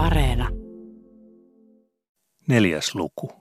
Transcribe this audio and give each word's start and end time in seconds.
Areena. 0.00 0.48
Neljäs 2.48 2.94
luku. 2.94 3.32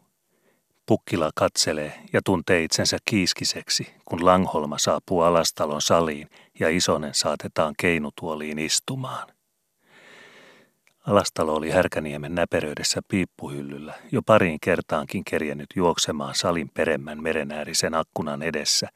Pukkila 0.85 1.31
katselee 1.35 1.93
ja 2.13 2.21
tuntee 2.25 2.63
itsensä 2.63 2.97
kiiskiseksi, 3.05 3.93
kun 4.05 4.25
Langholma 4.25 4.77
saapuu 4.77 5.21
alastalon 5.21 5.81
saliin 5.81 6.29
ja 6.59 6.69
Isonen 6.69 7.13
saatetaan 7.13 7.73
keinutuoliin 7.77 8.59
istumaan. 8.59 9.27
Alastalo 11.07 11.53
oli 11.53 11.69
Härkäniemen 11.69 12.35
näperöidessä 12.35 13.01
piippuhyllyllä 13.07 13.93
jo 14.11 14.21
pariin 14.21 14.59
kertaankin 14.61 15.23
kerjennyt 15.23 15.69
juoksemaan 15.75 16.35
salin 16.35 16.69
peremmän 16.73 17.23
merenäärisen 17.23 17.93
akkunan 17.93 18.41
edessä, 18.41 18.87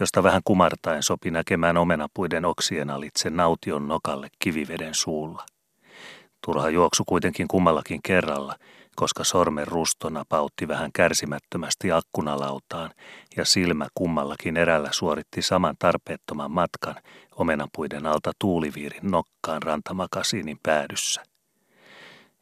josta 0.00 0.22
vähän 0.22 0.42
kumartaen 0.44 1.02
sopi 1.02 1.30
näkemään 1.30 1.76
omenapuiden 1.76 2.44
oksien 2.44 2.90
alitse 2.90 3.30
naution 3.30 3.88
nokalle 3.88 4.28
kiviveden 4.38 4.94
suulla. 4.94 5.57
Turha 6.48 6.70
juoksu 6.70 7.04
kuitenkin 7.04 7.48
kummallakin 7.48 8.00
kerralla, 8.02 8.56
koska 8.96 9.24
sormen 9.24 9.66
rustona 9.66 10.24
pautti 10.28 10.68
vähän 10.68 10.90
kärsimättömästi 10.92 11.92
akkunalautaan 11.92 12.90
ja 13.36 13.44
silmä 13.44 13.86
kummallakin 13.94 14.56
erällä 14.56 14.88
suoritti 14.92 15.42
saman 15.42 15.76
tarpeettoman 15.78 16.50
matkan 16.50 16.94
omenapuiden 17.36 18.06
alta 18.06 18.32
tuuliviirin 18.38 19.10
nokkaan 19.10 19.62
rantamakasiinin 19.62 20.58
päädyssä. 20.62 21.22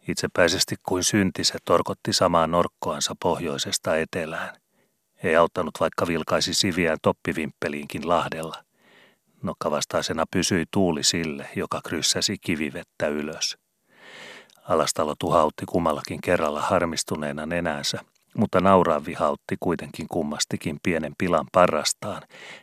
Itsepäisesti 0.08 0.74
kuin 0.82 1.04
synti 1.04 1.44
se 1.44 1.58
torkotti 1.64 2.12
samaa 2.12 2.46
norkkoansa 2.46 3.14
pohjoisesta 3.22 3.96
etelään. 3.96 4.56
Ei 5.22 5.36
auttanut 5.36 5.74
vaikka 5.80 6.06
vilkaisi 6.06 6.54
siviään 6.54 6.98
toppivimppeliinkin 7.02 8.08
lahdella. 8.08 8.64
Nokkavastaisena 9.42 10.24
pysyi 10.30 10.64
tuuli 10.70 11.02
sille, 11.02 11.48
joka 11.56 11.80
kryssäsi 11.84 12.36
kivivettä 12.40 13.08
ylös. 13.08 13.65
Alastalo 14.68 15.14
tuhautti 15.18 15.66
kummallakin 15.66 16.20
kerralla 16.20 16.60
harmistuneena 16.60 17.46
nenänsä, 17.46 17.98
mutta 18.36 18.60
nauraa 18.60 19.04
vihautti 19.04 19.56
kuitenkin 19.60 20.06
kummastikin 20.08 20.78
pienen 20.82 21.12
pilan 21.18 21.46
parrastaan, 21.52 22.22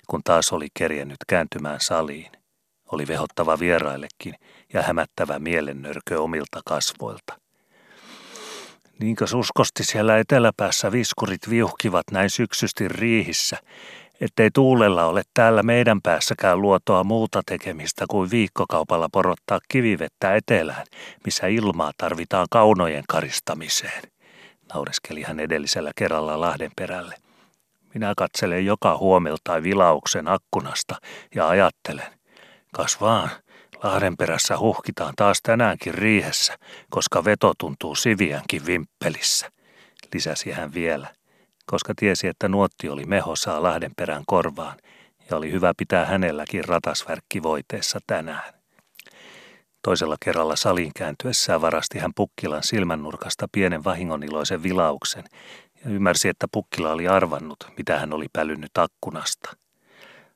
kun 0.09 0.21
taas 0.23 0.53
oli 0.53 0.67
kerjennyt 0.73 1.17
kääntymään 1.27 1.79
saliin. 1.79 2.31
Oli 2.91 3.07
vehottava 3.07 3.59
vieraillekin 3.59 4.35
ja 4.73 4.81
hämättävä 4.81 5.39
mielennörkö 5.39 6.21
omilta 6.21 6.61
kasvoilta. 6.65 7.39
Niinkö 8.99 9.25
uskosti 9.35 9.83
siellä 9.83 10.17
eteläpäässä 10.17 10.91
viskurit 10.91 11.49
viuhkivat 11.49 12.03
näin 12.11 12.29
syksysti 12.29 12.87
riihissä, 12.87 13.57
ettei 14.23 14.49
tuulella 14.53 15.05
ole 15.05 15.21
täällä 15.33 15.63
meidän 15.63 16.01
päässäkään 16.01 16.61
luotoa 16.61 17.03
muuta 17.03 17.41
tekemistä 17.45 18.05
kuin 18.09 18.31
viikkokaupalla 18.31 19.09
porottaa 19.11 19.59
kivivettä 19.67 20.35
etelään, 20.35 20.85
missä 21.25 21.47
ilmaa 21.47 21.91
tarvitaan 21.97 22.47
kaunojen 22.51 23.03
karistamiseen, 23.09 24.01
naureskeli 24.73 25.23
hän 25.23 25.39
edellisellä 25.39 25.91
kerralla 25.95 26.41
Lahden 26.41 26.71
perälle. 26.75 27.15
Minä 27.93 28.13
katselen 28.17 28.65
joka 28.65 28.97
huomelta 28.97 29.63
vilauksen 29.63 30.27
akkunasta 30.27 30.95
ja 31.35 31.47
ajattelen, 31.47 32.13
kas 32.73 33.01
vaan, 33.01 33.29
Lahden 33.83 34.17
perässä 34.17 34.59
huhkitaan 34.59 35.13
taas 35.15 35.39
tänäänkin 35.43 35.93
riihessä, 35.93 36.55
koska 36.89 37.25
veto 37.25 37.53
tuntuu 37.57 37.95
siviänkin 37.95 38.65
vimppelissä, 38.65 39.49
lisäsi 40.13 40.51
hän 40.51 40.73
vielä– 40.73 41.07
koska 41.65 41.93
tiesi, 41.95 42.27
että 42.27 42.47
nuotti 42.47 42.89
oli 42.89 43.05
mehosaa 43.05 43.63
perän 43.97 44.23
korvaan 44.27 44.77
ja 45.29 45.37
oli 45.37 45.51
hyvä 45.51 45.73
pitää 45.77 46.05
hänelläkin 46.05 46.65
ratasvärkki 46.65 47.43
voiteessa 47.43 47.99
tänään. 48.07 48.53
Toisella 49.83 50.15
kerralla 50.25 50.55
salin 50.55 50.91
kääntyessään 50.95 51.61
varasti 51.61 51.99
hän 51.99 52.11
Pukkilan 52.15 52.63
silmännurkasta 52.63 53.47
pienen 53.51 53.83
vahingoniloisen 53.83 54.63
vilauksen 54.63 55.23
ja 55.85 55.91
ymmärsi, 55.91 56.29
että 56.29 56.47
Pukkila 56.51 56.91
oli 56.91 57.07
arvannut, 57.07 57.67
mitä 57.77 57.99
hän 57.99 58.13
oli 58.13 58.25
pälynnyt 58.33 58.77
akkunasta. 58.77 59.57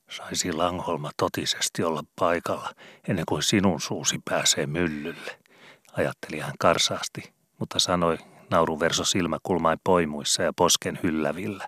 Saisi 0.09 0.53
Langholma 0.53 1.11
totisesti 1.17 1.83
olla 1.83 2.03
paikalla 2.19 2.69
ennen 3.07 3.25
kuin 3.27 3.43
sinun 3.43 3.81
suusi 3.81 4.19
pääsee 4.29 4.67
myllylle, 4.67 5.39
ajatteli 5.93 6.39
hän 6.39 6.53
karsaasti, 6.59 7.33
mutta 7.59 7.79
sanoi 7.79 8.17
nauruverso 8.49 9.03
silmäkulmain 9.03 9.79
poimuissa 9.83 10.43
ja 10.43 10.53
posken 10.53 10.99
hyllävillä. 11.03 11.67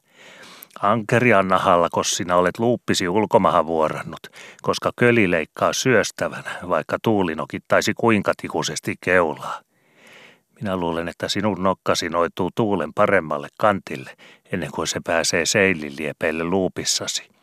Ankeri 0.81 1.33
Anna 1.33 1.57
Hallakos, 1.57 2.17
sinä 2.17 2.35
olet 2.35 2.59
luuppisi 2.59 3.07
ulkomahan 3.07 3.67
vuorannut, 3.67 4.19
koska 4.61 4.91
köli 4.95 5.31
leikkaa 5.31 5.73
syöstävänä, 5.73 6.51
vaikka 6.69 6.97
tuuli 7.03 7.35
nokittaisi 7.35 7.93
kuinka 7.93 8.33
tikuisesti 8.41 8.95
keulaa. 9.01 9.61
Minä 10.61 10.77
luulen, 10.77 11.07
että 11.07 11.27
sinun 11.27 11.63
nokkasi 11.63 12.09
noituu 12.09 12.49
tuulen 12.55 12.93
paremmalle 12.93 13.47
kantille, 13.57 14.11
ennen 14.51 14.71
kuin 14.71 14.87
se 14.87 14.99
pääsee 15.03 15.45
seililiepeille 15.45 16.43
luupissasi. 16.43 17.38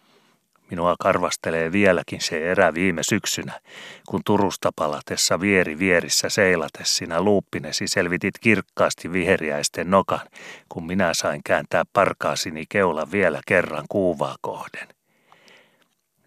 Minua 0.71 0.95
karvastelee 0.99 1.73
vieläkin 1.73 2.21
se 2.21 2.51
erä 2.51 2.75
viime 2.75 3.03
syksynä, 3.03 3.61
kun 4.09 4.21
Turusta 4.25 4.71
palatessa 4.77 5.41
vieri 5.41 5.79
vierissä 5.79 6.29
seilatessina 6.29 7.23
luuppinesi 7.23 7.89
selvitit 7.89 8.39
kirkkaasti 8.39 9.13
viheriäisten 9.13 9.91
nokan, 9.91 10.21
kun 10.69 10.87
minä 10.87 11.15
sain 11.15 11.41
kääntää 11.45 11.85
parkaasini 11.93 12.65
keula 12.69 13.11
vielä 13.13 13.41
kerran 13.47 13.85
kuuvaa 13.89 14.37
kohden. 14.41 14.89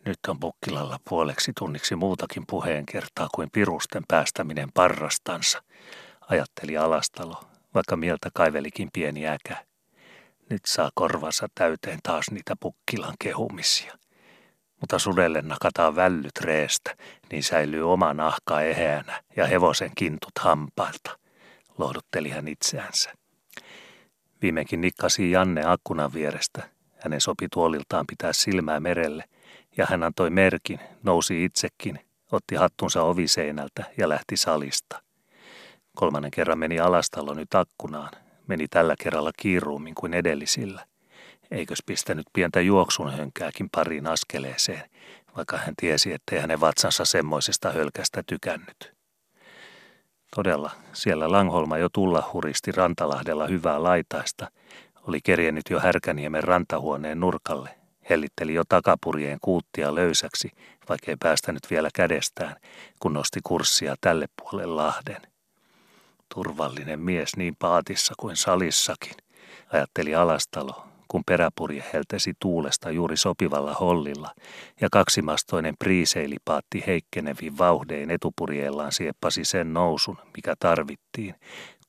Nyt 0.06 0.20
on 0.28 0.40
Pukkilalla 0.40 1.00
puoleksi 1.10 1.52
tunniksi 1.60 1.96
muutakin 1.96 2.44
puheen 2.48 2.86
kertaa 2.86 3.28
kuin 3.36 3.50
pirusten 3.52 4.04
päästäminen 4.08 4.70
parrastansa, 4.74 5.64
ajatteli 6.30 6.78
Alastalo, 6.78 7.44
vaikka 7.76 7.96
mieltä 7.96 8.30
kaivelikin 8.34 8.90
pieni 8.94 9.28
äkä. 9.28 9.66
Nyt 10.50 10.62
saa 10.68 10.90
korvansa 10.94 11.48
täyteen 11.56 12.00
taas 12.04 12.32
niitä 12.32 12.56
Pukkilan 12.60 13.16
kehumisia 13.20 13.99
mutta 14.80 15.00
sudelle 15.00 15.42
nakataan 15.42 15.96
vällyt 15.96 16.42
reestä, 16.42 16.96
niin 17.32 17.44
säilyy 17.44 17.92
oma 17.92 18.14
nahka 18.14 18.62
eheänä 18.62 19.24
ja 19.36 19.48
hevosen 19.48 19.92
kintut 19.96 20.32
hampailta, 20.40 21.20
lohdutteli 21.78 22.30
hän 22.30 22.48
itseänsä. 22.48 23.14
Viimeinkin 24.42 24.82
nikkasi 24.82 25.32
Janne 25.32 25.64
akkunan 25.66 26.14
vierestä. 26.14 26.70
Hänen 26.98 27.22
sopi 27.22 27.48
tuoliltaan 27.54 28.06
pitää 28.08 28.34
silmää 28.34 28.80
merelle, 28.80 29.24
ja 29.78 29.86
hän 29.90 30.04
antoi 30.04 30.30
merkin, 30.30 30.80
nousi 31.04 31.44
itsekin, 31.44 32.00
otti 32.32 32.56
hattunsa 32.56 33.04
oviseinältä 33.04 33.84
ja 33.98 34.10
lähti 34.10 34.38
salista. 34.38 35.04
Kolmannen 35.96 36.32
kerran 36.32 36.60
meni 36.60 36.80
alastalo 36.80 37.34
nyt 37.34 37.56
akkunaan, 37.56 38.12
meni 38.48 38.68
tällä 38.68 38.96
kerralla 39.04 39.32
kiiruummin 39.38 39.96
kuin 39.96 40.14
edellisillä– 40.14 40.86
Eikös 41.52 41.84
pistänyt 41.86 42.26
pientä 42.34 42.62
juoksun 42.62 43.14
hönkääkin 43.14 43.70
pariin 43.70 44.08
askeleeseen, 44.08 44.90
vaikka 45.38 45.58
hän 45.58 45.74
tiesi, 45.78 46.14
ettei 46.14 46.40
hänen 46.40 46.60
vatsansa 46.60 47.06
semmoisesta 47.06 47.72
hölkästä 47.72 48.24
tykännyt. 48.28 48.94
Todella, 50.36 50.72
siellä 50.94 51.32
Langholma 51.32 51.78
jo 51.78 51.90
tulla 51.94 52.30
huristi 52.34 52.72
Rantalahdella 52.72 53.48
hyvää 53.48 53.84
laitaista, 53.84 54.52
oli 55.08 55.20
kerjennyt 55.24 55.64
jo 55.70 55.80
Härkäniemen 55.80 56.44
rantahuoneen 56.44 57.20
nurkalle, 57.20 57.70
hellitteli 58.10 58.54
jo 58.54 58.64
takapurjeen 58.70 59.38
kuuttia 59.42 59.96
löysäksi, 59.96 60.52
vaikkei 60.90 61.16
päästänyt 61.20 61.64
vielä 61.70 61.90
kädestään, 61.94 62.56
kun 63.00 63.14
nosti 63.14 63.40
kurssia 63.44 63.96
tälle 64.02 64.26
puolelle 64.42 64.74
Lahden. 64.74 65.22
Turvallinen 66.34 67.00
mies 67.00 67.36
niin 67.36 67.56
paatissa 67.60 68.14
kuin 68.18 68.36
salissakin, 68.36 69.16
ajatteli 69.74 70.16
Alastalo, 70.16 70.89
kun 71.10 71.24
peräpurje 71.26 71.84
heltesi 71.94 72.34
tuulesta 72.40 72.92
juuri 72.92 73.18
sopivalla 73.18 73.74
hollilla 73.74 74.34
ja 74.82 74.88
kaksimastoinen 74.92 75.76
priiseilipaatti 75.80 76.84
heikkenevin 76.88 77.58
vauhdein 77.58 78.12
etupurjeellaan 78.12 78.92
sieppasi 78.92 79.46
sen 79.46 79.74
nousun, 79.74 80.18
mikä 80.38 80.54
tarvittiin, 80.60 81.36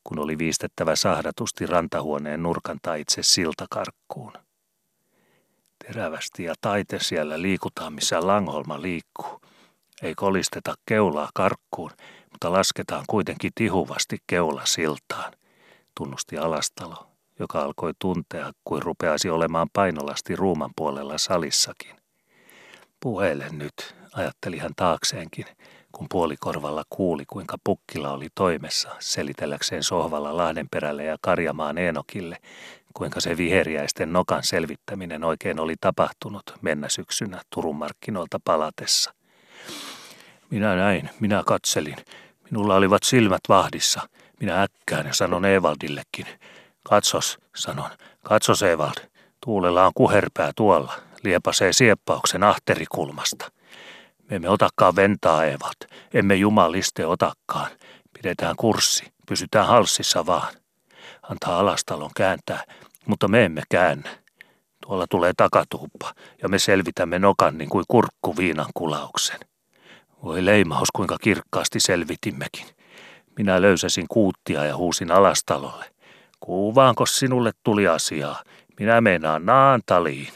kun 0.05 0.19
oli 0.19 0.39
viistettävä 0.39 0.97
sahdatusti 0.97 1.67
rantahuoneen 1.67 2.43
nurkan 2.43 2.79
taitse 2.83 3.23
siltakarkkuun. 3.23 4.33
Terävästi 5.87 6.45
ja 6.45 6.55
taite 6.61 6.99
siellä 7.01 7.43
liikutaan, 7.43 7.93
missä 7.93 8.27
Langholma 8.27 8.83
liikkuu. 8.83 9.41
Ei 10.03 10.15
kolisteta 10.15 10.75
keulaa 10.87 11.29
karkkuun, 11.35 11.91
mutta 12.31 12.53
lasketaan 12.53 13.05
kuitenkin 13.09 13.53
tihuvasti 13.55 14.19
keula 14.27 14.63
siltaan, 14.65 15.33
tunnusti 15.95 16.39
Alastalo 16.39 17.10
joka 17.41 17.61
alkoi 17.61 17.93
tuntea, 17.99 18.53
kuin 18.65 18.83
rupeasi 18.83 19.31
olemaan 19.31 19.69
painolasti 19.73 20.37
ruuman 20.37 20.71
puolella 20.77 21.19
salissakin. 21.19 21.97
Puhele 23.01 23.47
nyt, 23.53 23.95
ajatteli 24.13 24.59
hän 24.59 24.73
taakseenkin, 24.77 25.45
kun 25.93 26.07
puolikorvalla 26.11 26.83
kuuli, 26.91 27.25
kuinka 27.27 27.57
pukkila 27.65 28.13
oli 28.13 28.29
toimessa 28.35 28.89
selitelläkseen 28.99 29.83
sohvalla 29.83 30.37
Lahdenperälle 30.37 31.05
ja 31.05 31.17
Karjamaan 31.21 31.79
Eenokille, 31.79 32.37
kuinka 32.95 33.21
se 33.21 33.37
viheriäisten 33.37 34.13
nokan 34.13 34.43
selvittäminen 34.45 35.25
oikein 35.25 35.61
oli 35.61 35.75
tapahtunut 35.81 36.43
mennä 36.63 36.89
syksynä 36.89 37.43
Turun 37.55 37.77
markkinoilta 37.77 38.39
palatessa. 38.45 39.15
Minä 40.51 40.77
näin, 40.77 41.11
minä 41.21 41.43
katselin. 41.47 41.97
Minulla 42.51 42.75
olivat 42.75 43.03
silmät 43.03 43.41
vahdissa– 43.49 44.01
Minä 44.41 44.63
äkkään 44.63 45.07
ja 45.07 45.15
sanon 45.15 45.45
Evaldillekin. 45.45 46.27
Katsos, 46.83 47.39
sanon, 47.57 47.91
katsos 48.23 48.63
Evald, 48.63 49.09
tuulella 49.45 49.87
on 49.87 49.93
kuherpää 49.95 50.53
tuolla, 50.57 50.93
liepasee 51.23 51.73
sieppauksen 51.73 52.43
ahterikulmasta. 52.43 53.51
Me 54.31 54.37
emme 54.37 54.49
otakaan 54.49 54.97
ventaa, 54.97 55.45
Evald, 55.45 55.91
emme 56.15 56.35
jumaliste 56.35 57.07
otakkaan. 57.07 57.71
Pidetään 58.13 58.57
kurssi, 58.57 59.13
pysytään 59.29 59.67
halssissa 59.67 60.27
vaan. 60.27 60.55
Antaa 61.23 61.59
alastalon 61.59 62.11
kääntää, 62.17 62.65
mutta 63.07 63.29
me 63.29 63.45
emme 63.45 63.63
käännä. 63.69 64.11
Tuolla 64.87 65.07
tulee 65.11 65.33
takatuuppa 65.37 66.15
ja 66.43 66.49
me 66.49 66.59
selvitämme 66.59 67.19
nokan 67.19 67.59
niin 67.59 67.69
kuin 67.71 67.85
kurkku 67.89 68.37
viinan 68.37 68.71
kulauksen. 68.75 69.41
Voi 70.23 70.45
leimaus, 70.45 70.89
kuinka 70.95 71.17
kirkkaasti 71.21 71.81
selvitimmekin. 71.81 72.67
Minä 73.39 73.63
löysäsin 73.63 74.07
kuuttia 74.09 74.65
ja 74.65 74.77
huusin 74.77 75.11
alastalolle. 75.11 75.85
Kuuvaankos 76.41 77.19
sinulle 77.19 77.51
tuli 77.65 77.89
asiaa? 77.89 78.43
Minä 78.81 79.01
meinaan 79.01 79.47
Naantaliin. 79.47 80.29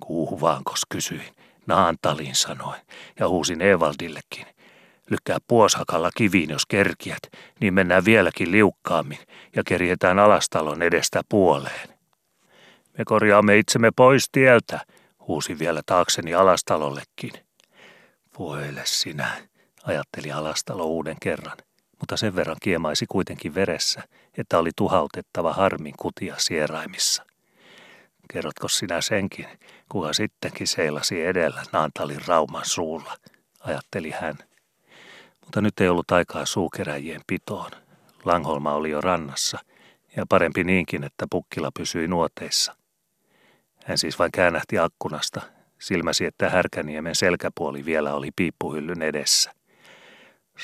Kuuvaankos 0.00 0.80
kysyin. 0.88 1.34
Naantaliin 1.66 2.34
sanoin 2.34 2.80
ja 3.20 3.28
huusin 3.28 3.62
Evaldillekin. 3.62 4.46
Lykkää 5.10 5.38
puoshakalla 5.48 6.10
kiviin, 6.16 6.50
jos 6.50 6.66
kerkiät, 6.66 7.22
niin 7.60 7.74
mennään 7.74 8.04
vieläkin 8.04 8.52
liukkaammin 8.52 9.18
ja 9.56 9.62
kerjetään 9.66 10.18
alastalon 10.18 10.82
edestä 10.82 11.22
puoleen. 11.28 11.88
Me 12.98 13.04
korjaamme 13.04 13.58
itsemme 13.58 13.90
pois 13.96 14.28
tieltä, 14.32 14.80
huusi 15.28 15.58
vielä 15.58 15.82
taakseni 15.86 16.34
alastalollekin. 16.34 17.32
Voile 18.38 18.82
sinä, 18.84 19.30
ajatteli 19.84 20.32
alastalo 20.32 20.84
uuden 20.84 21.16
kerran, 21.22 21.56
mutta 22.00 22.16
sen 22.16 22.36
verran 22.36 22.56
kiemaisi 22.62 23.06
kuitenkin 23.08 23.54
veressä, 23.54 24.02
että 24.38 24.58
oli 24.58 24.70
tuhautettava 24.76 25.52
harmin 25.52 25.94
kutia 25.98 26.34
sieraimissa. 26.38 27.26
Kerrotko 28.32 28.68
sinä 28.68 29.00
senkin, 29.00 29.46
kuka 29.88 30.12
sittenkin 30.12 30.66
seilasi 30.66 31.24
edellä 31.24 31.62
Naantalin 31.72 32.26
rauman 32.26 32.64
suulla, 32.64 33.16
ajatteli 33.60 34.10
hän. 34.10 34.38
Mutta 35.40 35.60
nyt 35.60 35.80
ei 35.80 35.88
ollut 35.88 36.10
aikaa 36.10 36.46
suukeräjien 36.46 37.20
pitoon. 37.26 37.70
Langholma 38.24 38.74
oli 38.74 38.90
jo 38.90 39.00
rannassa, 39.00 39.58
ja 40.16 40.26
parempi 40.28 40.64
niinkin, 40.64 41.04
että 41.04 41.26
pukkila 41.30 41.70
pysyi 41.78 42.08
nuoteissa. 42.08 42.76
Hän 43.84 43.98
siis 43.98 44.18
vain 44.18 44.32
käännähti 44.32 44.78
akkunasta, 44.78 45.40
silmäsi, 45.78 46.24
että 46.24 46.50
Härkäniemen 46.50 47.14
selkäpuoli 47.14 47.84
vielä 47.84 48.14
oli 48.14 48.30
piippuhyllyn 48.36 49.02
edessä. 49.02 49.52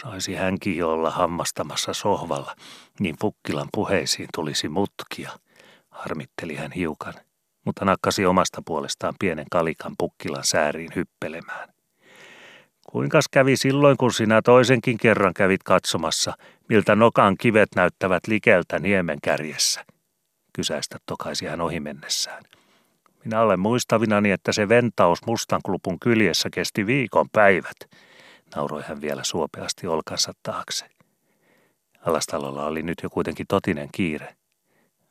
Saisi 0.02 0.34
hänkin 0.34 0.84
olla 0.84 1.10
hammastamassa 1.10 1.92
sohvalla, 1.92 2.56
niin 3.00 3.16
Pukkilan 3.20 3.68
puheisiin 3.72 4.28
tulisi 4.34 4.68
mutkia, 4.68 5.30
harmitteli 5.90 6.54
hän 6.54 6.72
hiukan, 6.72 7.14
mutta 7.64 7.84
nakkasi 7.84 8.26
omasta 8.26 8.62
puolestaan 8.66 9.14
pienen 9.18 9.46
kalikan 9.50 9.94
Pukkilan 9.98 10.44
sääriin 10.44 10.90
hyppelemään. 10.96 11.68
Kuinkas 12.90 13.24
kävi 13.30 13.56
silloin, 13.56 13.96
kun 13.96 14.12
sinä 14.12 14.42
toisenkin 14.42 14.98
kerran 14.98 15.34
kävit 15.34 15.62
katsomassa, 15.62 16.32
miltä 16.68 16.96
nokan 16.96 17.36
kivet 17.36 17.68
näyttävät 17.76 18.26
likeltä 18.26 18.78
niemen 18.78 19.18
kärjessä? 19.22 19.84
Kysäistä 20.52 20.98
tokaisi 21.06 21.46
hän 21.46 21.60
ohi 21.60 21.80
mennessään. 21.80 22.42
Minä 23.24 23.40
olen 23.40 23.60
muistavinani, 23.60 24.30
että 24.30 24.52
se 24.52 24.68
ventaus 24.68 25.26
Mustanklupun 25.26 26.00
kyljessä 26.00 26.48
kesti 26.52 26.86
viikon 26.86 27.26
päivät, 27.32 27.76
nauroi 28.56 28.82
hän 28.88 29.00
vielä 29.00 29.24
suopeasti 29.24 29.86
olkansa 29.86 30.32
taakse. 30.42 30.95
Alastalolla 32.06 32.66
oli 32.66 32.82
nyt 32.82 32.98
jo 33.02 33.10
kuitenkin 33.10 33.46
totinen 33.48 33.88
kiire. 33.92 34.36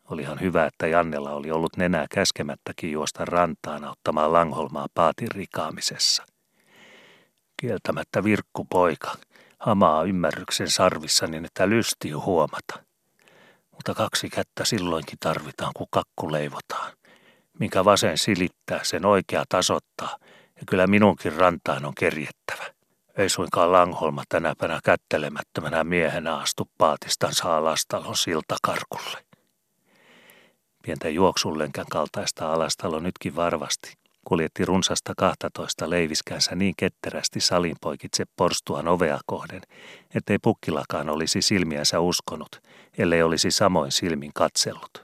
Olihan 0.10 0.42
hyvä, 0.42 0.66
että 0.66 0.88
Jannella 0.88 1.32
oli 1.32 1.52
ollut 1.52 1.78
nenää 1.78 2.06
käskemättäkin 2.12 2.92
juosta 2.92 3.26
rantaan 3.26 3.84
auttamaan 3.84 4.34
Langholmaa 4.34 4.88
paatin 4.94 5.32
rikaamisessa. 5.32 6.26
Kieltämättä 7.62 8.24
virkku 8.24 8.66
poika, 8.66 9.16
hamaa 9.60 10.04
ymmärryksen 10.04 10.72
sarvissa 10.72 11.28
niin, 11.28 11.46
että 11.46 11.70
lysti 11.70 12.12
huomata. 12.12 12.84
Mutta 13.72 13.94
kaksi 13.94 14.30
kättä 14.30 14.66
silloinkin 14.66 15.18
tarvitaan, 15.20 15.72
kun 15.76 15.88
kakku 15.92 16.32
leivotaan– 16.32 16.94
minkä 17.60 17.86
vasen 17.86 18.18
silittää, 18.18 18.80
sen 18.84 19.06
oikea 19.06 19.44
tasottaa, 19.50 20.18
ja 20.56 20.62
kyllä 20.70 20.88
minunkin 20.88 21.34
rantaan 21.34 21.86
on 21.86 21.96
kerjettävä. 21.96 22.75
Ei 23.18 23.30
suinkaan 23.30 23.72
Langholma 23.72 24.24
tänäpänä 24.30 24.80
kättelemättömänä 24.84 25.84
miehenä 25.84 26.38
astu 26.38 26.70
paatistansa 26.78 27.58
alastalon 27.58 28.18
siltakarkulle. 28.18 29.26
Pientä 30.84 31.10
juoksullenkän 31.10 31.86
kaltaista 31.92 32.54
alastalo 32.54 33.00
nytkin 33.00 33.36
varvasti. 33.36 33.94
Kuljetti 34.26 34.66
runsasta 34.66 35.14
12 35.18 35.90
leiviskänsä 35.90 36.56
niin 36.56 36.74
ketterästi 36.78 37.40
salin 37.40 37.76
poikitse 37.82 38.24
porstuan 38.36 38.88
ovea 38.88 39.20
kohden, 39.26 39.62
ettei 40.16 40.40
pukkilakaan 40.40 41.10
olisi 41.10 41.42
silmiänsä 41.42 42.00
uskonut, 42.00 42.62
ellei 42.98 43.24
olisi 43.24 43.52
samoin 43.52 43.92
silmin 43.92 44.32
katsellut. 44.34 45.02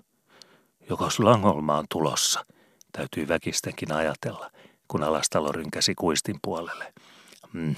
Jokos 0.89 1.19
Langholma 1.19 1.77
on 1.77 1.85
tulossa, 1.89 2.45
täytyy 2.91 3.27
väkistenkin 3.27 3.91
ajatella, 3.91 4.51
kun 4.87 5.03
alastalo 5.03 5.51
rynkäsi 5.51 5.95
kuistin 5.95 6.39
puolelle. 6.41 6.93
Mm, 7.53 7.75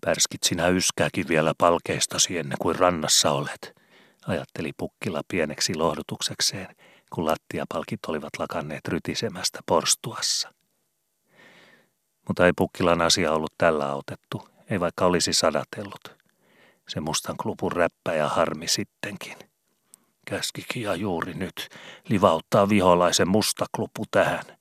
pärskit 0.00 0.42
sinä 0.42 0.68
yskääkin 0.68 1.28
vielä 1.28 1.52
palkeistasi 1.58 2.38
ennen 2.38 2.58
kuin 2.60 2.76
rannassa 2.76 3.30
olet, 3.30 3.76
ajatteli 4.26 4.72
pukkila 4.76 5.22
pieneksi 5.28 5.74
lohdutuksekseen, 5.74 6.76
kun 7.12 7.26
lattiapalkit 7.26 8.00
olivat 8.08 8.30
lakanneet 8.38 8.88
rytisemästä 8.88 9.60
porstuassa. 9.66 10.52
Mutta 12.28 12.46
ei 12.46 12.52
pukkilan 12.56 13.00
asia 13.00 13.32
ollut 13.32 13.52
tällä 13.58 13.88
autettu, 13.88 14.48
ei 14.70 14.80
vaikka 14.80 15.06
olisi 15.06 15.32
sadatellut. 15.32 16.16
Se 16.88 17.00
mustan 17.00 17.36
räppä 17.72 18.14
ja 18.14 18.28
harmi 18.28 18.68
sittenkin 18.68 19.36
käskikin 20.26 20.82
ja 20.82 20.94
juuri 20.94 21.34
nyt 21.34 21.68
livauttaa 22.08 22.68
viholaisen 22.68 23.28
mustaklupu 23.28 24.04
tähän. 24.10 24.55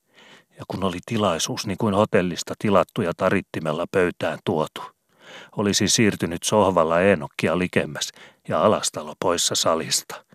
Ja 0.57 0.63
kun 0.67 0.83
oli 0.83 0.97
tilaisuus 1.05 1.67
niin 1.67 1.77
kuin 1.77 1.93
hotellista 1.93 2.53
tilattu 2.59 3.01
ja 3.01 3.11
tarittimella 3.17 3.85
pöytään 3.91 4.39
tuotu, 4.45 4.81
olisi 5.57 5.87
siirtynyt 5.87 6.43
sohvalla 6.43 7.01
Eenokkia 7.01 7.59
likemmäs 7.59 8.11
ja 8.47 8.61
alastalo 8.63 9.13
poissa 9.19 9.55
salista. 9.55 10.25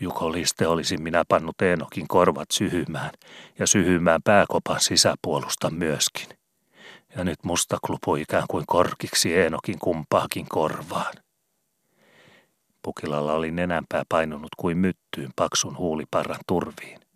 Juko 0.00 0.32
Liste 0.32 0.66
olisi 0.66 0.96
minä 0.96 1.24
pannut 1.28 1.62
Eenokin 1.62 2.08
korvat 2.08 2.50
syhymään 2.50 3.10
ja 3.58 3.66
syhymään 3.66 4.20
pääkopan 4.24 4.80
sisäpuolusta 4.80 5.70
myöskin. 5.70 6.28
Ja 7.16 7.24
nyt 7.24 7.44
mustaklupu 7.44 8.16
ikään 8.16 8.44
kuin 8.50 8.64
korkiksi 8.66 9.36
Eenokin 9.36 9.78
kumpaakin 9.78 10.46
korvaan. 10.48 11.14
Pukilalla 12.82 13.32
oli 13.32 13.50
nenänpää 13.50 14.02
painunut 14.08 14.54
kuin 14.56 14.78
myttyyn 14.78 15.30
paksun 15.36 15.76
huuliparran 15.76 16.40
turviin. 16.46 17.07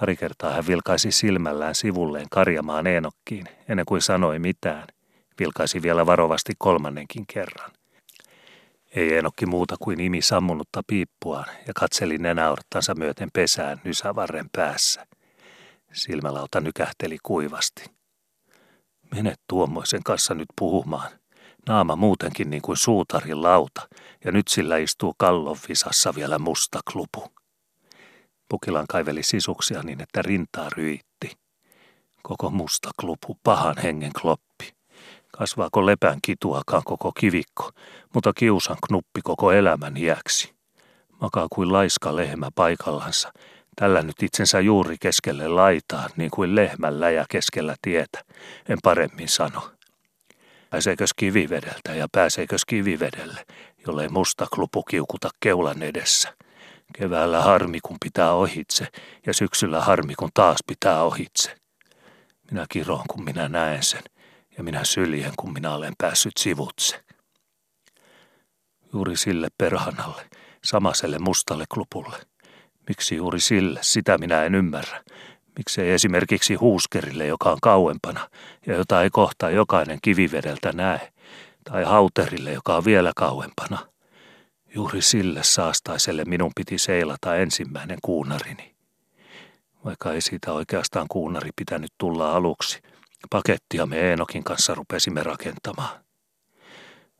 Pari 0.00 0.16
kertaa 0.16 0.52
hän 0.52 0.66
vilkaisi 0.66 1.12
silmällään 1.12 1.74
sivulleen 1.74 2.26
karjamaan 2.30 2.86
Eenokkiin, 2.86 3.46
ennen 3.68 3.86
kuin 3.86 4.02
sanoi 4.02 4.38
mitään. 4.38 4.84
Vilkaisi 5.40 5.82
vielä 5.82 6.06
varovasti 6.06 6.52
kolmannenkin 6.58 7.24
kerran. 7.26 7.70
Ei 8.96 9.14
Eenokki 9.14 9.46
muuta 9.46 9.76
kuin 9.80 10.00
imi 10.00 10.22
sammunutta 10.22 10.82
piippuaan 10.86 11.44
ja 11.66 11.72
katseli 11.74 12.18
nenäorttansa 12.18 12.94
myöten 12.94 13.28
pesään 13.32 13.80
nysävarren 13.84 14.46
päässä. 14.52 15.06
Silmälauta 15.92 16.60
nykähteli 16.60 17.16
kuivasti. 17.22 17.84
Mene 19.14 19.34
tuommoisen 19.48 20.02
kanssa 20.02 20.34
nyt 20.34 20.48
puhumaan, 20.58 21.10
Naama 21.68 21.96
muutenkin 21.96 22.50
niin 22.50 22.62
kuin 22.62 22.76
suutarin 22.76 23.42
lauta, 23.42 23.88
ja 24.24 24.32
nyt 24.32 24.48
sillä 24.48 24.76
istuu 24.76 25.14
kallon 25.18 25.56
visassa 25.68 26.14
vielä 26.14 26.38
musta 26.38 26.80
klupu. 26.92 27.32
Pukilan 28.48 28.86
kaiveli 28.88 29.22
sisuksia 29.22 29.82
niin, 29.82 30.02
että 30.02 30.22
rintaa 30.22 30.68
ryitti. 30.76 31.32
Koko 32.22 32.50
musta 32.50 32.90
klupu, 33.00 33.38
pahan 33.42 33.76
hengen 33.82 34.12
kloppi. 34.20 34.72
Kasvaako 35.38 35.86
lepän 35.86 36.18
kituakaan 36.22 36.82
koko 36.84 37.12
kivikko, 37.12 37.70
mutta 38.14 38.32
kiusan 38.32 38.76
knuppi 38.86 39.20
koko 39.24 39.52
elämän 39.52 39.96
iäksi. 39.96 40.54
Makaa 41.20 41.46
kuin 41.52 41.72
laiska 41.72 42.16
lehmä 42.16 42.48
paikallansa, 42.54 43.32
tällä 43.76 44.02
nyt 44.02 44.22
itsensä 44.22 44.60
juuri 44.60 44.96
keskelle 45.00 45.48
laitaa, 45.48 46.08
niin 46.16 46.30
kuin 46.30 46.54
lehmän 46.54 47.00
läjä 47.00 47.24
keskellä 47.28 47.74
tietä, 47.82 48.24
en 48.68 48.78
paremmin 48.82 49.28
sano. 49.28 49.70
Pääseekös 50.70 51.14
kivivedeltä 51.14 51.94
ja 51.94 52.06
pääseekös 52.12 52.64
kivivedelle, 52.64 53.46
jollei 53.86 54.08
musta 54.08 54.46
klupu 54.54 54.82
kiukuta 54.82 55.30
keulan 55.40 55.82
edessä. 55.82 56.35
Keväällä 56.98 57.42
harmi 57.42 57.80
kun 57.80 57.96
pitää 58.04 58.32
ohitse 58.32 58.86
ja 59.26 59.34
syksyllä 59.34 59.80
harmi 59.80 60.14
kun 60.14 60.30
taas 60.34 60.58
pitää 60.66 61.02
ohitse. 61.02 61.54
Minä 62.50 62.66
kiroon 62.68 63.04
kun 63.10 63.24
minä 63.24 63.48
näen 63.48 63.82
sen 63.82 64.02
ja 64.58 64.64
minä 64.64 64.84
syljen 64.84 65.32
kun 65.36 65.52
minä 65.52 65.74
olen 65.74 65.94
päässyt 65.98 66.32
sivutse. 66.38 67.04
Juuri 68.92 69.16
sille 69.16 69.48
perhanalle, 69.58 70.22
samaselle 70.64 71.18
mustalle 71.18 71.64
klupulle. 71.74 72.16
Miksi 72.88 73.16
juuri 73.16 73.40
sille, 73.40 73.80
sitä 73.82 74.18
minä 74.18 74.44
en 74.44 74.54
ymmärrä. 74.54 75.02
Miksei 75.58 75.90
esimerkiksi 75.90 76.54
huuskerille, 76.54 77.26
joka 77.26 77.52
on 77.52 77.58
kauempana 77.62 78.30
ja 78.66 78.76
jota 78.76 79.02
ei 79.02 79.10
kohta 79.10 79.50
jokainen 79.50 79.98
kivivedeltä 80.02 80.72
näe, 80.72 81.12
tai 81.64 81.84
hauterille, 81.84 82.52
joka 82.52 82.76
on 82.76 82.84
vielä 82.84 83.12
kauempana. 83.16 83.95
Juuri 84.76 85.02
sille 85.02 85.42
saastaiselle 85.42 86.24
minun 86.24 86.52
piti 86.56 86.78
seilata 86.78 87.36
ensimmäinen 87.36 87.98
kuunarini. 88.02 88.74
Vaikka 89.84 90.12
ei 90.12 90.20
siitä 90.20 90.52
oikeastaan 90.52 91.06
kuunari 91.08 91.50
pitänyt 91.56 91.92
tulla 91.98 92.32
aluksi, 92.32 92.82
pakettia 93.30 93.86
me 93.86 94.00
Eenokin 94.00 94.44
kanssa 94.44 94.74
rupesimme 94.74 95.22
rakentamaan. 95.22 96.04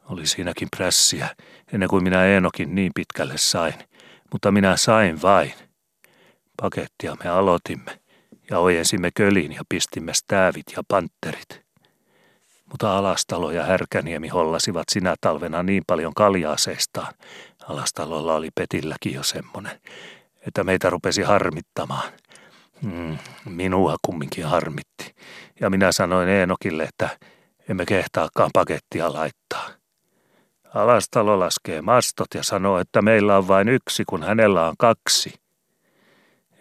Oli 0.04 0.26
siinäkin 0.26 0.68
prässiä, 0.76 1.28
ennen 1.72 1.88
kuin 1.88 2.04
minä 2.04 2.24
Eenokin 2.26 2.74
niin 2.74 2.92
pitkälle 2.94 3.38
sain, 3.38 3.74
mutta 4.32 4.52
minä 4.52 4.76
sain 4.76 5.22
vain. 5.22 5.52
Pakettia 6.62 7.16
me 7.24 7.30
aloitimme 7.30 8.00
ja 8.50 8.58
ojensimme 8.58 9.10
kölin 9.14 9.52
ja 9.52 9.62
pistimme 9.68 10.14
stäävit 10.14 10.66
ja 10.76 10.82
panterit. 10.88 11.65
Mutta 12.76 12.98
Alastalo 12.98 13.50
ja 13.50 13.64
Härkäniemi 13.64 14.28
hollasivat 14.28 14.84
sinä 14.88 15.14
talvena 15.20 15.62
niin 15.62 15.82
paljon 15.86 16.14
kaljaaseistaan, 16.14 17.14
Alastalolla 17.68 18.34
oli 18.34 18.48
Petilläkin 18.54 19.14
jo 19.14 19.22
semmonen, 19.22 19.80
että 20.46 20.64
meitä 20.64 20.90
rupesi 20.90 21.22
harmittamaan. 21.22 22.12
Mm, 22.82 23.18
minua 23.44 23.96
kumminkin 24.02 24.44
harmitti. 24.44 25.14
Ja 25.60 25.70
minä 25.70 25.92
sanoin 25.92 26.28
Eenokille, 26.28 26.82
että 26.82 27.08
emme 27.68 27.86
kehtaakaan 27.86 28.50
pakettia 28.52 29.12
laittaa. 29.12 29.68
Alastalo 30.74 31.38
laskee 31.38 31.82
mastot 31.82 32.28
ja 32.34 32.42
sanoo, 32.42 32.78
että 32.78 33.02
meillä 33.02 33.36
on 33.36 33.48
vain 33.48 33.68
yksi, 33.68 34.04
kun 34.08 34.22
hänellä 34.22 34.68
on 34.68 34.74
kaksi. 34.78 35.34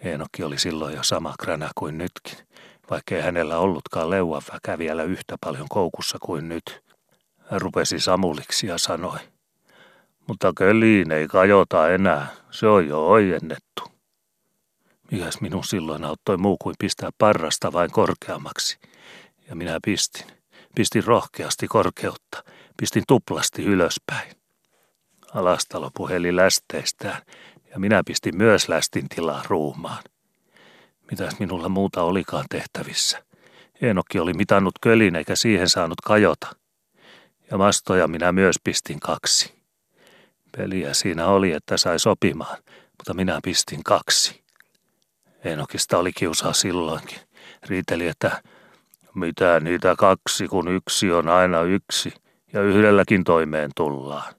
Eenokki 0.04 0.42
oli 0.42 0.58
silloin 0.58 0.96
jo 0.96 1.02
sama 1.02 1.34
kränä 1.40 1.70
kuin 1.74 1.98
nytkin, 1.98 2.45
vaikkei 2.90 3.22
hänellä 3.22 3.58
ollutkaan 3.58 4.10
leuanväkä 4.10 4.78
vielä 4.78 5.02
yhtä 5.02 5.36
paljon 5.44 5.66
koukussa 5.68 6.18
kuin 6.20 6.48
nyt. 6.48 6.82
Hän 7.50 7.60
rupesi 7.60 8.00
samuliksi 8.00 8.66
ja 8.66 8.78
sanoi, 8.78 9.18
mutta 10.28 10.52
köliin 10.56 11.12
ei 11.12 11.28
kajota 11.28 11.90
enää, 11.90 12.26
se 12.50 12.66
on 12.66 12.88
jo 12.88 13.08
ojennettu. 13.08 13.82
Mikäs 15.10 15.40
minun 15.40 15.64
silloin 15.64 16.04
auttoi 16.04 16.36
muu 16.36 16.56
kuin 16.62 16.74
pistää 16.78 17.10
parrasta 17.18 17.72
vain 17.72 17.90
korkeammaksi. 17.90 18.78
Ja 19.48 19.56
minä 19.56 19.78
pistin. 19.84 20.26
Pistin 20.74 21.04
rohkeasti 21.04 21.68
korkeutta. 21.68 22.44
Pistin 22.76 23.02
tuplasti 23.08 23.64
ylöspäin. 23.64 24.36
Alastalo 25.34 25.90
puheli 25.96 26.36
lästeistään 26.36 27.22
ja 27.70 27.78
minä 27.78 28.02
pistin 28.06 28.36
myös 28.36 28.68
lästin 28.68 29.08
tilaa 29.08 29.42
ruumaan. 29.48 30.02
Mitäs 31.10 31.38
minulla 31.40 31.68
muuta 31.68 32.02
olikaan 32.02 32.44
tehtävissä? 32.50 33.22
Enokki 33.80 34.18
oli 34.18 34.32
mitannut 34.32 34.74
kölin 34.80 35.16
eikä 35.16 35.36
siihen 35.36 35.68
saanut 35.68 36.00
kajota. 36.00 36.56
Ja 37.50 37.58
mastoja 37.58 38.08
minä 38.08 38.32
myös 38.32 38.56
pistin 38.64 39.00
kaksi. 39.00 39.54
Peliä 40.56 40.94
siinä 40.94 41.26
oli, 41.26 41.52
että 41.52 41.76
sai 41.76 41.98
sopimaan, 41.98 42.56
mutta 42.98 43.14
minä 43.14 43.40
pistin 43.44 43.84
kaksi. 43.84 44.42
Enokista 45.44 45.98
oli 45.98 46.12
kiusaa 46.12 46.52
silloinkin. 46.52 47.18
Riiteli, 47.66 48.06
että 48.06 48.42
mitä 49.14 49.60
niitä 49.60 49.94
kaksi, 49.98 50.48
kun 50.48 50.68
yksi 50.68 51.12
on 51.12 51.28
aina 51.28 51.62
yksi 51.62 52.12
ja 52.52 52.62
yhdelläkin 52.62 53.24
toimeen 53.24 53.70
tullaan. 53.76 54.34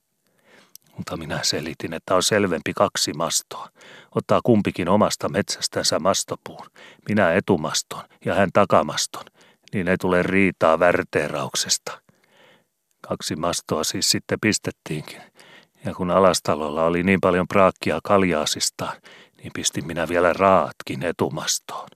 Mutta 0.98 1.18
minä 1.18 1.40
selitin, 1.44 1.94
että 1.94 2.16
on 2.16 2.24
selvempi 2.24 2.74
kaksi 2.74 3.14
mastoa. 3.14 3.70
Ottaa 4.16 4.40
kumpikin 4.44 4.90
omasta 4.90 5.30
metsästänsä 5.30 6.00
mastopuun. 6.00 6.68
Minä 7.10 7.34
etumaston 7.34 8.04
ja 8.26 8.36
hän 8.36 8.50
takamaston. 8.54 9.26
Niin 9.74 9.88
ei 9.88 9.98
tule 9.98 10.24
riitaa 10.24 10.80
värteerauksesta. 10.80 12.02
Kaksi 13.02 13.36
mastoa 13.36 13.84
siis 13.84 14.12
sitten 14.12 14.40
pistettiinkin. 14.42 15.22
Ja 15.86 15.94
kun 15.94 16.12
alastalolla 16.12 16.84
oli 16.84 17.04
niin 17.04 17.22
paljon 17.22 17.48
praakkia 17.48 18.00
kaljaasistaan, 18.04 18.98
niin 19.38 19.52
pistin 19.54 19.88
minä 19.88 20.08
vielä 20.08 20.34
raatkin 20.34 21.04
etumastoon. 21.04 21.90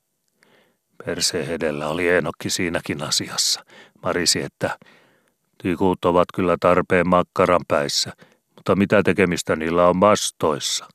Perseen 1.06 1.50
edellä 1.52 1.88
oli 1.88 2.10
Enokki 2.10 2.50
siinäkin 2.50 3.04
asiassa. 3.04 3.66
Marisi, 4.04 4.42
että 4.42 4.78
tikut 5.62 6.06
ovat 6.06 6.28
kyllä 6.36 6.58
tarpeen 6.60 7.10
makkaran 7.10 7.62
päissä, 7.68 8.14
mutta 8.62 8.76
mitä 8.76 9.04
tekemistä 9.04 9.56
niillä 9.56 9.88
on 9.88 9.98
mastoissa? 9.98 10.88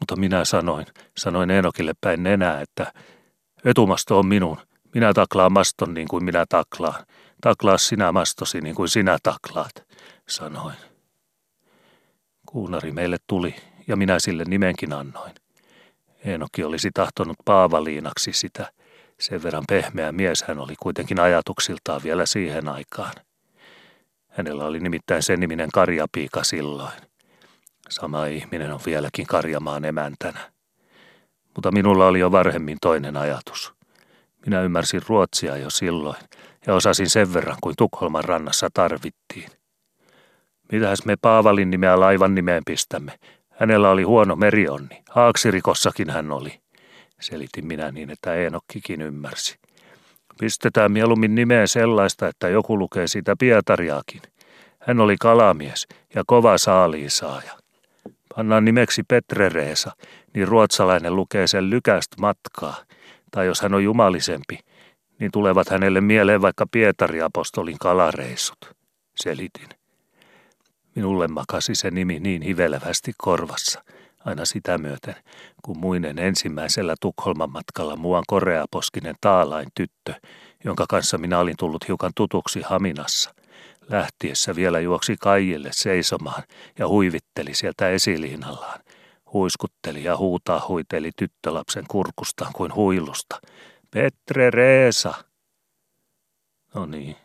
Mutta 0.00 0.16
minä 0.16 0.44
sanoin, 0.44 0.86
sanoin 1.18 1.50
Enokille 1.50 1.92
päin 2.00 2.22
nenää, 2.22 2.60
että 2.60 2.92
etumasto 3.64 4.18
on 4.18 4.26
minun. 4.26 4.56
Minä 4.94 5.14
taklaan 5.14 5.52
maston 5.52 5.94
niin 5.94 6.08
kuin 6.08 6.24
minä 6.24 6.44
taklaan. 6.48 7.04
Taklaa 7.40 7.78
sinä 7.78 8.12
mastosi 8.12 8.60
niin 8.60 8.74
kuin 8.74 8.88
sinä 8.88 9.18
taklaat, 9.22 9.86
sanoin. 10.28 10.76
Kuunari 12.46 12.92
meille 12.92 13.16
tuli 13.26 13.54
ja 13.86 13.96
minä 13.96 14.18
sille 14.18 14.44
nimenkin 14.48 14.92
annoin. 14.92 15.32
Eenokki 16.24 16.64
olisi 16.64 16.90
tahtonut 16.94 17.36
Paavaliinaksi 17.44 18.32
sitä. 18.32 18.72
Sen 19.20 19.42
verran 19.42 19.64
pehmeä 19.68 20.12
mies 20.12 20.42
hän 20.42 20.58
oli 20.58 20.74
kuitenkin 20.80 21.20
ajatuksiltaan 21.20 22.00
vielä 22.04 22.26
siihen 22.26 22.68
aikaan. 22.68 23.12
Hänellä 24.38 24.64
oli 24.64 24.80
nimittäin 24.80 25.22
sen 25.22 25.40
niminen 25.40 25.68
karjapiika 25.74 26.44
silloin. 26.44 26.92
Sama 27.88 28.26
ihminen 28.26 28.72
on 28.72 28.80
vieläkin 28.86 29.26
karjamaan 29.26 29.84
emäntänä. 29.84 30.52
Mutta 31.54 31.70
minulla 31.72 32.06
oli 32.06 32.18
jo 32.18 32.32
varhemmin 32.32 32.78
toinen 32.80 33.16
ajatus. 33.16 33.74
Minä 34.46 34.62
ymmärsin 34.62 35.02
ruotsia 35.08 35.56
jo 35.56 35.70
silloin 35.70 36.16
ja 36.66 36.74
osasin 36.74 37.10
sen 37.10 37.34
verran 37.34 37.56
kuin 37.60 37.74
Tukholman 37.78 38.24
rannassa 38.24 38.68
tarvittiin. 38.74 39.50
Mitäs 40.72 41.04
me 41.04 41.16
Paavalin 41.16 41.70
nimeä 41.70 42.00
laivan 42.00 42.34
nimeen 42.34 42.62
pistämme? 42.66 43.18
Hänellä 43.50 43.90
oli 43.90 44.02
huono 44.02 44.36
merionni. 44.36 45.02
Haaksirikossakin 45.10 46.10
hän 46.10 46.32
oli. 46.32 46.60
Selitin 47.20 47.66
minä 47.66 47.90
niin, 47.90 48.10
että 48.10 48.34
Eenokkikin 48.34 49.02
ymmärsi. 49.02 49.58
Pistetään 50.40 50.92
mieluummin 50.92 51.34
nimeen 51.34 51.68
sellaista, 51.68 52.28
että 52.28 52.48
joku 52.48 52.78
lukee 52.78 53.08
siitä 53.08 53.36
Pietariakin. 53.38 54.22
Hän 54.78 55.00
oli 55.00 55.16
kalamies 55.20 55.88
ja 56.14 56.22
kova 56.26 56.58
saaliisaaja. 56.58 57.52
Pannaan 58.36 58.64
nimeksi 58.64 59.02
Petre 59.08 59.48
Reesa, 59.48 59.92
niin 60.34 60.48
ruotsalainen 60.48 61.16
lukee 61.16 61.46
sen 61.46 61.70
lykästä 61.70 62.16
matkaa. 62.20 62.76
Tai 63.30 63.46
jos 63.46 63.60
hän 63.60 63.74
on 63.74 63.84
jumalisempi, 63.84 64.58
niin 65.18 65.30
tulevat 65.32 65.68
hänelle 65.68 66.00
mieleen 66.00 66.42
vaikka 66.42 66.66
Pietari-apostolin 66.70 67.76
kalareissut. 67.80 68.58
Selitin. 69.22 69.68
Minulle 70.94 71.28
makasi 71.28 71.74
se 71.74 71.90
nimi 71.90 72.20
niin 72.20 72.42
hivelevästi 72.42 73.12
korvassa, 73.16 73.84
aina 74.28 74.44
sitä 74.44 74.78
myöten, 74.78 75.14
kun 75.64 75.78
muinen 75.78 76.18
ensimmäisellä 76.18 76.94
Tukholman 77.00 77.52
matkalla 77.52 77.96
muuan 77.96 78.24
koreaposkinen 78.26 79.14
taalain 79.20 79.68
tyttö, 79.74 80.14
jonka 80.64 80.84
kanssa 80.88 81.18
minä 81.18 81.38
olin 81.38 81.56
tullut 81.58 81.88
hiukan 81.88 82.12
tutuksi 82.14 82.62
Haminassa. 82.62 83.34
Lähtiessä 83.88 84.54
vielä 84.54 84.80
juoksi 84.80 85.16
kaijille 85.20 85.68
seisomaan 85.72 86.42
ja 86.78 86.88
huivitteli 86.88 87.54
sieltä 87.54 87.88
esiliinallaan. 87.88 88.80
Huiskutteli 89.32 90.04
ja 90.04 90.16
huutaa 90.16 90.64
huiteli 90.68 91.10
tyttölapsen 91.16 91.84
kurkustaan 91.88 92.52
kuin 92.52 92.74
huilusta. 92.74 93.40
Petre 93.90 94.50
Reesa! 94.50 95.14
No 96.74 96.86
niin, 96.86 97.16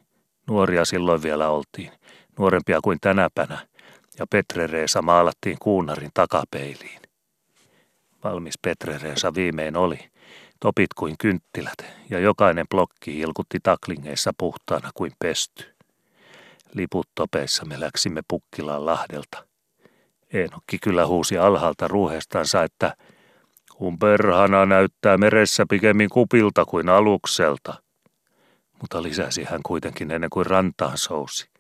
nuoria 0.48 0.86
silloin 0.86 1.24
vielä 1.24 1.50
oltiin 1.50 1.92
nuorempia 2.40 2.80
kuin 2.84 2.98
tänäpänä, 3.02 3.68
ja 4.20 4.28
Petrereesa 4.28 5.02
maalattiin 5.02 5.58
kuunarin 5.60 6.12
takapeiliin. 6.14 7.02
Valmis 8.24 8.58
Petrereesa 8.62 9.34
viimein 9.34 9.76
oli, 9.76 10.00
topit 10.60 10.94
kuin 10.94 11.16
kynttilät, 11.20 11.86
ja 12.10 12.20
jokainen 12.20 12.68
blokki 12.70 13.20
ilkutti 13.20 13.60
taklingeissa 13.64 14.32
puhtaana 14.38 14.90
kuin 14.94 15.12
pesty. 15.20 15.74
Liput 16.74 17.10
topeissa 17.16 17.66
me 17.66 17.80
läksimme 17.80 18.22
Pukkilaan 18.28 18.86
lahdelta. 18.86 19.46
Eenokki 20.34 20.78
kyllä 20.80 21.08
huusi 21.08 21.38
alhaalta 21.38 21.88
ruuhestansa, 21.88 22.64
että 22.64 22.96
kun 23.76 24.00
perhana 24.00 24.66
näyttää 24.66 25.18
meressä 25.18 25.66
pikemmin 25.70 26.10
kupilta 26.10 26.66
kuin 26.66 26.90
alukselta. 26.90 27.74
Mutta 28.82 29.04
lisäsi 29.04 29.44
hän 29.44 29.60
kuitenkin 29.66 30.12
ennen 30.12 30.30
kuin 30.30 30.46
rantaan 30.46 30.98
sousi. 30.98 31.53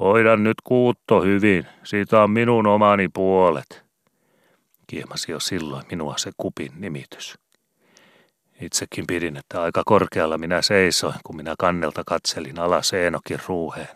Hoidan 0.00 0.44
nyt 0.44 0.56
kuutto 0.64 1.22
hyvin, 1.22 1.66
siitä 1.84 2.22
on 2.22 2.30
minun 2.30 2.66
omani 2.66 3.08
puolet. 3.08 3.84
Kiemasi 4.86 5.32
jo 5.32 5.40
silloin 5.40 5.84
minua 5.90 6.14
se 6.16 6.30
kupin 6.36 6.72
nimitys. 6.76 7.38
Itsekin 8.60 9.04
pidin, 9.06 9.36
että 9.36 9.62
aika 9.62 9.82
korkealla 9.86 10.38
minä 10.38 10.62
seisoin, 10.62 11.14
kun 11.26 11.36
minä 11.36 11.54
kannelta 11.58 12.02
katselin 12.06 12.58
alas 12.58 12.92
Eenokin 12.92 13.38
ruuheen. 13.48 13.88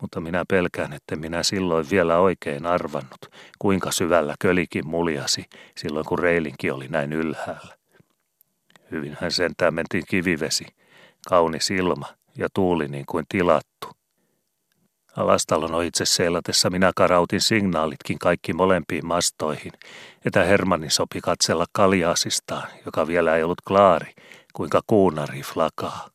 Mutta 0.00 0.20
minä 0.20 0.44
pelkään, 0.48 0.92
että 0.92 1.16
minä 1.16 1.42
silloin 1.42 1.86
vielä 1.90 2.18
oikein 2.18 2.66
arvannut, 2.66 3.30
kuinka 3.58 3.92
syvällä 3.92 4.34
kölikin 4.40 4.86
muljasi 4.86 5.44
silloin, 5.76 6.06
kun 6.06 6.18
reilinki 6.18 6.70
oli 6.70 6.88
näin 6.88 7.12
ylhäällä. 7.12 7.76
Hyvinhän 8.90 9.32
sentään 9.32 9.74
mentiin 9.74 10.04
kivivesi, 10.08 10.66
kaunis 11.28 11.70
ilma 11.70 12.06
ja 12.36 12.48
tuuli 12.54 12.88
niin 12.88 13.06
kuin 13.06 13.24
tilattu. 13.28 13.93
Alastalon 15.16 15.84
itse 15.84 16.04
seilatessa 16.04 16.70
minä 16.70 16.92
karautin 16.96 17.40
signaalitkin 17.40 18.18
kaikki 18.18 18.52
molempiin 18.52 19.06
mastoihin, 19.06 19.72
että 20.24 20.44
Hermanni 20.44 20.90
sopi 20.90 21.20
katsella 21.20 21.66
kaljaasistaan, 21.72 22.68
joka 22.86 23.06
vielä 23.06 23.36
ei 23.36 23.42
ollut 23.42 23.60
klaari, 23.68 24.14
kuinka 24.52 24.80
kuunari 24.86 25.42
flakaa. 25.42 26.08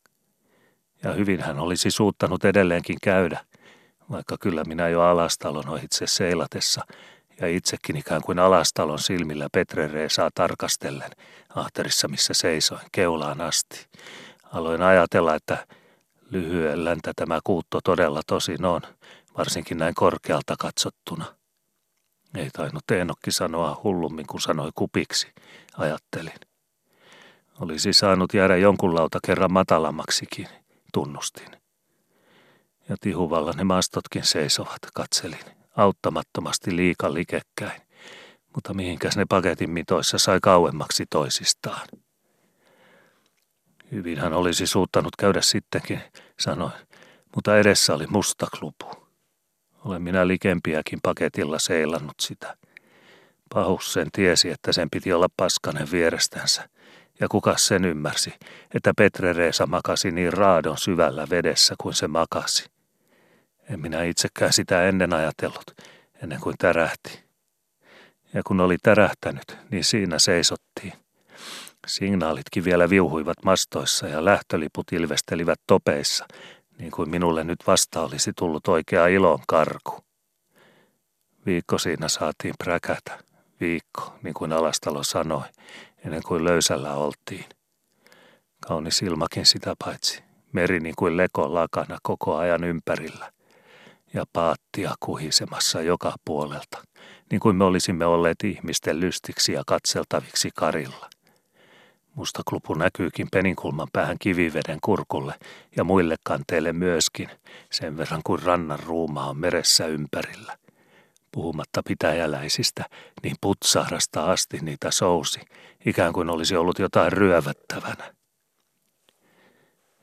Ja 1.03 1.13
hyvin 1.13 1.41
hän 1.41 1.59
olisi 1.59 1.91
suuttanut 1.91 2.45
edelleenkin 2.45 2.97
käydä, 3.03 3.39
vaikka 4.11 4.37
kyllä 4.39 4.63
minä 4.63 4.89
jo 4.89 5.01
alastalon 5.01 5.69
ohitse 5.69 6.07
seilatessa 6.07 6.81
ja 7.41 7.47
itsekin 7.47 7.95
ikään 7.95 8.21
kuin 8.21 8.39
alastalon 8.39 8.99
silmillä 8.99 9.47
Petre 9.51 9.87
Reesaa 9.87 10.29
tarkastellen 10.35 11.11
ahterissa, 11.55 12.07
missä 12.07 12.33
seisoin, 12.33 12.81
keulaan 12.91 13.41
asti. 13.41 13.85
Aloin 14.53 14.81
ajatella, 14.81 15.35
että 15.35 15.65
lyhyelläntä 16.29 17.11
tämä 17.15 17.39
kuutto 17.43 17.79
todella 17.83 18.21
tosin 18.27 18.65
on, 18.65 18.81
varsinkin 19.37 19.77
näin 19.77 19.95
korkealta 19.95 20.55
katsottuna. 20.59 21.25
Ei 22.35 22.49
tainnut 22.49 22.91
Eenokki 22.91 23.31
sanoa 23.31 23.81
hullummin 23.83 24.27
kuin 24.27 24.41
sanoi 24.41 24.69
kupiksi, 24.75 25.27
ajattelin. 25.77 26.39
Olisi 27.59 27.93
saanut 27.93 28.33
jäädä 28.33 28.57
jonkun 28.57 28.95
lauta 28.95 29.19
kerran 29.25 29.53
matalammaksikin, 29.53 30.47
tunnustin. 30.93 31.51
Ja 32.89 32.95
tihuvalla 33.01 33.51
ne 33.51 33.63
mastotkin 33.63 34.25
seisovat, 34.25 34.79
katselin, 34.93 35.45
auttamattomasti 35.75 36.75
liika 36.75 37.13
likekkäin. 37.13 37.81
Mutta 38.55 38.73
mihinkäs 38.73 39.17
ne 39.17 39.25
paketin 39.29 39.69
mitoissa 39.69 40.17
sai 40.17 40.39
kauemmaksi 40.41 41.05
toisistaan. 41.09 41.87
Hyvinhän 43.91 44.33
olisi 44.33 44.67
suuttanut 44.67 45.15
käydä 45.15 45.41
sittenkin, 45.41 46.01
sanoin, 46.39 46.71
mutta 47.35 47.57
edessä 47.57 47.93
oli 47.93 48.07
musta 48.07 48.47
klupu. 48.59 48.85
Olen 49.85 50.01
minä 50.01 50.27
likempiäkin 50.27 50.99
paketilla 51.03 51.59
seilannut 51.59 52.19
sitä. 52.19 52.57
Pahus 53.53 53.93
sen 53.93 54.07
tiesi, 54.11 54.49
että 54.49 54.71
sen 54.71 54.89
piti 54.89 55.13
olla 55.13 55.27
paskanen 55.37 55.91
vierestänsä, 55.91 56.69
ja 57.19 57.27
kuka 57.27 57.57
sen 57.57 57.85
ymmärsi, 57.85 58.33
että 58.73 58.93
Petre 58.97 59.33
Reesa 59.33 59.67
makasi 59.67 60.11
niin 60.11 60.33
raadon 60.33 60.77
syvällä 60.77 61.27
vedessä 61.29 61.75
kuin 61.81 61.93
se 61.93 62.07
makasi. 62.07 62.65
En 63.69 63.79
minä 63.79 64.03
itsekään 64.03 64.53
sitä 64.53 64.83
ennen 64.83 65.13
ajatellut, 65.13 65.71
ennen 66.23 66.39
kuin 66.39 66.55
tärähti. 66.57 67.23
Ja 68.33 68.41
kun 68.43 68.59
oli 68.59 68.77
tärähtänyt, 68.83 69.57
niin 69.71 69.83
siinä 69.83 70.19
seisottiin. 70.19 70.93
Signaalitkin 71.89 72.63
vielä 72.63 72.89
viuhuivat 72.89 73.37
mastoissa 73.45 74.07
ja 74.07 74.25
lähtöliput 74.25 74.91
ilvestelivät 74.91 75.59
topeissa, 75.67 76.25
niin 76.77 76.91
kuin 76.91 77.09
minulle 77.09 77.43
nyt 77.43 77.59
vasta 77.67 78.01
olisi 78.01 78.31
tullut 78.37 78.67
oikea 78.67 79.07
ilon 79.07 79.39
karku. 79.47 80.03
Viikko 81.45 81.77
siinä 81.77 82.07
saatiin 82.07 82.53
präkätä. 82.63 83.19
Viikko, 83.59 84.13
niin 84.23 84.33
kuin 84.33 84.53
Alastalo 84.53 85.03
sanoi, 85.03 85.43
ennen 86.05 86.23
kuin 86.23 86.43
löysällä 86.43 86.93
oltiin. 86.93 87.45
Kaunis 88.67 89.01
ilmakin 89.01 89.45
sitä 89.45 89.73
paitsi. 89.85 90.23
Meri 90.51 90.79
niin 90.79 90.95
kuin 90.97 91.17
leko 91.17 91.53
lakana 91.53 91.97
koko 92.03 92.37
ajan 92.37 92.63
ympärillä. 92.63 93.31
Ja 94.13 94.23
paattia 94.33 94.95
kuhisemassa 94.99 95.81
joka 95.81 96.13
puolelta, 96.25 96.83
niin 97.31 97.39
kuin 97.39 97.55
me 97.55 97.63
olisimme 97.63 98.05
olleet 98.05 98.43
ihmisten 98.43 98.99
lystiksi 98.99 99.53
ja 99.53 99.63
katseltaviksi 99.67 100.49
karilla. 100.55 101.09
Musta 102.19 102.41
klupu 102.49 102.73
näkyykin 102.73 103.27
peninkulman 103.31 103.87
päähän 103.93 104.17
kiviveden 104.19 104.77
kurkulle 104.81 105.33
ja 105.75 105.83
muille 105.83 106.15
kanteille 106.23 106.73
myöskin, 106.73 107.29
sen 107.71 107.97
verran 107.97 108.21
kuin 108.23 108.43
rannan 108.43 108.79
ruuma 108.79 109.25
on 109.25 109.37
meressä 109.37 109.85
ympärillä. 109.85 110.57
Puhumatta 111.31 111.83
pitäjäläisistä, 111.87 112.85
niin 113.23 113.35
putsahdasta 113.41 114.31
asti 114.31 114.57
niitä 114.61 114.91
sousi, 114.91 115.39
ikään 115.85 116.13
kuin 116.13 116.29
olisi 116.29 116.55
ollut 116.55 116.79
jotain 116.79 117.11
ryövättävänä. 117.11 118.13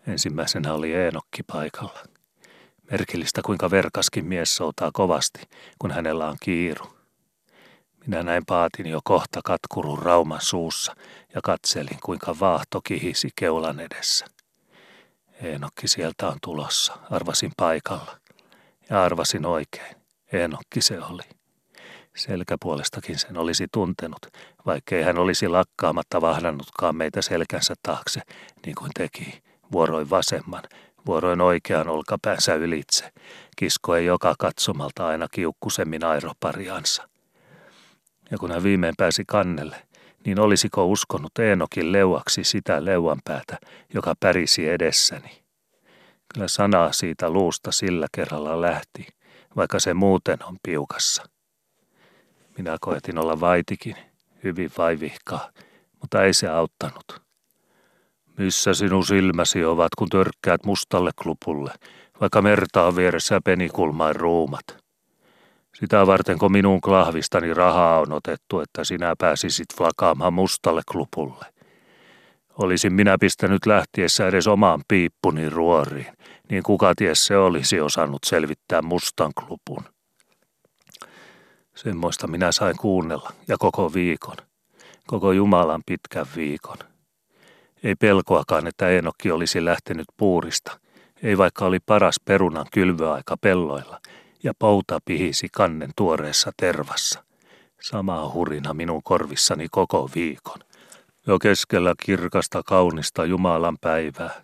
Ensimmäisenä 0.06 0.72
oli 0.74 0.94
Eenokki 0.94 1.42
paikalla. 1.42 2.00
Merkillistä, 2.90 3.42
kuinka 3.42 3.70
verkaskin 3.70 4.24
mies 4.24 4.56
soutaa 4.56 4.90
kovasti, 4.92 5.40
kun 5.78 5.90
hänellä 5.90 6.28
on 6.28 6.36
kiiru. 6.40 6.95
Minä 8.06 8.22
näin 8.22 8.42
paatin 8.46 8.86
jo 8.86 9.00
kohta 9.04 9.40
katkurun 9.44 9.98
rauman 9.98 10.40
suussa 10.40 10.94
ja 11.34 11.40
katselin, 11.44 11.98
kuinka 12.04 12.36
vaahto 12.40 12.80
kihisi 12.84 13.28
keulan 13.36 13.80
edessä. 13.80 14.26
Eenokki 15.42 15.88
sieltä 15.88 16.28
on 16.28 16.38
tulossa, 16.42 16.98
arvasin 17.10 17.52
paikalla. 17.56 18.18
Ja 18.90 19.02
arvasin 19.02 19.46
oikein. 19.46 19.96
Eenokki 20.32 20.80
se 20.80 21.02
oli. 21.02 21.22
Selkäpuolestakin 22.16 23.18
sen 23.18 23.36
olisi 23.36 23.66
tuntenut, 23.72 24.26
vaikkei 24.66 25.02
hän 25.02 25.18
olisi 25.18 25.48
lakkaamatta 25.48 26.20
vahdannutkaan 26.20 26.96
meitä 26.96 27.22
selkänsä 27.22 27.74
taakse, 27.82 28.20
niin 28.66 28.74
kuin 28.74 28.90
teki, 28.98 29.42
vuoroin 29.72 30.10
vasemman, 30.10 30.62
vuoroin 31.06 31.40
oikean 31.40 31.88
olkapäänsä 31.88 32.54
ylitse, 32.54 33.10
kiskoen 33.56 34.06
joka 34.06 34.34
katsomalta 34.38 35.06
aina 35.06 35.26
kiukkusemmin 35.30 36.04
airopariansa. 36.04 37.08
Ja 38.30 38.38
kun 38.38 38.52
hän 38.52 38.62
viimein 38.62 38.94
pääsi 38.96 39.24
kannelle, 39.26 39.76
niin 40.26 40.40
olisiko 40.40 40.86
uskonut 40.86 41.38
Eenokin 41.38 41.92
leuaksi 41.92 42.44
sitä 42.44 42.84
leuanpäätä, 42.84 43.58
joka 43.94 44.14
pärisi 44.20 44.68
edessäni. 44.68 45.42
Kyllä 46.34 46.48
sanaa 46.48 46.92
siitä 46.92 47.30
luusta 47.30 47.72
sillä 47.72 48.06
kerralla 48.12 48.60
lähti, 48.60 49.06
vaikka 49.56 49.80
se 49.80 49.94
muuten 49.94 50.38
on 50.44 50.56
piukassa. 50.62 51.22
Minä 52.58 52.76
koetin 52.80 53.18
olla 53.18 53.40
vaitikin, 53.40 53.96
hyvin 54.44 54.70
vaivihkaa, 54.78 55.50
mutta 56.00 56.24
ei 56.24 56.32
se 56.32 56.48
auttanut. 56.48 57.22
Missä 58.38 58.74
sinun 58.74 59.06
silmäsi 59.06 59.64
ovat, 59.64 59.94
kun 59.98 60.08
törkkäät 60.08 60.64
mustalle 60.64 61.10
klupulle, 61.22 61.72
vaikka 62.20 62.42
mertaa 62.42 62.96
vieressä 62.96 63.40
penikulmain 63.44 64.16
ruumat? 64.16 64.85
Sitä 65.80 66.06
varten, 66.06 66.38
kun 66.38 66.52
minun 66.52 66.80
klahvistani 66.80 67.54
rahaa 67.54 68.00
on 68.00 68.12
otettu, 68.12 68.60
että 68.60 68.84
sinä 68.84 69.14
pääsisit 69.18 69.66
flakaamaan 69.76 70.32
mustalle 70.32 70.82
klupulle. 70.92 71.46
Olisin 72.58 72.92
minä 72.92 73.16
pistänyt 73.20 73.66
lähtiessä 73.66 74.28
edes 74.28 74.46
omaan 74.46 74.82
piippuni 74.88 75.48
ruoriin, 75.48 76.06
niin 76.50 76.62
kuka 76.62 76.94
ties 76.94 77.26
se 77.26 77.36
olisi 77.36 77.80
osannut 77.80 78.24
selvittää 78.26 78.82
mustan 78.82 79.32
klupun. 79.34 79.84
Semmoista 81.74 82.26
minä 82.26 82.52
sain 82.52 82.76
kuunnella, 82.76 83.32
ja 83.48 83.56
koko 83.58 83.94
viikon. 83.94 84.36
Koko 85.06 85.32
Jumalan 85.32 85.82
pitkän 85.86 86.26
viikon. 86.36 86.78
Ei 87.82 87.94
pelkoakaan, 87.94 88.66
että 88.66 88.88
Enokki 88.88 89.30
olisi 89.30 89.64
lähtenyt 89.64 90.06
puurista. 90.16 90.80
Ei 91.22 91.38
vaikka 91.38 91.64
oli 91.64 91.78
paras 91.86 92.16
perunan 92.24 92.66
kylvöaika 92.72 93.36
pelloilla, 93.36 94.00
ja 94.42 94.52
pouta 94.58 94.98
pihisi 95.04 95.48
kannen 95.52 95.90
tuoreessa 95.96 96.52
tervassa. 96.56 97.24
Sama 97.80 98.30
hurina 98.34 98.74
minun 98.74 99.02
korvissani 99.02 99.66
koko 99.70 100.10
viikon. 100.14 100.58
Jo 101.26 101.38
keskellä 101.38 101.94
kirkasta 102.04 102.62
kaunista 102.62 103.24
Jumalan 103.24 103.76
päivää. 103.80 104.42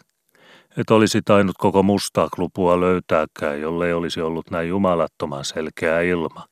Et 0.77 0.91
olisi 0.91 1.23
tainnut 1.23 1.57
koko 1.59 1.83
mustaa 1.83 2.29
klupua 2.35 2.81
löytääkään, 2.81 3.61
jollei 3.61 3.93
olisi 3.93 4.21
ollut 4.21 4.51
näin 4.51 4.69
jumalattoman 4.69 5.45
selkeä 5.45 6.01
ilma. 6.01 6.47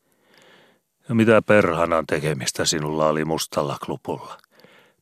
Ja 1.09 1.14
mitä 1.14 1.42
perhanan 1.42 2.07
tekemistä 2.07 2.64
sinulla 2.64 3.09
oli 3.09 3.24
mustalla 3.24 3.76
klupulla? 3.85 4.38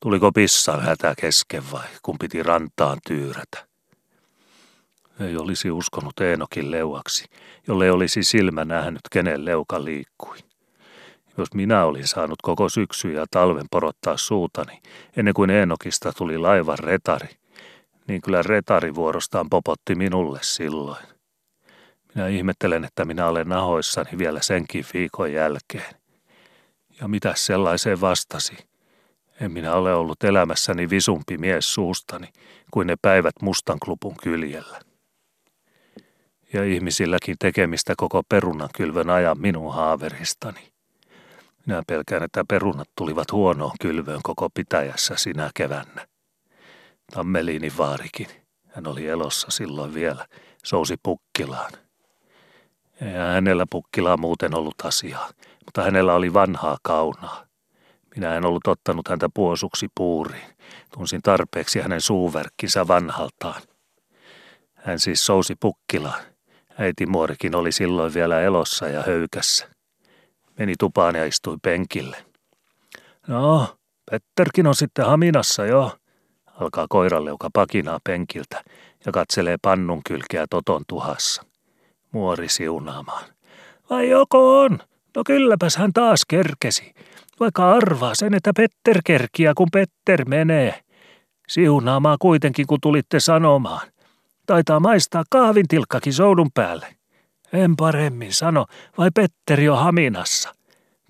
Tuliko 0.00 0.32
pissan 0.32 0.80
hätä 0.80 1.14
kesken 1.20 1.62
vai 1.72 1.86
kun 2.02 2.16
piti 2.18 2.42
rantaan 2.42 2.98
tyyrätä? 3.06 3.66
Ei 5.20 5.36
olisi 5.36 5.70
uskonut 5.70 6.20
Eenokin 6.20 6.70
leuaksi, 6.70 7.24
jolle 7.68 7.90
olisi 7.90 8.22
silmä 8.22 8.64
nähnyt, 8.64 9.00
kenen 9.10 9.44
leuka 9.44 9.84
liikkui. 9.84 10.36
Jos 11.38 11.54
minä 11.54 11.84
olin 11.84 12.06
saanut 12.06 12.42
koko 12.42 12.68
syksy 12.68 13.12
ja 13.12 13.26
talven 13.30 13.66
porottaa 13.70 14.16
suutani, 14.16 14.80
ennen 15.16 15.34
kuin 15.34 15.50
Eenokista 15.50 16.12
tuli 16.12 16.38
laivan 16.38 16.78
retari, 16.78 17.28
niin 18.06 18.22
kyllä 18.22 18.42
retari 18.42 18.94
vuorostaan 18.94 19.50
popotti 19.50 19.94
minulle 19.94 20.38
silloin. 20.42 21.04
Minä 22.14 22.28
ihmettelen, 22.28 22.84
että 22.84 23.04
minä 23.04 23.26
olen 23.26 23.48
nahoissani 23.48 24.10
vielä 24.18 24.42
senkin 24.42 24.84
viikon 24.94 25.32
jälkeen. 25.32 25.94
Ja 27.00 27.08
mitä 27.08 27.32
sellaiseen 27.36 28.00
vastasi? 28.00 28.56
En 29.40 29.52
minä 29.52 29.74
ole 29.74 29.94
ollut 29.94 30.24
elämässäni 30.24 30.90
visumpi 30.90 31.38
mies 31.38 31.74
suustani 31.74 32.28
kuin 32.70 32.86
ne 32.86 32.96
päivät 33.02 33.34
mustan 33.42 33.78
klupun 33.78 34.16
kyljellä. 34.22 34.87
Ja 36.52 36.64
ihmisilläkin 36.64 37.36
tekemistä 37.38 37.94
koko 37.96 38.22
perunan 38.28 38.68
kylvön 38.76 39.10
ajan 39.10 39.40
minun 39.40 39.74
haaveristani. 39.74 40.72
Minä 41.66 41.82
pelkään, 41.86 42.22
että 42.22 42.44
perunat 42.48 42.88
tulivat 42.96 43.32
huonoon 43.32 43.72
kylvöön 43.80 44.20
koko 44.22 44.50
pitäjässä 44.54 45.16
sinä 45.16 45.50
kevännä. 45.54 46.06
Tammeliini 47.14 47.72
vaarikin, 47.78 48.26
hän 48.68 48.86
oli 48.86 49.06
elossa 49.06 49.50
silloin 49.50 49.94
vielä, 49.94 50.26
sousi 50.64 50.96
pukkilaan. 51.02 51.72
Ei 53.00 53.12
hänellä 53.12 53.64
pukkilaa 53.70 54.16
muuten 54.16 54.54
ollut 54.54 54.74
asiaa, 54.84 55.30
mutta 55.64 55.82
hänellä 55.82 56.14
oli 56.14 56.34
vanhaa 56.34 56.76
kaunaa. 56.82 57.44
Minä 58.16 58.34
en 58.34 58.44
ollut 58.44 58.66
ottanut 58.66 59.08
häntä 59.08 59.28
puosuksi 59.34 59.86
puuriin. 59.94 60.56
Tunsin 60.94 61.22
tarpeeksi 61.22 61.80
hänen 61.80 62.00
suuverkkinsä 62.00 62.88
vanhaltaan. 62.88 63.62
Hän 64.74 64.98
siis 64.98 65.26
sousi 65.26 65.54
pukkilaan. 65.60 66.22
Äiti 66.78 67.06
Muorikin 67.06 67.54
oli 67.54 67.72
silloin 67.72 68.14
vielä 68.14 68.40
elossa 68.40 68.88
ja 68.88 69.02
höykässä. 69.02 69.68
Meni 70.58 70.74
tupaan 70.78 71.14
ja 71.14 71.24
istui 71.24 71.56
penkille. 71.62 72.16
No, 73.26 73.76
Petterkin 74.10 74.66
on 74.66 74.74
sitten 74.74 75.06
haminassa 75.06 75.66
jo, 75.66 75.96
alkaa 76.60 76.86
koiraleuka 76.88 77.48
pakinaa 77.52 77.98
penkiltä 78.04 78.64
ja 79.06 79.12
katselee 79.12 79.56
pannun 79.62 80.00
kylkeä 80.08 80.46
toton 80.50 80.82
tuhassa. 80.88 81.42
Muori 82.12 82.48
siunaamaan. 82.48 83.24
Vai 83.90 84.08
joko 84.08 84.60
on? 84.60 84.78
No 85.16 85.22
kylläpäs 85.26 85.76
hän 85.76 85.92
taas 85.92 86.20
kerkesi. 86.28 86.94
Vaikka 87.40 87.72
arvaa 87.72 88.14
sen, 88.14 88.34
että 88.34 88.50
Petter 88.56 89.02
kerkiä, 89.04 89.52
kun 89.56 89.68
Petter 89.72 90.28
menee. 90.28 90.80
Siunaamaan 91.48 92.16
kuitenkin, 92.20 92.66
kun 92.66 92.78
tulitte 92.82 93.20
sanomaan. 93.20 93.88
Taitaa 94.48 94.80
maistaa 94.80 95.24
kahvintilkkakin 95.30 96.12
soudun 96.12 96.50
päälle. 96.54 96.86
En 97.52 97.76
paremmin 97.76 98.32
sano, 98.32 98.66
vai 98.98 99.10
Petteri 99.14 99.68
on 99.68 99.78
haminassa. 99.78 100.54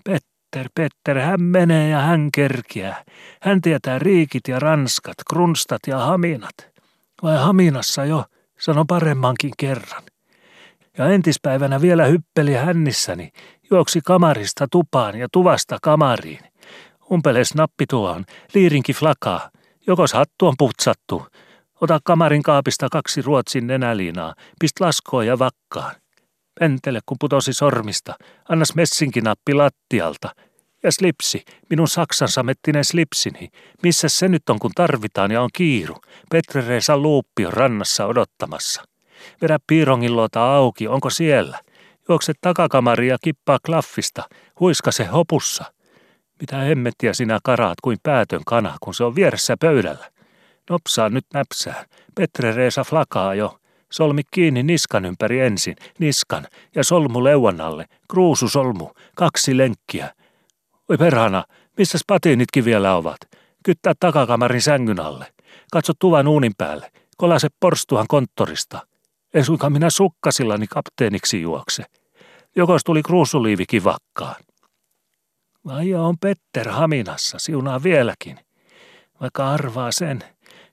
Petter, 0.03 0.69
Petter, 0.75 1.19
hän 1.19 1.41
menee 1.41 1.89
ja 1.89 1.99
hän 1.99 2.29
kerkiää. 2.33 3.03
Hän 3.41 3.61
tietää 3.61 3.99
riikit 3.99 4.47
ja 4.47 4.59
ranskat, 4.59 5.13
krunstat 5.29 5.79
ja 5.87 5.97
haminat. 5.97 6.55
Vai 7.23 7.37
haminassa 7.37 8.05
jo, 8.05 8.25
sano 8.59 8.85
paremmankin 8.85 9.51
kerran. 9.57 10.03
Ja 10.97 11.07
entispäivänä 11.07 11.81
vielä 11.81 12.05
hyppeli 12.05 12.53
hännissäni, 12.53 13.29
juoksi 13.71 14.01
kamarista 14.05 14.67
tupaan 14.71 15.19
ja 15.19 15.27
tuvasta 15.31 15.77
kamariin. 15.81 16.39
Umpeles 17.11 17.55
nappi 17.55 17.85
tuohon, 17.89 18.25
liirinki 18.53 18.93
flakaa, 18.93 19.49
jokos 19.87 20.13
hattu 20.13 20.47
on 20.47 20.55
putsattu. 20.57 21.25
Ota 21.81 21.99
kamarin 22.03 22.43
kaapista 22.43 22.87
kaksi 22.91 23.21
ruotsin 23.21 23.67
nenäliinaa, 23.67 24.35
pist 24.59 24.79
laskoa 24.79 25.23
ja 25.23 25.39
vakkaan. 25.39 25.95
Pentele, 26.59 26.99
kun 27.05 27.17
putosi 27.19 27.53
sormista, 27.53 28.13
annas 28.49 28.75
messinkinappi 28.75 29.53
lattialta. 29.53 30.35
Ja 30.83 30.91
slipsi, 30.91 31.45
minun 31.69 31.87
saksan 31.87 32.27
samettinen 32.27 32.85
slipsini. 32.85 33.49
Missä 33.83 34.09
se 34.09 34.27
nyt 34.27 34.49
on, 34.49 34.59
kun 34.59 34.71
tarvitaan 34.75 35.31
ja 35.31 35.41
on 35.41 35.49
kiiru? 35.53 35.95
Petre 36.31 36.67
Reesa 36.67 36.97
luuppi 36.97 37.45
on 37.45 37.53
rannassa 37.53 38.05
odottamassa. 38.05 38.83
Vedä 39.41 39.59
piirongin 39.67 40.15
luota 40.15 40.55
auki, 40.55 40.87
onko 40.87 41.09
siellä? 41.09 41.59
Juokse 42.09 42.33
takakamari 42.41 43.07
ja 43.07 43.17
kippaa 43.23 43.57
klaffista, 43.65 44.23
huiska 44.59 44.91
se 44.91 45.05
hopussa. 45.05 45.65
Mitä 46.41 46.57
hemmettiä 46.57 47.13
sinä 47.13 47.39
karaat 47.43 47.81
kuin 47.83 47.97
päätön 48.03 48.41
kana, 48.45 48.77
kun 48.81 48.93
se 48.93 49.03
on 49.03 49.15
vieressä 49.15 49.57
pöydällä? 49.57 50.18
Nopsaa 50.69 51.09
nyt 51.09 51.25
näpsää. 51.33 51.85
Petre 52.15 52.51
Reesa 52.51 52.83
flakaa 52.83 53.35
jo. 53.35 53.59
Solmi 53.91 54.21
kiinni 54.31 54.63
niskan 54.63 55.05
ympäri 55.05 55.39
ensin, 55.39 55.75
niskan, 55.99 56.47
ja 56.75 56.83
solmu 56.83 57.23
leuan 57.23 57.61
alle, 57.61 57.85
solmu, 58.47 58.89
kaksi 59.15 59.57
lenkkiä. 59.57 60.13
Oi 60.89 60.97
perhana, 60.97 61.43
missä 61.77 61.97
patiinitkin 62.07 62.65
vielä 62.65 62.95
ovat? 62.95 63.17
Kyttää 63.63 63.93
takakamarin 63.99 64.61
sängyn 64.61 64.99
alle. 64.99 65.33
Katso 65.71 65.93
tuvan 65.99 66.27
uunin 66.27 66.51
päälle. 66.57 66.91
Kolase 67.17 67.47
porstuhan 67.59 68.05
konttorista. 68.07 68.87
En 69.33 69.45
suinkaan 69.45 69.73
minä 69.73 69.89
sukkasillani 69.89 70.67
kapteeniksi 70.67 71.41
juokse. 71.41 71.83
Jokos 72.55 72.81
tuli 72.83 73.03
kruusuliivikin 73.03 73.83
vakkaan. 73.83 74.35
Vai 75.65 75.93
on 75.93 76.17
Petter 76.17 76.69
Haminassa, 76.69 77.39
siunaa 77.39 77.83
vieläkin. 77.83 78.39
Vaikka 79.21 79.51
arvaa 79.51 79.91
sen, 79.91 80.23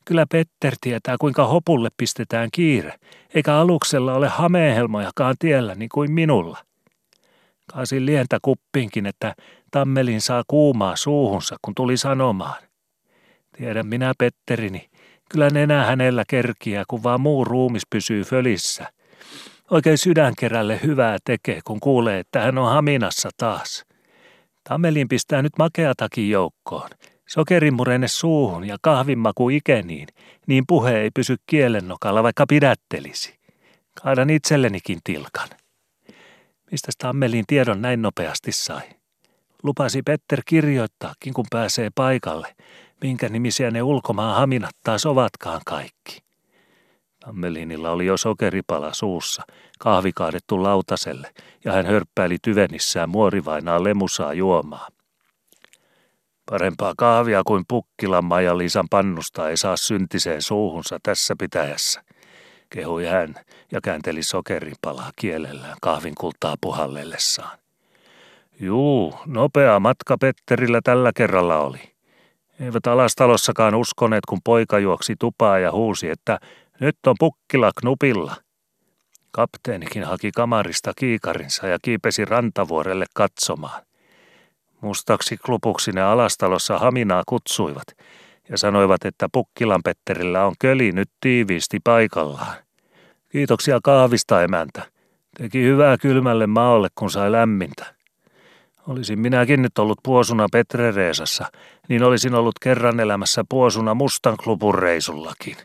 Kyllä 0.09 0.27
Petter 0.33 0.75
tietää, 0.81 1.17
kuinka 1.21 1.47
hopulle 1.47 1.89
pistetään 1.97 2.49
kiire, 2.53 2.95
eikä 3.35 3.57
aluksella 3.57 4.15
ole 4.15 4.29
hameenhelmojakaan 4.29 5.35
tiellä 5.39 5.75
niin 5.75 5.89
kuin 5.89 6.13
minulla. 6.13 6.59
Kaasin 7.73 8.07
lientä 8.07 8.39
kuppinkin, 8.43 9.07
että 9.07 9.35
Tammelin 9.71 10.21
saa 10.21 10.43
kuumaa 10.47 10.97
suuhunsa, 10.97 11.57
kun 11.63 11.75
tuli 11.75 11.97
sanomaan. 11.97 12.63
Tiedän 13.57 13.87
minä 13.87 14.13
Petterini, 14.19 14.89
kyllä 15.31 15.51
nenä 15.51 15.85
hänellä 15.85 16.25
kerkiä, 16.29 16.85
kun 16.89 17.03
vaan 17.03 17.21
muu 17.21 17.45
ruumis 17.45 17.87
pysyy 17.91 18.25
fölissä. 18.25 18.93
Oikein 19.71 19.99
sydänkerälle 19.99 20.81
hyvää 20.83 21.19
tekee, 21.25 21.61
kun 21.65 21.81
kuulee, 21.81 22.19
että 22.19 22.41
hän 22.41 22.59
on 22.59 22.73
haminassa 22.73 23.31
taas. 23.37 23.85
Tammelin 24.69 25.09
pistää 25.09 25.43
nyt 25.43 25.53
makeatakin 25.59 26.31
joukkoon– 26.31 26.91
Sokerimurenne 27.29 28.09
suuhun 28.09 28.65
ja 28.65 28.77
kahvinmaku 28.83 29.49
ikeniin, 29.49 30.09
niin 30.47 30.65
puhe 30.69 31.01
ei 31.01 31.11
pysy 31.11 31.37
kielennokalla, 31.47 32.23
vaikka 32.23 32.45
pidättelisi. 32.49 33.39
Kaadan 34.03 34.31
itsellenikin 34.31 34.99
tilkan. 35.05 35.49
Mistä 36.71 36.93
Tammelin 36.99 37.45
tiedon 37.47 37.83
näin 37.83 38.03
nopeasti 38.03 38.53
sai? 38.53 38.83
Lupasi 39.63 40.03
Petter 40.03 40.43
kirjoittaakin, 40.47 41.35
kun 41.35 41.47
pääsee 41.51 41.91
paikalle, 41.95 42.57
minkä 43.03 43.29
nimisiä 43.29 43.71
ne 43.71 43.83
ulkomaan 43.83 44.37
haminat 44.37 44.77
taas 44.83 45.07
ovatkaan 45.07 45.61
kaikki. 45.67 46.19
Tammelinilla 47.21 47.91
oli 47.91 48.07
jo 48.07 48.17
sokeripala 48.17 48.93
suussa, 48.93 49.43
kahvi 49.79 50.13
kaadettu 50.13 50.63
lautaselle, 50.63 51.31
ja 51.65 51.73
hän 51.73 51.87
hörppäili 51.87 52.37
tyvenissään 52.43 53.09
muorivainaa 53.09 53.85
lemusaa 53.85 54.33
juomaa. 54.33 54.89
Parempaa 56.51 56.95
kahvia 56.99 57.43
kuin 57.47 57.65
Pukkilan 57.69 58.25
Maija 58.25 58.59
Liisan 58.59 58.89
pannusta 58.91 59.51
ei 59.51 59.57
saa 59.57 59.77
syntiseen 59.77 60.43
suuhunsa 60.43 60.99
tässä 61.03 61.35
pitäjässä, 61.39 62.03
kehui 62.71 63.07
hän 63.07 63.35
ja 63.73 63.81
käänteli 63.81 64.23
sokeripalaa 64.23 65.11
kielellään 65.17 65.77
kahvin 65.83 66.15
kultaa 66.15 66.55
puhallellessaan. 66.61 67.59
Juu, 68.61 69.15
nopea 69.27 69.81
matka 69.81 70.19
Petterillä 70.19 70.81
tällä 70.85 71.13
kerralla 71.15 71.59
oli. 71.59 71.81
Eivät 72.61 72.87
alastalossakaan 72.87 73.75
uskoneet, 73.75 74.27
kun 74.27 74.41
poika 74.45 74.79
juoksi 74.79 75.15
tupaa 75.19 75.59
ja 75.59 75.73
huusi, 75.73 76.09
että 76.09 76.39
nyt 76.81 76.97
on 77.07 77.15
pukkila 77.19 77.71
knupilla. 77.81 78.37
Kapteenikin 79.31 80.05
haki 80.05 80.31
kamarista 80.31 80.93
kiikarinsa 80.97 81.67
ja 81.67 81.79
kiipesi 81.83 82.25
rantavuorelle 82.25 83.07
katsomaan. 83.15 83.83
Mustaksi 84.81 85.37
klupuksi 85.37 85.93
ne 85.93 86.03
alastalossa 86.03 86.79
Haminaa 86.79 87.23
kutsuivat 87.27 87.87
ja 88.49 88.59
sanoivat, 88.59 89.05
että 89.05 89.29
Pukkilan 89.33 89.83
Petterillä 89.85 90.45
on 90.45 90.55
köli 90.59 90.93
nyt 90.93 91.11
tiiviisti 91.21 91.81
paikallaan. 91.85 92.57
Kiitoksia 93.29 93.81
kahvista 93.83 94.43
emäntä. 94.43 94.83
Teki 95.39 95.63
hyvää 95.63 95.99
kylmälle 95.99 96.47
maalle, 96.47 96.89
kun 96.95 97.11
sai 97.11 97.33
lämmintä. 97.33 97.95
Olisin 98.89 99.19
minäkin 99.19 99.63
nyt 99.63 99.79
ollut 99.79 99.99
puosuna 100.03 100.47
Petrereesassa, 100.53 101.45
niin 101.89 102.03
olisin 102.03 102.35
ollut 102.35 102.59
kerran 102.63 103.01
elämässä 103.01 103.45
puosuna 103.49 103.95
Mustan 103.95 104.37
klubun 104.37 104.75
reisullakin. 104.75 105.57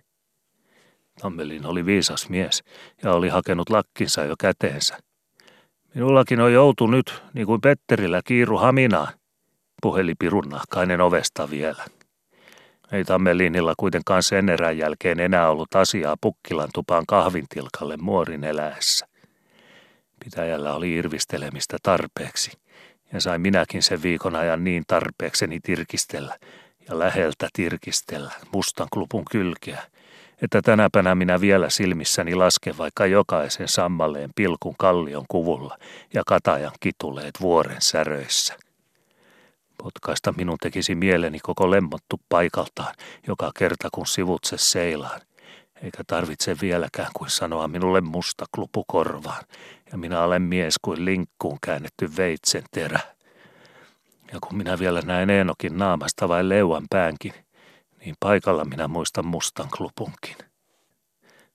Tammelin 1.21 1.65
oli 1.65 1.85
viisas 1.85 2.29
mies 2.29 2.63
ja 3.03 3.13
oli 3.13 3.29
hakenut 3.29 3.69
lakkinsa 3.69 4.23
jo 4.23 4.35
käteensä. 4.39 4.97
Minullakin 5.93 6.41
on 6.41 6.53
joutu 6.53 6.87
nyt, 6.87 7.23
niin 7.33 7.47
kuin 7.47 7.61
Petterillä, 7.61 8.21
kiiru 8.25 8.57
haminaan, 8.57 9.13
puheli 9.81 10.13
pirunnahkainen 10.19 11.01
ovesta 11.01 11.49
vielä. 11.49 11.85
Ei 12.91 13.05
Tammelinilla 13.05 13.73
kuitenkaan 13.77 14.23
sen 14.23 14.49
erän 14.49 14.77
jälkeen 14.77 15.19
enää 15.19 15.49
ollut 15.49 15.75
asiaa 15.75 16.15
Pukkilan 16.21 16.69
tupaan 16.73 17.03
kahvintilkalle 17.07 17.97
muorin 17.97 18.43
eläessä. 18.43 19.07
Pitäjällä 20.23 20.73
oli 20.73 20.93
irvistelemistä 20.93 21.77
tarpeeksi, 21.83 22.51
ja 23.13 23.21
sain 23.21 23.41
minäkin 23.41 23.83
sen 23.83 24.03
viikon 24.03 24.35
ajan 24.35 24.63
niin 24.63 24.83
tarpeekseni 24.87 25.59
tirkistellä 25.59 26.37
ja 26.89 26.99
läheltä 26.99 27.49
tirkistellä 27.53 28.31
mustan 28.53 28.87
klupun 28.93 29.23
kylkeä, 29.31 29.83
että 30.41 30.61
tänäpänä 30.61 31.15
minä 31.15 31.41
vielä 31.41 31.69
silmissäni 31.69 32.35
lasken 32.35 32.77
vaikka 32.77 33.05
jokaisen 33.05 33.67
sammalleen 33.67 34.29
pilkun 34.35 34.75
kallion 34.77 35.25
kuvulla 35.27 35.77
ja 36.13 36.23
katajan 36.27 36.71
kituleet 36.79 37.41
vuoren 37.41 37.81
säröissä. 37.81 38.57
Potkaista 39.83 40.33
minun 40.37 40.57
tekisi 40.61 40.95
mieleni 40.95 41.39
koko 41.39 41.71
lemmottu 41.71 42.21
paikaltaan 42.29 42.95
joka 43.27 43.51
kerta 43.57 43.89
kun 43.91 44.07
sivutse 44.07 44.57
seilaan. 44.57 45.21
eikä 45.83 46.03
tarvitse 46.07 46.55
vieläkään 46.61 47.11
kuin 47.13 47.29
sanoa 47.29 47.67
minulle 47.67 48.01
musta 48.01 48.45
klupu 48.55 48.83
korvaan, 48.87 49.43
ja 49.91 49.97
minä 49.97 50.23
olen 50.23 50.41
mies 50.41 50.75
kuin 50.81 51.05
linkkuun 51.05 51.57
käännetty 51.65 52.09
veitsen 52.17 52.63
terä. 52.71 52.99
Ja 54.33 54.39
kun 54.41 54.57
minä 54.57 54.79
vielä 54.79 55.01
näen 55.01 55.29
Eenokin 55.29 55.77
naamasta 55.77 56.27
vai 56.27 56.49
leuan 56.49 56.85
päänkin, 56.89 57.33
niin 58.05 58.15
paikalla 58.19 58.65
minä 58.65 58.87
muistan 58.87 59.25
mustan 59.25 59.69
klupunkin. 59.77 60.35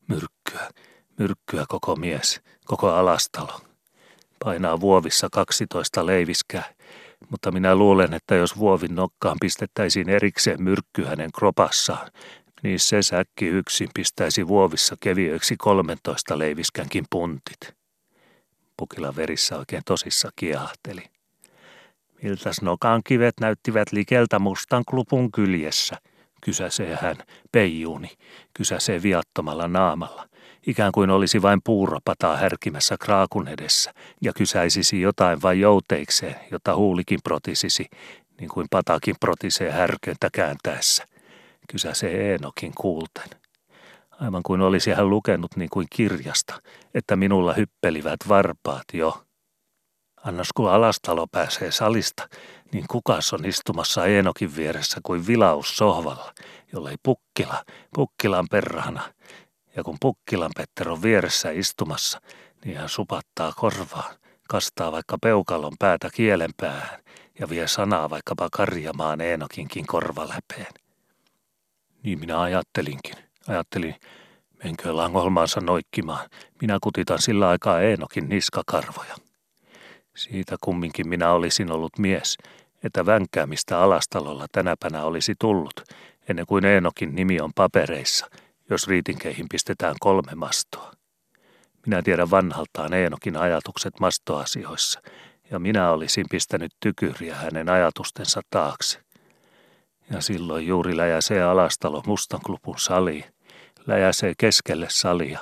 Myrkkyä, 0.09 0.71
myrkkyä 1.19 1.65
koko 1.69 1.97
mies, 1.97 2.41
koko 2.65 2.91
alastalo. 2.91 3.61
Painaa 4.45 4.81
vuovissa 4.81 5.29
kaksitoista 5.33 6.07
leiviskää, 6.07 6.75
mutta 7.31 7.53
minä 7.53 7.75
luulen, 7.75 8.15
että 8.15 8.35
jos 8.35 8.59
vuovin 8.59 8.95
nokkaan 8.95 9.37
pistettäisiin 9.41 10.09
erikseen 10.09 10.63
myrkky 10.63 11.05
hänen 11.05 11.33
kropassaan, 11.33 12.11
niin 12.63 12.81
se 12.81 13.03
säkki 13.03 13.47
yksin 13.47 13.89
pistäisi 13.95 14.49
vuovissa 14.49 14.97
keviöiksi 15.01 15.57
13 15.57 16.39
leiviskänkin 16.39 17.05
puntit. 17.11 17.75
Pukila 18.77 19.17
verissä 19.17 19.59
oikein 19.59 19.83
tosissa 19.87 20.31
kiehahteli. 20.37 21.03
Miltäs 22.23 22.63
nokan 22.63 23.03
kivet 23.05 23.35
näyttivät 23.41 23.93
likeltä 23.93 24.39
mustan 24.39 24.85
klupun 24.85 25.33
kyljessä, 25.33 25.97
kysäsee 26.45 26.99
hän, 27.01 27.17
peijuuni, 27.53 28.11
kysäsee 28.55 29.03
viattomalla 29.03 29.69
naamalla, 29.69 30.29
ikään 30.67 30.93
kuin 30.93 31.11
olisi 31.11 31.43
vain 31.43 31.61
puuropataa 31.65 32.37
härkimässä 32.37 32.97
kraakun 33.01 33.49
edessä 33.49 33.93
ja 34.23 34.33
kysäisisi 34.33 35.01
jotain 35.01 35.43
vain 35.43 35.61
jouteikseen, 35.61 36.37
jota 36.51 36.77
huulikin 36.77 37.19
protisisi, 37.25 37.87
niin 38.41 38.51
kuin 38.51 38.67
patakin 38.71 39.15
protisee 39.21 39.71
härköntä 39.71 40.29
kääntäessä– 40.33 41.07
kysäsee 41.67 42.33
Eenokin 42.33 42.73
kuulten. 42.77 43.29
Aivan 44.21 44.43
kuin 44.43 44.61
olisi 44.61 44.91
hän 44.91 45.11
lukenut 45.11 45.57
niin 45.57 45.71
kuin 45.73 45.87
kirjasta, 45.91 46.63
että 46.95 47.17
minulla 47.17 47.53
hyppelivät 47.53 48.17
varpaat 48.29 48.85
jo. 48.93 49.23
Annas 50.25 50.49
kun 50.57 50.71
alastalo 50.71 51.27
pääsee 51.27 51.71
salista, 51.71 52.29
niin 52.73 52.85
kukas 52.91 53.33
on 53.33 53.45
istumassa 53.45 54.07
Eenokin 54.07 54.57
vieressä 54.57 55.01
kuin 55.03 55.27
vilaus 55.27 55.77
sohvalla, 55.77 56.35
jollei 56.73 56.97
pukkila, 57.03 57.65
pukkilan 57.95 58.47
perhana. 58.51 59.03
Ja 59.77 59.85
kun 59.85 59.97
pukkilan 60.01 60.51
Petter 60.57 60.89
on 60.89 61.03
vieressä 61.03 61.51
istumassa, 61.51 62.21
niin 62.65 62.77
hän 62.77 62.89
supattaa 62.89 63.53
korvaan, 63.57 64.15
kastaa 64.49 64.93
vaikka 64.93 65.19
peukalon 65.23 65.77
päätä 65.79 66.09
kielen 66.15 66.51
päähän 66.57 67.01
ja 67.39 67.49
vie 67.49 67.69
sanaa 67.69 68.11
vaikkapa 68.11 68.49
karjamaan 68.53 69.21
Eenokinkin 69.21 69.87
korvaläpeen. 69.87 70.75
Niin 72.03 72.19
minä 72.19 72.41
ajattelinkin. 72.41 73.15
Ajattelin, 73.49 73.95
menkö 74.65 74.97
langolmaansa 74.97 75.61
noikkimaan. 75.61 76.29
Minä 76.61 76.79
kutitan 76.83 77.23
sillä 77.23 77.49
aikaa 77.49 77.81
Eenokin 77.81 78.29
niskakarvoja. 78.29 79.26
Siitä 80.17 80.57
kumminkin 80.61 81.09
minä 81.09 81.33
olisin 81.33 81.73
ollut 81.73 81.99
mies, 81.99 82.37
että 82.85 83.07
vänkäämistä 83.07 83.81
alastalolla 83.81 84.47
tänäpänä 84.53 85.05
olisi 85.05 85.35
tullut, 85.41 85.81
ennen 86.29 86.47
kuin 86.47 86.65
Eenokin 86.65 87.15
nimi 87.15 87.41
on 87.41 87.51
papereissa, 87.55 88.27
jos 88.71 88.89
riitinkeihin 88.89 89.47
pistetään 89.51 89.95
kolme 90.01 90.35
mastoa. 90.35 90.93
Minä 91.87 92.03
tiedän 92.03 92.31
vanhaltaan 92.31 92.95
Eenokin 92.95 93.37
ajatukset 93.37 94.01
mastoasioissa, 94.01 95.01
ja 95.51 95.59
minä 95.59 95.91
olisin 95.91 96.27
pistänyt 96.31 96.73
tykyriä 96.81 97.35
hänen 97.35 97.69
ajatustensa 97.69 98.41
taakse. 98.51 98.99
Ja 100.11 100.21
silloin 100.21 100.67
juuri 100.67 100.97
läjäsee 100.97 101.43
alastalo 101.43 102.03
mustan 102.07 102.41
klupun 102.47 102.79
saliin. 102.79 103.25
Läjäsee 103.87 104.33
keskelle 104.39 104.87
salia, 104.91 105.41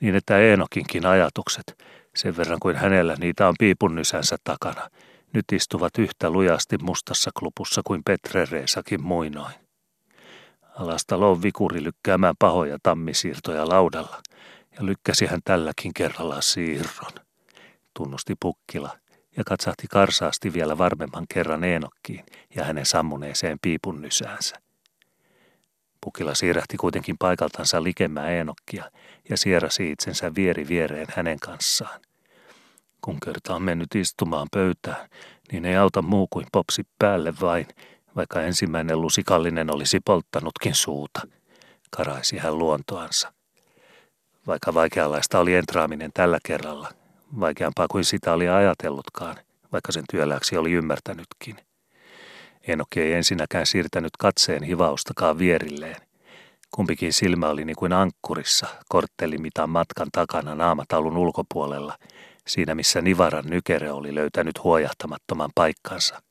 niin 0.00 0.14
että 0.14 0.38
Eenokinkin 0.38 1.06
ajatukset, 1.06 1.84
sen 2.16 2.36
verran 2.36 2.58
kuin 2.60 2.76
hänellä 2.76 3.16
niitä 3.18 3.48
on 3.48 3.54
piipunnysänsä 3.58 4.36
takana, 4.44 4.90
nyt 5.32 5.44
istuvat 5.52 5.98
yhtä 5.98 6.30
lujasti 6.30 6.76
mustassa 6.82 7.30
klupussa 7.38 7.82
kuin 7.84 8.02
Petrereesakin 8.04 9.02
muinoin. 9.02 9.54
Alastalo 10.74 11.30
on 11.30 11.42
vikuri 11.42 11.84
lykkäämään 11.84 12.34
pahoja 12.38 12.78
tammisiirtoja 12.82 13.68
laudalla, 13.68 14.22
ja 14.78 14.86
lykkäsi 14.86 15.26
hän 15.26 15.40
tälläkin 15.44 15.94
kerralla 15.94 16.40
siirron. 16.40 17.12
Tunnusti 17.94 18.34
Pukkila– 18.40 18.96
ja 19.36 19.44
katsahti 19.46 19.86
karsaasti 19.90 20.52
vielä 20.52 20.78
varmemman 20.78 21.26
kerran 21.34 21.64
Eenokkiin 21.64 22.24
ja 22.56 22.64
hänen 22.64 22.86
sammuneeseen 22.86 23.58
piipun 23.62 24.02
nysäänsä. 24.02 24.56
Pukila 26.04 26.34
siirrähti 26.34 26.76
kuitenkin 26.76 27.18
paikaltansa 27.18 27.82
likemään 27.82 28.30
Eenokkia 28.30 28.90
ja 29.28 29.36
sierasi 29.36 29.90
itsensä 29.90 30.34
vieri 30.34 30.68
viereen 30.68 31.06
hänen 31.16 31.40
kanssaan. 31.40 32.00
Kun 33.00 33.20
kerta 33.24 33.54
on 33.54 33.62
mennyt 33.62 33.94
istumaan 33.94 34.46
pöytään, 34.52 35.08
niin 35.52 35.64
ei 35.64 35.76
auta 35.76 36.02
muu 36.02 36.26
kuin 36.30 36.46
popsi 36.52 36.82
päälle 36.98 37.34
vain, 37.40 37.66
vaikka 38.16 38.42
ensimmäinen 38.42 39.00
lusikallinen 39.00 39.74
olisi 39.74 40.00
polttanutkin 40.04 40.74
suuta. 40.74 41.20
Karaisi 41.90 42.38
hän 42.38 42.58
luontoansa. 42.58 43.32
Vaikka 44.46 44.74
vaikeanlaista 44.74 45.38
oli 45.38 45.54
entraaminen 45.54 46.10
tällä 46.14 46.38
kerralla, 46.46 46.88
vaikeampaa 47.40 47.88
kuin 47.88 48.04
sitä 48.04 48.32
oli 48.32 48.48
ajatellutkaan, 48.48 49.36
vaikka 49.72 49.92
sen 49.92 50.04
työläksi 50.10 50.56
oli 50.56 50.72
ymmärtänytkin. 50.72 51.56
Enokki 52.68 53.00
ei 53.00 53.12
ensinnäkään 53.12 53.66
siirtänyt 53.66 54.16
katseen 54.18 54.62
hivaustakaan 54.62 55.38
vierilleen. 55.38 55.96
Kumpikin 56.70 57.12
silmä 57.12 57.48
oli 57.48 57.64
niin 57.64 57.76
kuin 57.76 57.92
ankkurissa, 57.92 58.66
korttelimitan 58.88 59.70
matkan 59.70 60.08
takana 60.12 60.54
naamataulun 60.54 61.16
ulkopuolella, 61.16 61.98
siinä 62.46 62.74
missä 62.74 63.00
Nivaran 63.00 63.44
nykere 63.46 63.92
oli 63.92 64.14
löytänyt 64.14 64.64
huojahtamattoman 64.64 65.50
paikkansa. 65.54 66.22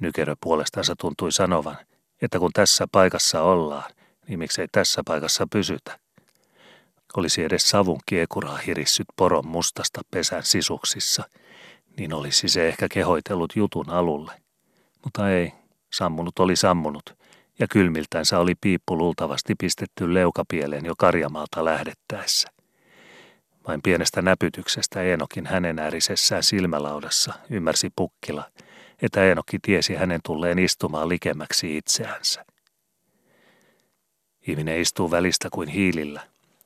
Nykere 0.00 0.34
puolestansa 0.40 0.94
tuntui 1.00 1.32
sanovan, 1.32 1.76
että 2.22 2.38
kun 2.38 2.50
tässä 2.52 2.86
paikassa 2.92 3.42
ollaan, 3.42 3.90
niin 4.28 4.38
miksei 4.38 4.66
tässä 4.72 5.02
paikassa 5.06 5.46
pysytä. 5.52 5.98
Olisi 7.16 7.44
edes 7.44 7.70
savun 7.70 8.00
kiekuraa 8.06 8.56
hirissyt 8.56 9.06
poron 9.16 9.46
mustasta 9.46 10.00
pesän 10.10 10.42
sisuksissa, 10.42 11.24
niin 11.98 12.14
olisi 12.14 12.48
se 12.48 12.68
ehkä 12.68 12.86
kehoitellut 12.88 13.56
jutun 13.56 13.90
alulle. 13.90 14.45
Mutta 15.06 15.30
ei, 15.30 15.52
sammunut 15.92 16.38
oli 16.38 16.56
sammunut, 16.56 17.14
ja 17.58 17.66
kylmiltänsä 17.68 18.38
oli 18.38 18.54
piippu 18.60 18.98
luultavasti 18.98 19.54
pistetty 19.54 20.14
leukapieleen 20.14 20.84
jo 20.84 20.94
karjamaalta 20.98 21.64
lähdettäessä. 21.64 22.48
Vain 23.68 23.82
pienestä 23.82 24.22
näpytyksestä 24.22 25.02
Eenokin 25.02 25.46
hänen 25.46 25.78
äärisessään 25.78 26.42
silmälaudassa 26.42 27.34
ymmärsi 27.50 27.90
pukkila, 27.96 28.44
että 29.02 29.24
Eenokki 29.24 29.58
tiesi 29.62 29.94
hänen 29.94 30.20
tulleen 30.24 30.58
istumaan 30.58 31.08
likemmäksi 31.08 31.76
itseänsä. 31.76 32.44
Ihminen 34.46 34.80
istuu 34.80 35.10
välistä 35.10 35.48
kuin 35.52 35.68
hiilillä, 35.68 36.22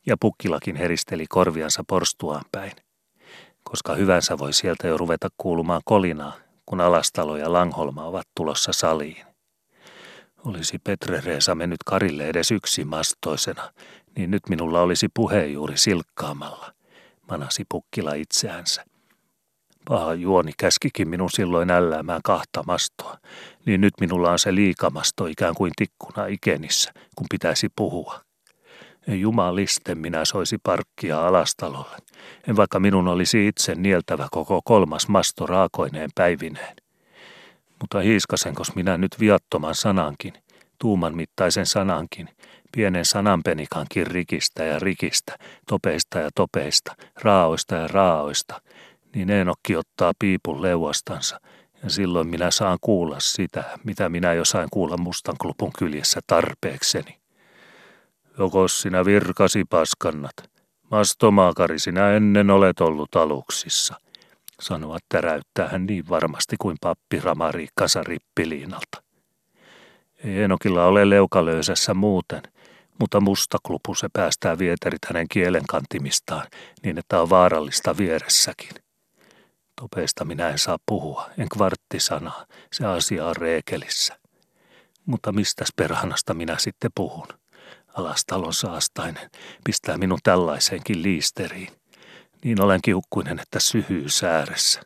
ja 0.06 0.16
pukkilakin 0.20 0.76
heristeli 0.76 1.26
korviansa 1.28 1.84
porstuaan 1.88 2.44
päin, 2.52 2.72
koska 3.62 3.94
hyvänsä 3.94 4.38
voi 4.38 4.52
sieltä 4.52 4.88
jo 4.88 4.96
ruveta 4.96 5.28
kuulumaan 5.38 5.82
kolinaa, 5.84 6.49
kun 6.70 6.80
Alastalo 6.80 7.36
ja 7.36 7.52
Langholma 7.52 8.04
ovat 8.04 8.26
tulossa 8.36 8.72
saliin. 8.72 9.26
Olisi 10.44 10.78
Petre 10.78 11.20
Reesa 11.24 11.54
mennyt 11.54 11.82
Karille 11.86 12.28
edes 12.28 12.50
yksi 12.50 12.84
mastoisena, 12.84 13.72
niin 14.16 14.30
nyt 14.30 14.42
minulla 14.48 14.80
olisi 14.80 15.08
puhe 15.14 15.46
juuri 15.46 15.76
silkkaamalla, 15.76 16.72
manasi 17.30 17.64
pukkila 17.68 18.14
itseänsä. 18.14 18.84
Paha 19.88 20.14
juoni 20.14 20.52
käskikin 20.58 21.08
minun 21.08 21.30
silloin 21.30 21.70
älläämään 21.70 22.20
kahta 22.24 22.62
mastoa, 22.66 23.18
niin 23.66 23.80
nyt 23.80 23.94
minulla 24.00 24.30
on 24.30 24.38
se 24.38 24.54
liikamasto 24.54 25.26
ikään 25.26 25.54
kuin 25.54 25.72
tikkuna 25.76 26.26
ikenissä, 26.26 26.92
kun 27.16 27.26
pitäisi 27.30 27.68
puhua. 27.76 28.20
Jumaliste 29.06 29.94
minä 29.94 30.24
soisi 30.24 30.58
parkkia 30.62 31.26
alastalolle, 31.26 31.96
en 32.48 32.56
vaikka 32.56 32.80
minun 32.80 33.08
olisi 33.08 33.46
itse 33.46 33.74
nieltävä 33.74 34.28
koko 34.30 34.60
kolmas 34.64 35.08
masto 35.08 35.46
raakoineen 35.46 36.10
päivineen. 36.14 36.76
Mutta 37.80 38.00
hiiskasenkos 38.00 38.74
minä 38.74 38.96
nyt 38.96 39.16
viattoman 39.20 39.74
sanankin, 39.74 40.32
tuuman 40.78 41.16
mittaisen 41.16 41.66
sanankin, 41.66 42.28
pienen 42.72 43.04
sananpenikankin 43.04 44.06
rikistä 44.06 44.64
ja 44.64 44.78
rikistä, 44.78 45.36
topeista 45.68 46.18
ja 46.18 46.30
topeista, 46.34 46.96
raaoista 47.22 47.74
ja 47.74 47.88
raaoista, 47.88 48.60
niin 49.14 49.30
Eenokki 49.30 49.76
ottaa 49.76 50.12
piipun 50.18 50.62
leuastansa, 50.62 51.40
ja 51.82 51.90
silloin 51.90 52.28
minä 52.28 52.50
saan 52.50 52.78
kuulla 52.80 53.20
sitä, 53.20 53.64
mitä 53.84 54.08
minä 54.08 54.32
jo 54.32 54.44
sain 54.44 54.68
kuulla 54.72 54.96
mustan 54.96 55.36
klupun 55.40 55.72
kyljessä 55.78 56.20
tarpeekseni. 56.26 57.19
Joko 58.40 58.68
sinä 58.68 59.04
virkasi 59.04 59.64
paskannat, 59.64 60.32
mastomaakari 60.90 61.78
sinä 61.78 62.10
ennen 62.10 62.50
olet 62.50 62.80
ollut 62.80 63.16
aluksissa, 63.16 63.94
sanoa 64.60 64.98
täräyttää 65.08 65.68
hän 65.68 65.86
niin 65.86 66.08
varmasti 66.08 66.56
kuin 66.60 66.76
pappi 66.80 67.20
Ramariikkansa 67.20 68.02
rippiliinalta. 68.02 69.02
Ei 70.24 70.42
Enokilla 70.42 70.86
ole 70.86 71.10
leukalöysässä 71.10 71.94
muuten, 71.94 72.42
mutta 73.00 73.20
musta 73.20 73.58
klupu 73.66 73.94
se 73.94 74.08
päästää 74.12 74.58
vieterit 74.58 75.04
hänen 75.06 75.26
kielen 75.28 75.66
kantimistaan 75.66 76.46
niin, 76.84 76.98
että 76.98 77.22
on 77.22 77.30
vaarallista 77.30 77.96
vieressäkin. 77.96 78.74
Topeista 79.80 80.24
minä 80.24 80.48
en 80.48 80.58
saa 80.58 80.78
puhua, 80.86 81.30
en 81.38 81.48
kvarttisanaa, 81.48 82.46
se 82.72 82.86
asia 82.86 83.26
on 83.26 83.36
reekelissä. 83.36 84.18
Mutta 85.06 85.32
mistäs 85.32 85.68
perhanasta 85.76 86.34
minä 86.34 86.58
sitten 86.58 86.90
puhun? 86.94 87.39
Alastalon 88.00 88.54
saastainen 88.54 89.30
pistää 89.64 89.98
minun 89.98 90.18
tällaiseenkin 90.22 91.02
liisteriin. 91.02 91.68
Niin 92.44 92.62
olen 92.62 92.80
kiukkuinen, 92.82 93.40
että 93.40 93.60
syhyy 93.60 94.08
sääressä. 94.08 94.80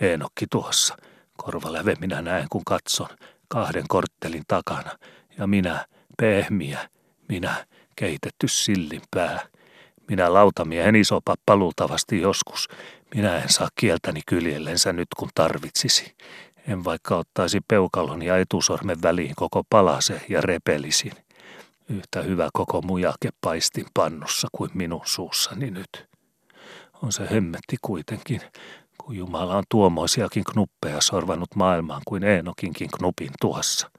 Eenokki 0.00 0.46
tuossa, 0.50 0.96
korvaläve 1.36 1.94
minä 2.00 2.22
näen 2.22 2.46
kun 2.50 2.64
katson, 2.64 3.08
kahden 3.48 3.84
korttelin 3.88 4.42
takana, 4.48 4.90
ja 5.38 5.46
minä, 5.46 5.86
pehmiä, 6.16 6.88
minä, 7.28 7.66
keitetty 7.96 8.48
sillin 8.48 9.02
pää. 9.10 9.40
Minä 10.08 10.34
lautamiehen 10.34 10.96
iso 10.96 11.20
pappa 11.24 11.56
luultavasti 11.56 12.20
joskus. 12.20 12.68
Minä 13.14 13.38
en 13.38 13.48
saa 13.48 13.68
kieltäni 13.74 14.20
kyljellensä 14.26 14.92
nyt 14.92 15.08
kun 15.16 15.28
tarvitsisi. 15.34 16.14
En 16.68 16.84
vaikka 16.84 17.16
ottaisi 17.16 17.60
peukalon 17.68 18.22
ja 18.22 18.38
etusormen 18.38 19.02
väliin 19.02 19.34
koko 19.36 19.62
palase 19.70 20.20
ja 20.28 20.40
repelisin. 20.40 21.12
Yhtä 21.92 22.22
hyvä 22.22 22.48
koko 22.52 22.82
mujake 22.82 23.28
paistin 23.40 23.86
pannussa 23.94 24.48
kuin 24.52 24.70
minun 24.74 25.00
suussani 25.04 25.70
nyt. 25.70 26.08
On 27.02 27.12
se 27.12 27.30
hemmetti 27.30 27.76
kuitenkin, 27.82 28.40
kun 28.98 29.16
Jumala 29.16 29.56
on 29.56 29.64
tuomoisiakin 29.70 30.44
knuppeja 30.44 31.00
sorvannut 31.00 31.54
maailmaan 31.54 32.02
kuin 32.06 32.24
Eenokinkin 32.24 32.88
knupin 32.98 33.30
tuossa. 33.40 33.90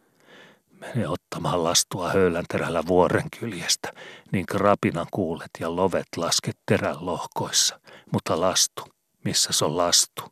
Mene 0.70 1.08
ottamaan 1.08 1.64
lastua 1.64 2.10
höylän 2.10 2.46
terällä 2.50 2.84
vuoren 2.88 3.30
kyljestä, 3.40 3.94
niin 4.32 4.46
krapinan 4.46 5.08
kuulet 5.12 5.52
ja 5.60 5.76
lovet 5.76 6.08
lasket 6.18 6.58
terän 6.66 7.06
lohkoissa. 7.06 7.80
Mutta 8.14 8.40
lastu, 8.40 8.84
missä 9.24 9.54
se 9.54 9.66
on 9.66 9.78
lastu? 9.78 10.24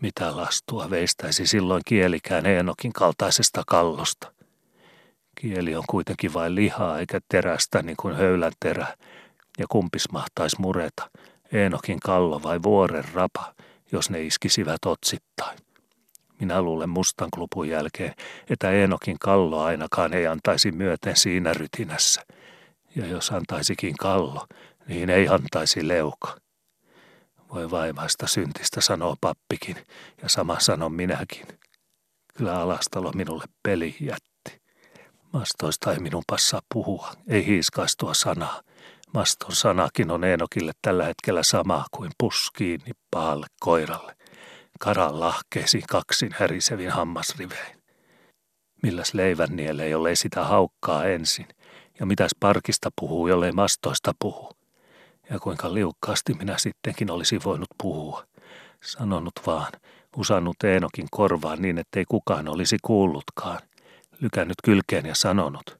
Mitä 0.00 0.36
lastua 0.36 0.90
veistäisi 0.90 1.46
silloin 1.46 1.82
kielikään 1.86 2.46
Eenokin 2.46 2.92
kaltaisesta 2.92 3.62
kallosta? 3.66 4.37
Kieli 5.40 5.76
on 5.76 5.84
kuitenkin 5.88 6.34
vain 6.34 6.54
lihaa 6.54 6.98
eikä 6.98 7.20
terästä 7.28 7.82
niin 7.82 7.96
kuin 7.96 8.16
höylän 8.16 8.52
terä, 8.60 8.86
ja 9.58 9.66
kumpis 9.68 10.12
mahtaisi 10.12 10.56
mureta, 10.60 11.10
Eenokin 11.52 12.00
kallo 12.00 12.42
vai 12.42 12.62
vuoren 12.62 13.04
rapa, 13.14 13.54
jos 13.92 14.10
ne 14.10 14.22
iskisivät 14.22 14.84
otsittain. 14.86 15.58
Minä 16.40 16.62
luulen 16.62 16.88
mustan 16.88 17.28
klupun 17.34 17.68
jälkeen, 17.68 18.14
että 18.50 18.70
Eenokin 18.70 19.18
kallo 19.18 19.62
ainakaan 19.62 20.14
ei 20.14 20.26
antaisi 20.26 20.72
myöten 20.72 21.16
siinä 21.16 21.54
rytinässä. 21.54 22.22
Ja 22.96 23.06
jos 23.06 23.30
antaisikin 23.32 23.96
kallo, 23.96 24.46
niin 24.88 25.10
ei 25.10 25.28
antaisi 25.28 25.88
leuka. 25.88 26.36
Voi 27.54 27.70
vaivaista 27.70 28.26
syntistä 28.26 28.80
sanoo 28.80 29.16
pappikin, 29.20 29.76
ja 30.22 30.28
sama 30.28 30.60
sanon 30.60 30.92
minäkin. 30.92 31.46
Kyllä 32.36 32.60
alastalo 32.60 33.12
minulle 33.12 33.44
peli 33.62 33.96
jätti. 34.00 34.27
Mastoista 35.32 35.92
ei 35.92 35.98
minun 35.98 36.22
passaa 36.26 36.60
puhua, 36.74 37.12
ei 37.28 37.46
hiiskaistua 37.46 38.14
sanaa. 38.14 38.62
Maston 39.14 39.56
sanakin 39.56 40.10
on 40.10 40.24
Eenokille 40.24 40.72
tällä 40.82 41.04
hetkellä 41.04 41.42
sama 41.42 41.84
kuin 41.90 42.10
puskiin 42.18 42.80
pahalle 43.10 43.46
koiralle. 43.60 44.16
Karan 44.80 45.20
lahkeesi 45.20 45.82
kaksin 45.88 46.34
härisevin 46.38 46.90
hammasrivein. 46.90 47.78
Milläs 48.82 49.14
leivän 49.14 49.56
nielle, 49.56 49.88
jollei 49.88 50.16
sitä 50.16 50.44
haukkaa 50.44 51.04
ensin, 51.04 51.48
ja 52.00 52.06
mitäs 52.06 52.30
parkista 52.40 52.90
puhuu, 53.00 53.28
jollei 53.28 53.52
mastoista 53.52 54.12
puhu. 54.18 54.50
Ja 55.30 55.38
kuinka 55.38 55.74
liukkaasti 55.74 56.34
minä 56.34 56.58
sittenkin 56.58 57.10
olisi 57.10 57.40
voinut 57.44 57.68
puhua. 57.82 58.26
Sanonut 58.84 59.40
vaan, 59.46 59.72
usannut 60.16 60.56
Eenokin 60.64 61.06
korvaan 61.10 61.62
niin, 61.62 61.78
ettei 61.78 62.04
kukaan 62.08 62.48
olisi 62.48 62.76
kuullutkaan. 62.82 63.67
Lykännyt 64.20 64.56
kylkeen 64.64 65.06
ja 65.06 65.14
sanonut, 65.14 65.78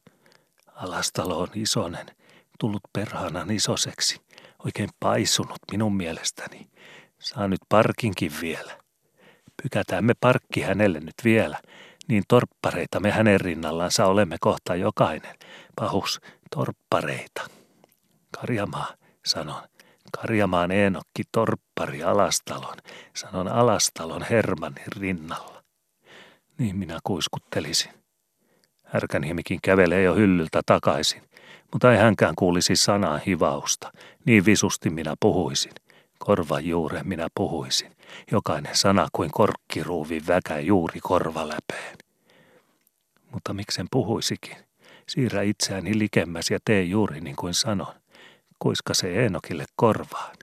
alastalo 0.75 1.39
on 1.39 1.47
isonen, 1.53 2.05
tullut 2.59 2.81
perhanan 2.93 3.51
isoseksi, 3.51 4.21
oikein 4.65 4.89
paisunut 4.99 5.59
minun 5.71 5.95
mielestäni. 5.95 6.69
Saa 7.19 7.47
nyt 7.47 7.59
parkinkin 7.69 8.31
vielä. 8.41 8.79
Pykätään 9.63 10.11
parkki 10.21 10.61
hänelle 10.61 10.99
nyt 10.99 11.15
vielä, 11.23 11.59
niin 12.07 12.23
torppareita 12.27 12.99
me 12.99 13.11
hänen 13.11 13.41
rinnallansa 13.41 14.05
olemme 14.05 14.37
kohta 14.39 14.75
jokainen. 14.75 15.35
Pahus, 15.75 16.21
torppareita. 16.55 17.41
Karjamaa, 18.39 18.93
sanon. 19.25 19.63
Karjamaan 20.21 20.71
Eenokki 20.71 21.23
torppari 21.31 22.03
Alastalon, 22.03 22.77
sanon 23.15 23.47
Alastalon 23.47 24.25
Hermannin 24.29 24.91
rinnalla. 24.97 25.63
Niin 26.57 26.77
minä 26.77 26.99
kuiskuttelisin. 27.03 27.91
Härkänhiemikin 28.93 29.59
kävelee 29.63 30.03
jo 30.03 30.15
hyllyltä 30.15 30.61
takaisin, 30.65 31.21
mutta 31.71 31.91
ei 31.91 31.97
hänkään 31.97 32.35
kuulisi 32.35 32.75
sanaa 32.75 33.19
hivausta. 33.27 33.91
Niin 34.25 34.45
visusti 34.45 34.89
minä 34.89 35.15
puhuisin. 35.19 35.71
Korvan 36.19 36.65
juure 36.65 37.03
minä 37.03 37.27
puhuisin. 37.35 37.91
Jokainen 38.31 38.75
sana 38.75 39.07
kuin 39.11 39.31
korkkiruuvi 39.31 40.21
väkä 40.27 40.59
juuri 40.59 40.99
korvaläpeen. 41.03 41.97
Mutta 43.31 43.53
miksen 43.53 43.87
puhuisikin? 43.91 44.57
Siirrä 45.07 45.41
itseäni 45.41 45.99
likemmäs 45.99 46.51
ja 46.51 46.59
tee 46.65 46.83
juuri 46.83 47.21
niin 47.21 47.35
kuin 47.35 47.53
sanon. 47.53 47.93
Kuiska 48.59 48.93
se 48.93 49.23
Eenokille 49.23 49.65
korvaan. 49.75 50.35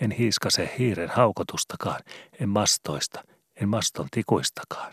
En 0.00 0.10
hiiskase 0.10 0.74
hiiren 0.78 1.08
haukotustakaan, 1.08 2.00
en 2.40 2.48
mastoista, 2.48 3.24
en 3.56 3.68
maston 3.68 4.08
tikuistakaan. 4.10 4.92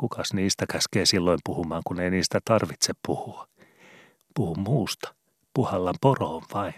Kukas 0.00 0.32
niistä 0.32 0.64
käskee 0.72 1.06
silloin 1.06 1.38
puhumaan, 1.44 1.82
kun 1.86 2.00
ei 2.00 2.10
niistä 2.10 2.38
tarvitse 2.44 2.92
puhua? 3.06 3.48
Puhu 4.34 4.54
muusta, 4.54 5.14
puhallan 5.54 5.94
poroon 6.00 6.42
vain. 6.54 6.74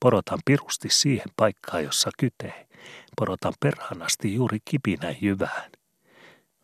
Porotan 0.00 0.38
pirusti 0.44 0.88
siihen 0.90 1.28
paikkaan, 1.36 1.84
jossa 1.84 2.10
kytee. 2.18 2.66
Porotan 3.16 3.52
perhanasti 3.60 4.34
juuri 4.34 4.58
kipinä 4.64 5.14
jyvään. 5.20 5.70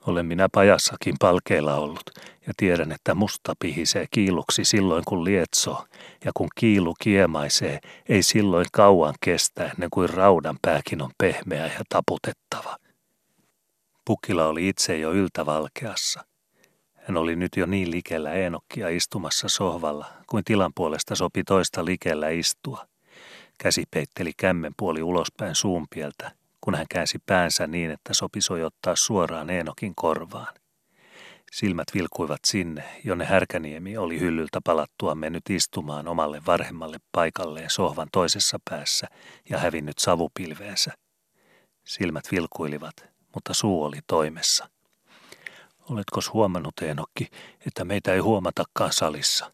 Olen 0.07 0.27
minä 0.27 0.49
pajassakin 0.53 1.15
palkeilla 1.21 1.75
ollut 1.75 2.11
ja 2.47 2.53
tiedän, 2.57 2.93
että 2.93 3.15
musta 3.15 3.55
pihisee 3.59 4.07
kiiluksi 4.11 4.65
silloin 4.65 5.03
kun 5.09 5.25
lietsoo 5.25 5.85
ja 6.25 6.31
kun 6.35 6.49
kiilu 6.55 6.95
kiemaisee, 7.01 7.79
ei 8.09 8.23
silloin 8.23 8.67
kauan 8.73 9.15
kestä 9.25 9.65
ennen 9.65 9.89
kuin 9.91 10.09
raudan 10.09 10.59
pääkin 10.63 11.03
on 11.03 11.11
pehmeä 11.19 11.67
ja 11.67 11.81
taputettava. 11.89 12.90
Pukila 14.11 14.47
oli 14.47 14.69
itse 14.69 14.99
jo 14.99 15.13
yltävalkeassa. 15.13 16.25
Hän 16.95 17.17
oli 17.17 17.37
nyt 17.37 17.57
jo 17.57 17.67
niin 17.67 17.91
likellä 17.91 18.33
Eenokkia 18.33 18.89
istumassa 18.89 19.49
sohvalla, 19.49 20.07
kuin 20.27 20.45
tilan 20.45 20.73
puolesta 20.75 21.15
sopi 21.15 21.45
toista 21.45 21.85
likellä 21.85 22.29
istua. 22.29 22.87
Käsi 23.59 23.85
peitteli 23.91 24.33
kämmen 24.37 24.73
puoli 24.77 25.03
ulospäin 25.03 25.55
suumpieltä, 25.55 26.33
kun 26.61 26.75
hän 26.75 26.87
käänsi 26.91 27.19
päänsä 27.27 27.67
niin, 27.67 27.91
että 27.91 28.15
sopi 28.15 28.41
sojottaa 28.41 28.97
suoraan 28.97 29.51
Eenokin 29.51 29.95
korvaan. 29.95 30.55
Silmät 31.53 31.89
vilkuivat 31.95 32.41
sinne, 32.47 32.85
jonne 33.05 33.25
Härkäniemi 33.25 33.97
oli 33.97 34.21
hyllyltä 34.21 34.61
palattua 34.65 35.15
mennyt 35.15 35.51
istumaan 35.51 36.09
omalle 36.09 36.43
varhemmalle 36.47 36.99
paikalleen 37.13 37.71
sohvan 37.71 38.09
toisessa 38.13 38.59
päässä 38.71 39.07
ja 39.51 39.59
hävinnyt 39.59 39.99
savupilveensä. 39.99 40.93
Silmät 41.85 42.25
vilkuilivat, 42.33 43.10
mutta 43.35 43.55
suu 43.55 43.85
oli 43.85 43.99
toimessa. 44.07 44.69
Oletko 45.91 46.21
huomannut, 46.33 46.75
Eenokki, 46.83 47.29
että 47.67 47.85
meitä 47.85 48.13
ei 48.13 48.19
huomatakaan 48.19 48.93
salissa? 48.93 49.53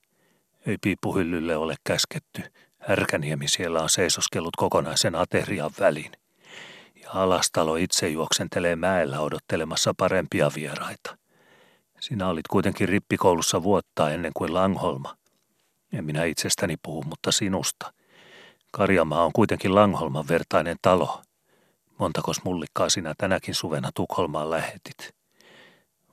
Ei 0.67 0.79
piippuhyllylle 0.81 1.57
ole 1.57 1.75
käsketty. 1.85 2.43
Härkäniemi 2.79 3.49
siellä 3.49 3.83
on 3.83 3.91
seisoskellut 3.91 4.57
kokonaisen 4.57 5.15
aterian 5.15 5.71
välin. 5.81 6.13
Ja 7.03 7.11
alastalo 7.13 7.77
itse 7.77 8.09
juoksentelee 8.09 8.77
mäellä 8.77 9.21
odottelemassa 9.21 9.95
parempia 9.97 10.51
vieraita. 10.55 11.19
Sinä 12.01 12.29
olit 12.29 12.49
kuitenkin 12.49 12.89
rippikoulussa 12.89 13.63
vuotta 13.63 14.11
ennen 14.11 14.33
kuin 14.35 14.55
Langholma. 14.55 15.17
En 15.93 16.05
minä 16.05 16.25
itsestäni 16.25 16.77
puhu, 16.83 17.03
mutta 17.03 17.33
sinusta. 17.33 17.93
Karjamaa 18.73 19.25
on 19.25 19.33
kuitenkin 19.33 19.75
Langholman 19.75 20.29
vertainen 20.29 20.77
talo. 20.83 21.23
Montakos 21.99 22.45
mullikkaa 22.45 22.89
sinä 22.89 23.15
tänäkin 23.19 23.55
suvena 23.55 23.91
Tukholmaan 23.95 24.51
lähetit? 24.51 25.15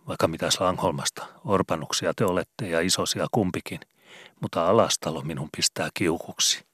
Vaikka 0.07 0.27
mitäs 0.27 0.59
Langholmasta, 0.59 1.25
orpanuksia 1.45 2.13
te 2.15 2.25
olette 2.25 2.67
ja 2.67 2.81
isosia 2.81 3.27
kumpikin, 3.31 3.79
mutta 4.41 4.67
alastalo 4.67 5.21
minun 5.21 5.49
pistää 5.57 5.89
kiukuksi. 5.93 6.65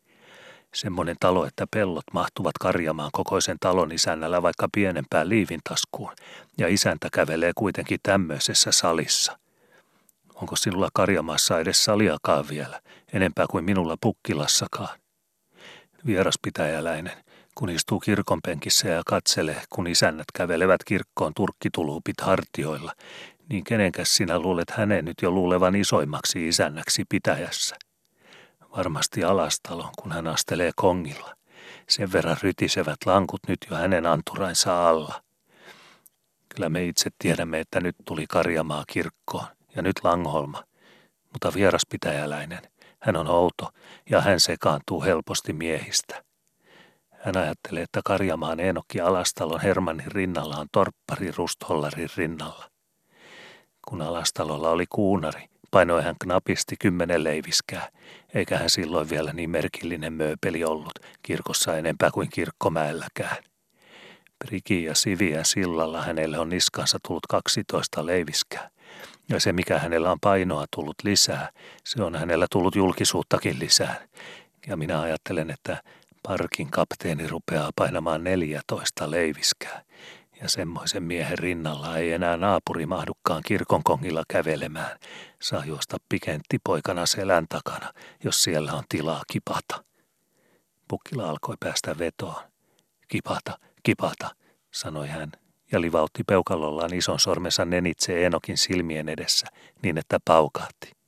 Semmoinen 0.73 1.15
talo, 1.19 1.45
että 1.45 1.65
pellot 1.71 2.03
mahtuvat 2.13 2.57
karjamaan 2.59 3.09
kokoisen 3.13 3.57
talon 3.59 3.91
isännällä 3.91 4.41
vaikka 4.41 4.67
pienempään 4.73 5.29
liivintaskuun, 5.29 6.13
ja 6.57 6.67
isäntä 6.67 7.07
kävelee 7.13 7.51
kuitenkin 7.55 7.99
tämmöisessä 8.03 8.71
salissa. 8.71 9.39
Onko 10.35 10.55
sinulla 10.55 10.89
Karjamaassa 10.93 11.59
edes 11.59 11.83
saliakaan 11.83 12.49
vielä, 12.49 12.81
enempää 13.13 13.45
kuin 13.49 13.65
minulla 13.65 13.97
pukkilassakaan? 14.01 14.99
Vieraspitäjäläinen, 16.05 17.23
kun 17.59 17.69
istuu 17.69 17.99
kirkonpenkissä 17.99 18.89
ja 18.89 19.01
katselee, 19.05 19.61
kun 19.69 19.87
isännät 19.87 20.25
kävelevät 20.33 20.83
kirkkoon 20.83 21.33
turkkitulupit 21.35 22.21
hartioilla, 22.21 22.93
niin 23.49 23.63
kenenkäs 23.63 24.15
sinä 24.15 24.39
luulet 24.39 24.69
hänen 24.69 25.05
nyt 25.05 25.17
jo 25.21 25.31
luulevan 25.31 25.75
isoimmaksi 25.75 26.47
isännäksi 26.47 27.03
pitäjässä? 27.09 27.75
Varmasti 28.77 29.23
alastalon, 29.23 29.89
kun 30.01 30.11
hän 30.11 30.27
astelee 30.27 30.71
kongilla. 30.75 31.33
Sen 31.89 32.11
verran 32.11 32.37
rytisevät 32.43 32.97
lankut 33.05 33.39
nyt 33.47 33.57
jo 33.71 33.77
hänen 33.77 34.05
anturainsa 34.05 34.89
alla. 34.89 35.23
Kyllä 36.55 36.69
me 36.69 36.85
itse 36.85 37.09
tiedämme, 37.19 37.59
että 37.59 37.79
nyt 37.79 37.95
tuli 38.05 38.25
Karjamaa 38.29 38.83
kirkkoon 38.87 39.47
ja 39.75 39.81
nyt 39.81 39.95
Langholma, 40.03 40.63
mutta 41.33 41.53
vieraspitäjäläinen, 41.53 42.61
hän 42.99 43.15
on 43.15 43.27
outo 43.27 43.69
ja 44.09 44.21
hän 44.21 44.39
sekaantuu 44.39 45.03
helposti 45.03 45.53
miehistä. 45.53 46.28
Hän 47.19 47.37
ajattelee, 47.37 47.83
että 47.83 48.01
Karjamaan 48.05 48.59
Eenokki 48.59 49.01
Alastalon 49.01 49.61
Hermannin 49.61 50.11
rinnalla 50.11 50.55
on 50.57 50.67
torppari 50.71 51.31
Rusthollarin 51.37 52.09
rinnalla. 52.17 52.69
Kun 53.89 54.01
Alastalolla 54.01 54.69
oli 54.69 54.85
kuunari, 54.89 55.49
painoi 55.71 56.03
hän 56.03 56.15
knapisti 56.21 56.75
kymmenen 56.79 57.23
leiviskää, 57.23 57.89
eikä 58.33 58.57
hän 58.57 58.69
silloin 58.69 59.09
vielä 59.09 59.33
niin 59.33 59.49
merkillinen 59.49 60.13
mööpeli 60.13 60.63
ollut 60.63 60.99
kirkossa 61.23 61.77
enempää 61.77 62.11
kuin 62.11 62.29
kirkkomäelläkään. 62.33 63.37
Priki 64.45 64.83
ja 64.83 64.95
Siviä 64.95 65.43
sillalla 65.43 66.01
hänelle 66.01 66.39
on 66.39 66.49
niskansa 66.49 66.97
tullut 67.07 67.27
12 67.29 68.05
leiviskää. 68.05 68.69
Ja 69.29 69.39
se, 69.39 69.53
mikä 69.53 69.79
hänellä 69.79 70.11
on 70.11 70.19
painoa 70.21 70.65
tullut 70.75 70.95
lisää, 71.03 71.49
se 71.83 72.03
on 72.03 72.15
hänellä 72.15 72.47
tullut 72.51 72.75
julkisuuttakin 72.75 73.59
lisää. 73.59 74.07
Ja 74.67 74.77
minä 74.77 75.01
ajattelen, 75.01 75.51
että 75.51 75.83
parkin 76.23 76.71
kapteeni 76.71 77.27
rupeaa 77.27 77.69
painamaan 77.75 78.23
14 78.23 79.11
leiviskää. 79.11 79.81
Ja 80.41 80.49
semmoisen 80.49 81.03
miehen 81.03 81.39
rinnalla 81.39 81.97
ei 81.97 82.11
enää 82.11 82.37
naapuri 82.37 82.85
mahdukaan 82.85 83.43
kirkonkongilla 83.45 84.23
kävelemään. 84.27 84.99
Saa 85.41 85.65
juosta 85.65 85.97
pikentti 86.09 86.57
poikana 86.63 87.05
selän 87.05 87.45
takana, 87.49 87.93
jos 88.23 88.41
siellä 88.41 88.73
on 88.73 88.83
tilaa 88.89 89.23
kipata. 89.31 89.83
Pukkila 90.87 91.29
alkoi 91.29 91.55
päästä 91.59 91.97
vetoon. 91.99 92.43
Kipata, 93.07 93.59
kipata, 93.83 94.35
sanoi 94.71 95.07
hän 95.07 95.31
ja 95.71 95.81
livautti 95.81 96.23
peukalollaan 96.23 96.93
ison 96.93 97.19
sormensa 97.19 97.65
nenitse 97.65 98.25
Enokin 98.25 98.57
silmien 98.57 99.09
edessä 99.09 99.47
niin, 99.83 99.97
että 99.97 100.17
paukahti. 100.25 100.98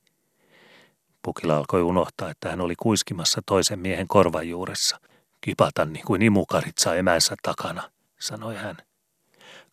Pukila 1.22 1.56
alkoi 1.56 1.82
unohtaa, 1.82 2.30
että 2.30 2.50
hän 2.50 2.60
oli 2.60 2.74
kuiskimassa 2.76 3.40
toisen 3.46 3.78
miehen 3.78 4.08
korvan 4.08 4.48
juuressa. 4.48 5.00
Kipata 5.40 5.84
niin 5.84 6.04
kuin 6.06 6.22
imukaritsa 6.22 6.94
emänsä 6.94 7.34
takana, 7.42 7.90
sanoi 8.20 8.56
hän. 8.56 8.76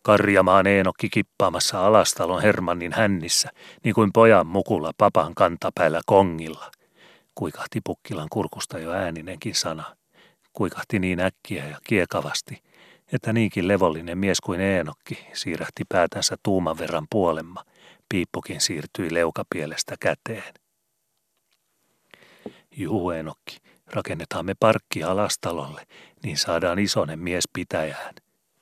Karjamaan 0.02 0.66
Eenokki 0.66 1.08
kippaamassa 1.08 1.86
alastalon 1.86 2.42
Hermannin 2.42 2.92
hännissä, 2.92 3.50
niin 3.84 3.94
kuin 3.94 4.12
pojan 4.12 4.46
mukulla 4.46 4.92
papan 4.98 5.34
kantapäällä 5.34 6.00
kongilla. 6.06 6.70
Kuikahti 7.34 7.80
Pukkilan 7.84 8.28
kurkusta 8.30 8.78
jo 8.78 8.90
ääninenkin 8.90 9.54
sana. 9.54 9.96
Kuikahti 10.52 10.98
niin 10.98 11.20
äkkiä 11.20 11.66
ja 11.66 11.78
kiekavasti, 11.84 12.62
että 13.12 13.32
niinkin 13.32 13.68
levollinen 13.68 14.18
mies 14.18 14.40
kuin 14.40 14.60
Eenokki 14.60 15.26
siirrähti 15.32 15.84
päätänsä 15.88 16.36
tuuman 16.42 16.78
verran 16.78 17.06
puolemma. 17.10 17.64
Piippukin 18.08 18.60
siirtyi 18.60 19.14
leukapielestä 19.14 19.94
käteen. 20.00 20.54
Juu, 22.80 23.10
Eenokki, 23.10 23.58
rakennetaan 23.86 24.46
me 24.46 24.54
parkki 24.60 25.02
alastalolle, 25.02 25.86
niin 26.22 26.36
saadaan 26.36 26.78
isonen 26.78 27.18
mies 27.18 27.44
pitäjään, 27.52 28.14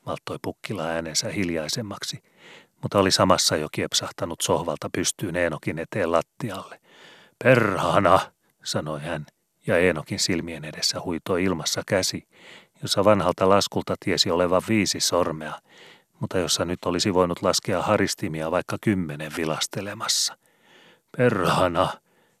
malttoi 0.05 0.37
pukkila 0.41 0.83
äänensä 0.83 1.29
hiljaisemmaksi, 1.29 2.23
mutta 2.81 2.99
oli 2.99 3.11
samassa 3.11 3.55
jo 3.55 3.67
kiepsahtanut 3.71 4.41
sohvalta 4.41 4.89
pystyyn 4.93 5.35
Eenokin 5.35 5.79
eteen 5.79 6.11
lattialle. 6.11 6.79
Perhana, 7.43 8.19
sanoi 8.63 8.99
hän, 8.99 9.25
ja 9.67 9.77
Eenokin 9.77 10.19
silmien 10.19 10.65
edessä 10.65 11.01
huitoi 11.01 11.43
ilmassa 11.43 11.81
käsi, 11.87 12.27
jossa 12.81 13.05
vanhalta 13.05 13.49
laskulta 13.49 13.95
tiesi 14.05 14.31
olevan 14.31 14.61
viisi 14.69 14.99
sormea, 14.99 15.53
mutta 16.19 16.37
jossa 16.37 16.65
nyt 16.65 16.79
olisi 16.85 17.13
voinut 17.13 17.41
laskea 17.41 17.81
haristimia 17.81 18.51
vaikka 18.51 18.77
kymmenen 18.81 19.31
vilastelemassa. 19.37 20.37
Perhana, 21.17 21.89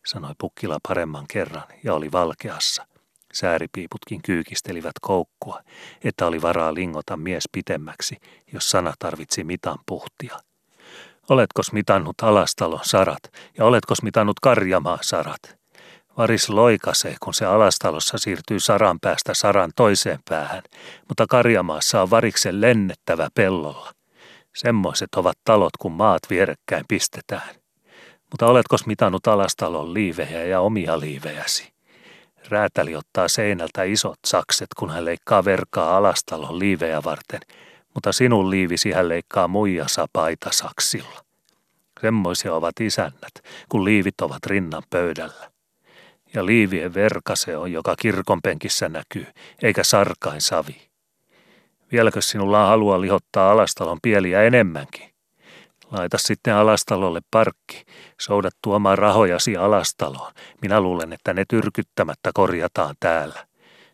sanoi 0.05 0.33
Pukkila 0.37 0.77
paremman 0.87 1.25
kerran 1.27 1.63
ja 1.83 1.93
oli 1.93 2.11
valkeassa. 2.11 2.85
Sääripiiputkin 3.33 4.21
kyykistelivät 4.21 4.91
koukkua, 5.01 5.61
että 6.03 6.27
oli 6.27 6.41
varaa 6.41 6.73
lingota 6.73 7.17
mies 7.17 7.43
pitemmäksi, 7.51 8.17
jos 8.53 8.71
sana 8.71 8.93
tarvitsi 8.99 9.43
mitan 9.43 9.77
puhtia. 9.85 10.39
Oletkos 11.29 11.71
mitannut 11.71 12.15
alastalon 12.21 12.79
sarat 12.83 13.23
ja 13.57 13.65
oletkos 13.65 14.03
mitannut 14.03 14.39
karjamaa 14.39 14.97
sarat? 15.01 15.59
Varis 16.17 16.49
loikasee, 16.49 17.15
kun 17.19 17.33
se 17.33 17.45
alastalossa 17.45 18.17
siirtyy 18.17 18.59
saran 18.59 18.99
päästä 18.99 19.33
saran 19.33 19.71
toiseen 19.75 20.19
päähän, 20.29 20.63
mutta 21.07 21.25
Karjamaassa 21.29 22.01
on 22.01 22.09
variksen 22.09 22.61
lennettävä 22.61 23.27
pellolla. 23.35 23.91
Semmoiset 24.55 25.09
ovat 25.15 25.37
talot, 25.43 25.77
kun 25.79 25.91
maat 25.91 26.21
vierekkäin 26.29 26.85
pistetään. 26.87 27.55
Mutta 28.31 28.45
oletkos 28.47 28.85
mitannut 28.85 29.27
alastalon 29.27 29.93
liivejä 29.93 30.43
ja 30.43 30.59
omia 30.61 30.99
liivejäsi? 30.99 31.73
Räätäli 32.49 32.95
ottaa 32.95 33.27
seinältä 33.27 33.83
isot 33.83 34.19
sakset, 34.25 34.67
kun 34.77 34.89
hän 34.89 35.05
leikkaa 35.05 35.45
verkaa 35.45 35.97
alastalon 35.97 36.59
liivejä 36.59 37.03
varten, 37.03 37.39
mutta 37.93 38.11
sinun 38.11 38.49
liivisi 38.49 38.91
hän 38.91 39.09
leikkaa 39.09 39.47
muijasa 39.47 40.07
saksilla. 40.51 41.23
Semmoisia 42.01 42.53
ovat 42.53 42.79
isännät, 42.79 43.33
kun 43.69 43.85
liivit 43.85 44.21
ovat 44.21 44.45
rinnan 44.45 44.83
pöydällä 44.89 45.51
ja 46.33 46.45
liivien 46.45 46.93
verka 46.93 47.35
se 47.35 47.57
on, 47.57 47.71
joka 47.71 47.95
kirkonpenkissä 47.95 48.89
näkyy, 48.89 49.27
eikä 49.63 49.83
sarkain 49.83 50.41
savi. 50.41 50.89
Vieläkö 51.91 52.21
sinulla 52.21 52.61
on 52.61 52.67
halua 52.67 53.01
lihottaa 53.01 53.51
alastalon 53.51 53.99
pieliä 54.01 54.43
enemmänkin? 54.43 55.08
Laita 55.91 56.17
sitten 56.17 56.53
alastalolle 56.53 57.21
parkki, 57.31 57.85
soudat 58.19 58.53
tuomaan 58.63 58.97
rahojasi 58.97 59.57
alastaloon. 59.57 60.33
Minä 60.61 60.81
luulen, 60.81 61.13
että 61.13 61.33
ne 61.33 61.43
tyrkyttämättä 61.47 62.31
korjataan 62.33 62.95
täällä. 62.99 63.47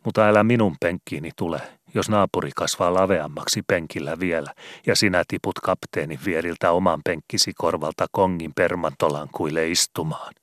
Mutta 0.05 0.27
älä 0.27 0.43
minun 0.43 0.75
penkkiini 0.79 1.29
tule, 1.35 1.61
jos 1.93 2.09
naapuri 2.09 2.51
kasvaa 2.55 2.93
laveammaksi 2.93 3.61
penkillä 3.67 4.19
vielä, 4.19 4.53
ja 4.87 4.95
sinä 4.95 5.23
tiput 5.27 5.59
kapteenin 5.59 6.19
vieriltä 6.25 6.71
oman 6.71 7.01
penkkisi 7.05 7.53
korvalta 7.53 8.05
kongin 8.11 8.51
permantolankuille 8.55 9.69
istumaan. 9.69 10.33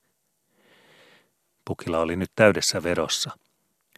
Pukila 1.64 1.98
oli 1.98 2.16
nyt 2.16 2.30
täydessä 2.36 2.82
vedossa. 2.82 3.30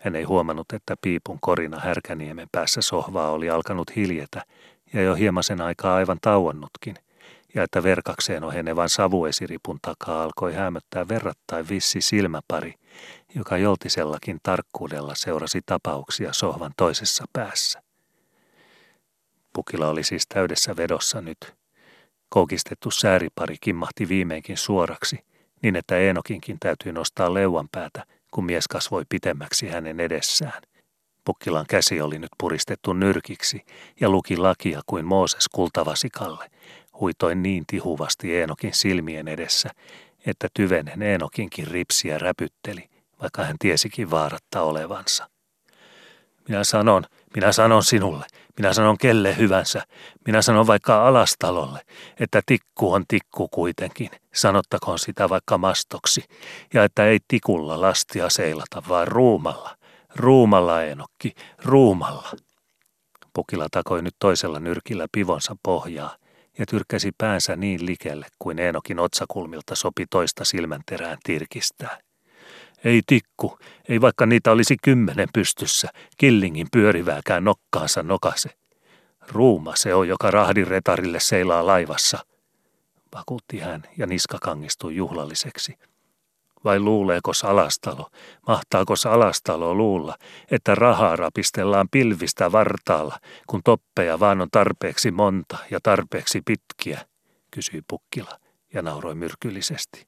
Hän 0.01 0.17
ei 0.17 0.25
huomannut, 0.25 0.73
että 0.73 0.95
piipun 1.01 1.39
korina 1.41 1.81
härkäniemen 1.81 2.49
päässä 2.53 2.83
sohvaa 2.83 3.31
oli 3.31 3.51
alkanut 3.51 3.97
hiljetä 3.97 4.43
ja 4.93 5.03
jo 5.03 5.15
hieman 5.15 5.61
aikaa 5.65 5.95
aivan 5.95 6.19
tauonnutkin, 6.21 6.95
ja 7.55 7.63
että 7.63 7.83
verkakseen 7.83 8.45
ohenevan 8.45 8.89
savuesiripun 8.89 9.79
takaa 9.83 10.23
alkoi 10.23 10.55
hämöttää 10.55 11.09
verrattain 11.09 11.69
vissi 11.69 12.01
silmäpari, 12.01 12.75
joka 13.35 13.57
joltisellakin 13.57 14.39
tarkkuudella 14.43 15.15
seurasi 15.17 15.61
tapauksia 15.67 16.33
sohvan 16.33 16.73
toisessa 16.77 17.25
päässä. 17.33 17.83
Pukila 19.53 19.89
oli 19.89 20.05
siis 20.05 20.27
täydessä 20.27 20.77
vedossa 20.77 21.21
nyt. 21.21 21.55
Koukistettu 22.29 22.91
sääripari 22.91 23.57
kimmahti 23.61 24.09
viimeinkin 24.09 24.57
suoraksi– 24.57 25.19
niin 25.65 25.77
että 25.77 25.99
Eenokinkin 25.99 26.57
täytyy 26.61 26.93
nostaa 26.93 27.35
leuan 27.35 27.69
päätä, 27.73 28.05
kun 28.31 28.45
mies 28.45 28.69
kasvoi 28.69 29.05
pitemmäksi 29.09 29.69
hänen 29.69 30.01
edessään. 30.01 30.63
Pukkilan 31.25 31.65
käsi 31.69 32.01
oli 32.01 32.19
nyt 32.19 32.31
puristettu 32.39 32.93
nyrkiksi 32.93 33.65
ja 34.01 34.09
luki 34.09 34.37
lakia 34.37 34.81
kuin 34.87 35.05
Mooses 35.05 35.49
kultavasikalle. 35.49 36.51
Huitoin 37.01 37.43
niin 37.43 37.65
tihuvasti 37.67 38.37
Eenokin 38.37 38.75
silmien 38.75 39.29
edessä, 39.29 39.71
että 40.27 40.49
tyvenen 40.55 41.03
Eenokinkin 41.03 41.67
ripsiä 41.67 42.19
räpytteli, 42.19 42.89
vaikka 43.23 43.45
hän 43.45 43.57
tiesikin 43.59 44.11
vaaratta 44.11 44.63
olevansa. 44.63 45.29
Minä 46.49 46.65
sanon, 46.65 47.05
minä 47.35 47.53
sanon 47.53 47.85
sinulle, 47.85 48.27
minä 48.59 48.73
sanon 48.73 48.99
kelle 48.99 49.37
hyvänsä, 49.37 49.83
minä 50.27 50.43
sanon 50.43 50.67
vaikka 50.67 51.09
alastalolle, 51.09 51.81
että 52.21 52.41
tikku 52.47 52.93
on 52.93 53.05
tikku 53.09 53.49
kuitenkin, 53.49 54.11
sanottakoon 54.35 54.99
sitä 54.99 55.29
vaikka 55.29 55.59
mastoksi, 55.59 56.25
ja 56.75 56.85
että 56.85 57.07
ei 57.07 57.19
tikulla 57.29 57.81
lastia 57.81 58.31
seilata, 58.31 58.83
vaan 58.89 59.09
ruumalla, 59.09 59.77
ruumalla 60.17 60.83
enokki, 60.83 61.35
ruumalla. 61.65 62.31
Pukila 63.33 63.67
takoi 63.71 64.03
nyt 64.03 64.17
toisella 64.19 64.61
nyrkillä 64.61 65.07
pivonsa 65.13 65.57
pohjaa, 65.63 66.17
ja 66.59 66.67
tyrkkäsi 66.67 67.13
päänsä 67.19 67.57
niin 67.57 67.87
likelle 67.87 68.27
kuin 68.39 68.59
Eenokin 68.59 68.99
otsakulmilta 68.99 69.75
sopi 69.75 70.07
toista 70.11 70.45
silmänterään 70.45 71.19
tirkistää. 71.25 71.99
Ei 72.85 73.03
tikku, 73.07 73.59
ei 73.89 74.01
vaikka 74.01 74.27
niitä 74.27 74.53
olisi 74.53 74.77
kymmenen 74.83 75.29
pystyssä, 75.35 75.89
killingin 76.19 76.67
pyörivääkään 76.73 77.45
nokkaansa 77.45 78.03
nokase. 78.03 78.51
Ruuma 79.29 79.77
se 79.77 79.95
on, 79.95 80.09
joka 80.09 80.31
rahdin 80.31 80.67
retarille 80.67 81.21
seilaa 81.21 81.67
laivassa, 81.67 82.19
vakuutti 83.15 83.59
hän 83.59 83.83
ja 83.97 84.07
niska 84.07 84.39
kangistui 84.43 84.97
juhlalliseksi. 84.97 85.79
Vai 86.65 86.81
luuleeko 86.81 87.33
salastalo, 87.33 88.11
mahtaako 88.47 88.97
salastalo 88.97 89.75
luulla, 89.75 90.17
että 90.51 90.75
rahaa 90.75 91.17
rapistellaan 91.17 91.89
pilvistä 91.91 92.53
vartaalla, 92.53 93.19
kun 93.47 93.61
toppeja 93.65 94.21
vaan 94.21 94.41
on 94.41 94.49
tarpeeksi 94.53 95.11
monta 95.11 95.59
ja 95.71 95.79
tarpeeksi 95.83 96.43
pitkiä, 96.45 97.01
kysyi 97.51 97.83
Pukkila 97.89 98.39
ja 98.75 98.83
nauroi 98.83 99.15
myrkyllisesti. 99.15 100.07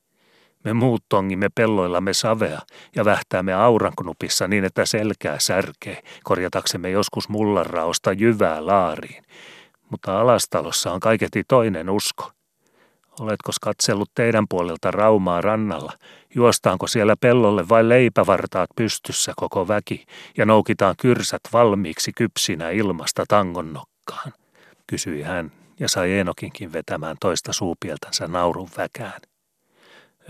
Me 0.64 0.72
muut 0.72 1.04
tongimme 1.09 1.48
pelloillamme 1.54 2.12
savea 2.12 2.61
ja 2.96 3.04
vähtäämme 3.04 3.54
auranknupissa 3.54 4.48
niin, 4.48 4.64
että 4.64 4.86
selkää 4.86 5.36
särkee, 5.38 6.02
korjataksemme 6.24 6.90
joskus 6.90 7.28
mullanraosta 7.28 8.12
jyvää 8.12 8.66
laariin. 8.66 9.24
Mutta 9.90 10.20
alastalossa 10.20 10.92
on 10.92 11.00
kaiketi 11.00 11.44
toinen 11.48 11.90
usko. 11.90 12.30
Oletko 13.20 13.52
katsellut 13.62 14.11
teidän 14.14 14.48
puolelta 14.48 14.90
raumaa 14.90 15.40
rannalla? 15.40 15.92
Juostaanko 16.37 16.87
siellä 16.87 17.16
pellolle 17.20 17.68
vai 17.68 17.89
leipävartaat 17.89 18.70
pystyssä 18.76 19.32
koko 19.37 19.68
väki 19.68 20.07
ja 20.37 20.47
noukitaan 20.47 20.95
kyrsät 21.01 21.41
valmiiksi 21.53 22.12
kypsinä 22.16 22.70
ilmasta 22.70 23.24
tangon 23.28 23.72
nokkaan? 23.72 24.32
Kysyi 24.87 25.22
hän 25.22 25.53
ja 25.80 25.89
sai 25.89 26.12
Eenokinkin 26.12 26.72
vetämään 26.72 27.16
toista 27.20 27.53
suupieltänsä 27.53 28.26
naurun 28.26 28.68
väkään. 28.76 29.20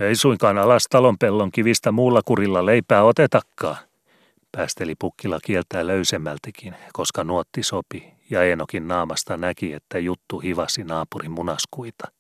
Ei 0.00 0.16
suinkaan 0.16 0.58
alas 0.58 0.86
talon 0.90 1.18
pellon 1.18 1.52
kivistä 1.52 1.92
muulla 1.92 2.20
kurilla 2.24 2.66
leipää 2.66 3.02
otetakaan, 3.02 3.76
päästeli 4.52 4.94
pukkila 4.98 5.38
kieltää 5.44 5.86
löysemmältikin, 5.86 6.74
koska 6.92 7.24
nuotti 7.24 7.62
sopi 7.62 8.14
ja 8.30 8.42
Eenokin 8.42 8.88
naamasta 8.88 9.36
näki, 9.36 9.72
että 9.72 9.98
juttu 9.98 10.38
hivasi 10.38 10.84
naapurin 10.84 11.30
munaskuita. 11.30 12.15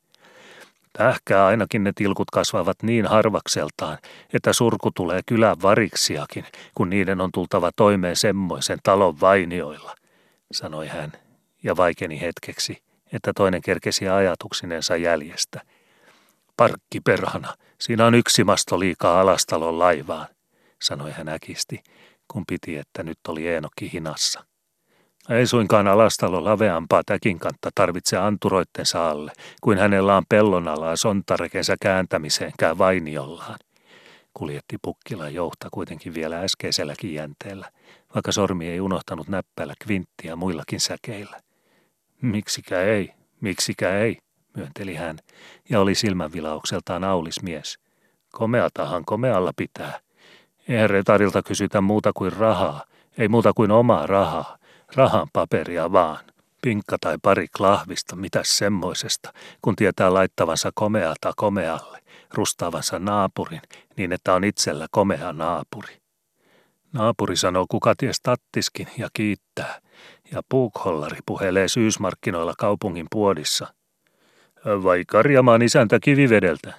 Tähkää 0.96 1.46
ainakin 1.46 1.84
ne 1.84 1.92
tilkut 1.94 2.30
kasvavat 2.30 2.82
niin 2.82 3.06
harvakseltaan, 3.06 3.98
että 4.32 4.52
surku 4.52 4.90
tulee 4.90 5.20
kylän 5.26 5.56
variksiakin, 5.62 6.44
kun 6.74 6.90
niiden 6.90 7.20
on 7.20 7.32
tultava 7.32 7.70
toimeen 7.76 8.16
semmoisen 8.16 8.78
talon 8.82 9.20
vainioilla, 9.20 9.94
sanoi 10.52 10.86
hän, 10.86 11.12
ja 11.62 11.76
vaikeni 11.76 12.20
hetkeksi, 12.20 12.82
että 13.12 13.32
toinen 13.36 13.62
kerkesi 13.62 14.08
ajatuksinensa 14.08 14.96
jäljestä. 14.96 15.60
Parkki 16.56 17.00
perhana, 17.00 17.54
siinä 17.80 18.06
on 18.06 18.14
yksi 18.14 18.44
masto 18.44 18.80
liikaa 18.80 19.20
alastalon 19.20 19.78
laivaan, 19.78 20.26
sanoi 20.82 21.12
hän 21.12 21.28
äkisti, 21.28 21.82
kun 22.28 22.44
piti, 22.46 22.76
että 22.76 23.02
nyt 23.02 23.18
oli 23.28 23.48
Eenokki 23.48 23.92
hinassa. 23.92 24.45
Ei 25.30 25.46
suinkaan 25.46 25.88
alastalo 25.88 26.44
laveampaa 26.44 27.02
täkin 27.06 27.38
kantta 27.38 27.70
tarvitse 27.74 28.16
anturoittensa 28.16 29.10
alle, 29.10 29.32
kuin 29.60 29.78
hänellä 29.78 30.16
on 30.16 30.22
pellon 30.28 30.68
alaa 30.68 30.96
sontarekensä 30.96 31.76
kääntämiseenkään 31.80 32.78
vainiollaan. 32.78 33.58
Kuljetti 34.34 34.76
pukkila 34.82 35.28
johta 35.28 35.68
kuitenkin 35.70 36.14
vielä 36.14 36.40
äskeiselläkin 36.40 37.14
jänteellä, 37.14 37.70
vaikka 38.14 38.32
sormi 38.32 38.68
ei 38.68 38.80
unohtanut 38.80 39.28
näppäillä 39.28 39.74
kvinttiä 39.84 40.36
muillakin 40.36 40.80
säkeillä. 40.80 41.40
Miksikä 42.22 42.80
ei, 42.80 43.12
miksikä 43.40 43.98
ei, 43.98 44.18
myönteli 44.56 44.94
hän, 44.94 45.18
ja 45.68 45.80
oli 45.80 45.94
silmänvilaukseltaan 45.94 47.04
aulismies. 47.04 47.78
Komeatahan 48.32 49.04
komealla 49.04 49.52
pitää. 49.56 50.00
Eihän 50.68 50.90
retarilta 50.90 51.42
kysytä 51.42 51.80
muuta 51.80 52.12
kuin 52.12 52.32
rahaa, 52.32 52.84
ei 53.18 53.28
muuta 53.28 53.52
kuin 53.52 53.70
omaa 53.70 54.06
rahaa, 54.06 54.58
rahan 54.94 55.28
paperia 55.32 55.92
vaan. 55.92 56.24
Pinkka 56.62 56.96
tai 57.00 57.18
pari 57.22 57.46
klahvista, 57.56 58.16
mitä 58.16 58.40
semmoisesta, 58.44 59.32
kun 59.62 59.76
tietää 59.76 60.14
laittavansa 60.14 60.70
komeata 60.74 61.32
komealle, 61.36 61.98
rustaavansa 62.34 62.98
naapurin, 62.98 63.60
niin 63.96 64.12
että 64.12 64.34
on 64.34 64.44
itsellä 64.44 64.86
komea 64.90 65.32
naapuri. 65.32 65.96
Naapuri 66.92 67.36
sanoo 67.36 67.66
kuka 67.68 67.94
ties 67.98 68.20
tattiskin 68.20 68.88
ja 68.98 69.08
kiittää, 69.14 69.80
ja 70.32 70.42
puukhollari 70.48 71.18
puhelee 71.26 71.68
syysmarkkinoilla 71.68 72.54
kaupungin 72.58 73.06
puodissa. 73.10 73.74
Vai 74.66 75.04
Karjamaan 75.06 75.62
isäntä 75.62 75.98
kivivedeltä? 76.00 76.74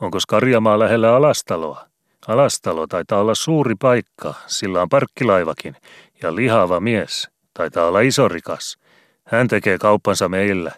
Onko 0.00 0.18
Karjamaa 0.28 0.78
lähellä 0.78 1.16
Alastaloa? 1.16 1.86
Alastalo 2.28 2.86
taitaa 2.86 3.20
olla 3.20 3.34
suuri 3.34 3.74
paikka, 3.74 4.34
sillä 4.46 4.82
on 4.82 4.88
parkkilaivakin 4.88 5.76
ja 6.22 6.34
lihava 6.34 6.80
mies– 6.80 7.28
Taitaa 7.54 7.86
olla 7.86 8.00
iso 8.00 8.28
rikas. 8.28 8.78
Hän 9.24 9.48
tekee 9.48 9.78
kauppansa 9.78 10.28
meillä. 10.28 10.72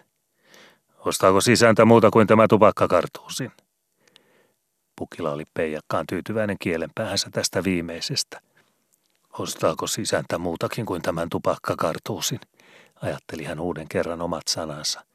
Ostaako 0.99 1.41
sisäntä 1.41 1.85
muuta 1.85 2.11
kuin 2.11 2.27
tämä 2.27 2.47
tupakkakartuusin? 2.47 3.51
Pukila 4.95 5.31
oli 5.31 5.43
peijakkaan 5.53 6.05
tyytyväinen 6.09 6.57
kielen 6.59 6.89
päähänsä 6.95 7.29
tästä 7.31 7.63
viimeisestä. 7.63 8.41
Ostaako 9.39 9.87
sisäntä 9.87 10.37
muutakin 10.37 10.85
kuin 10.85 11.01
tämän 11.01 11.29
tupakkakartuusin? 11.29 12.39
Ajatteli 13.01 13.43
hän 13.43 13.59
uuden 13.59 13.87
kerran 13.89 14.21
omat 14.21 14.47
sanansa. 14.47 15.05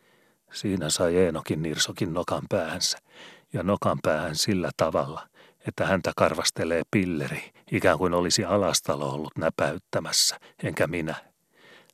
Siinä 0.53 0.91
sai 0.91 1.17
Eenokin 1.17 1.63
Nirsokin 1.63 2.15
nokan 2.15 2.43
päähänsä, 2.49 2.99
ja 3.53 3.63
nokan 3.63 3.99
päähän 4.03 4.37
sillä 4.37 4.71
tavalla, 4.77 5.29
että 5.69 5.87
häntä 5.87 6.13
karvastelee 6.17 6.83
pilleri, 6.91 7.51
ikään 7.73 7.99
kuin 7.99 8.15
olisi 8.15 8.45
alastalo 8.45 9.11
ollut 9.11 9.39
näpäyttämässä, 9.39 10.39
enkä 10.63 10.87
minä 10.87 11.15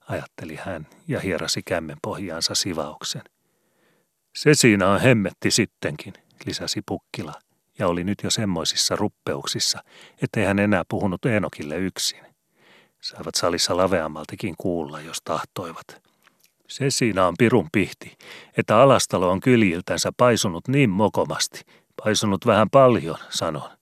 ajatteli 0.09 0.57
hän 0.57 0.87
ja 1.09 1.21
hierasi 1.21 1.63
kämmen 1.63 1.97
pohjaansa 2.03 2.55
sivauksen. 2.55 3.23
Se 4.35 4.55
siinä 4.55 4.89
on 4.89 5.01
hemmetti 5.01 5.51
sittenkin, 5.51 6.15
lisäsi 6.47 6.81
Pukkila, 6.87 7.35
ja 7.79 7.89
oli 7.89 8.05
nyt 8.05 8.19
jo 8.25 8.31
semmoisissa 8.31 8.97
ruppeuksissa, 8.97 9.85
ettei 10.23 10.45
hän 10.45 10.59
enää 10.59 10.85
puhunut 10.89 11.27
Eenokille 11.27 11.77
yksin. 11.77 12.21
Saivat 13.01 13.35
salissa 13.35 13.77
laveammaltikin 13.77 14.55
kuulla, 14.59 15.01
jos 15.01 15.19
tahtoivat. 15.25 15.87
Se 16.69 16.91
siinä 16.91 17.27
on 17.27 17.35
pirun 17.39 17.69
pihti, 17.73 18.17
että 18.57 18.79
alastalo 18.79 19.31
on 19.31 19.41
kyljiltänsä 19.41 20.13
paisunut 20.17 20.69
niin 20.69 20.91
mokomasti, 20.91 21.61
paisunut 22.05 22.47
vähän 22.47 22.71
paljon, 22.71 23.17
sanon. 23.31 23.78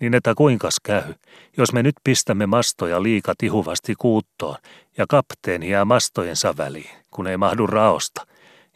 Niin 0.00 0.14
että 0.14 0.34
kuinkas 0.34 0.76
käy, 0.82 1.14
jos 1.56 1.72
me 1.72 1.82
nyt 1.82 1.94
pistämme 2.04 2.46
mastoja 2.46 3.02
liika 3.02 3.34
tihuvasti 3.38 3.94
kuuttoon 3.94 4.56
ja 4.98 5.06
kapteeni 5.08 5.70
jää 5.70 5.84
mastojensa 5.84 6.56
väliin, 6.56 6.90
kun 7.10 7.26
ei 7.26 7.36
mahdu 7.36 7.66
raosta, 7.66 8.26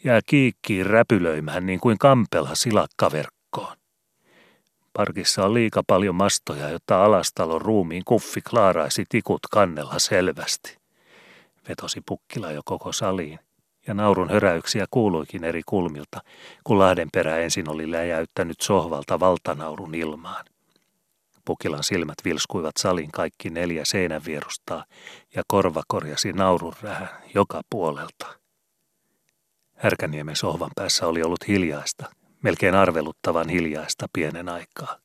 jää 0.05 0.21
kiikkiin 0.27 0.87
räpylöimään 0.87 1.67
niin 1.67 1.81
kuin 1.81 1.99
kampela 1.99 2.55
silakkaverkkoon. 2.55 3.77
Parkissa 4.93 5.45
on 5.45 5.55
liika 5.55 5.83
paljon 5.87 6.15
mastoja, 6.15 6.69
jotta 6.69 7.05
alastalon 7.05 7.63
ruumiin 7.63 8.03
kuffi 8.05 8.41
klaaraisi 8.41 9.05
tikut 9.09 9.41
kannella 9.51 9.99
selvästi. 9.99 10.77
Vetosi 11.69 12.01
pukkila 12.07 12.53
jo 12.53 12.63
koko 12.65 12.93
saliin, 12.93 13.39
ja 13.87 13.95
naurun 13.95 14.31
höräyksiä 14.31 14.87
kuuluikin 14.91 15.45
eri 15.45 15.63
kulmilta, 15.67 16.21
kun 16.65 16.79
Lahdenperä 16.79 17.39
ensin 17.39 17.71
oli 17.71 17.91
läjäyttänyt 17.91 18.61
sohvalta 18.61 19.21
valtanaurun 19.21 19.95
ilmaan. 19.95 20.45
Pukilan 21.45 21.85
silmät 21.85 22.15
vilskuivat 22.25 22.77
salin 22.79 23.13
kaikki 23.13 23.51
neljä 23.51 23.85
seinänvierustaa 23.85 24.85
ja 25.35 25.43
korva 25.49 25.83
korjasi 25.89 26.33
naurun 26.33 26.75
rähän 26.83 27.09
joka 27.35 27.63
puolelta. 27.71 28.27
Härkäniemen 29.77 30.37
sohvan 30.37 30.71
päässä 30.77 31.07
oli 31.07 31.23
ollut 31.23 31.49
hiljaista, 31.49 32.11
melkein 32.43 32.75
arveluttavan 32.75 33.49
hiljaista 33.49 34.07
pienen 34.13 34.49
aikaa. 34.49 34.99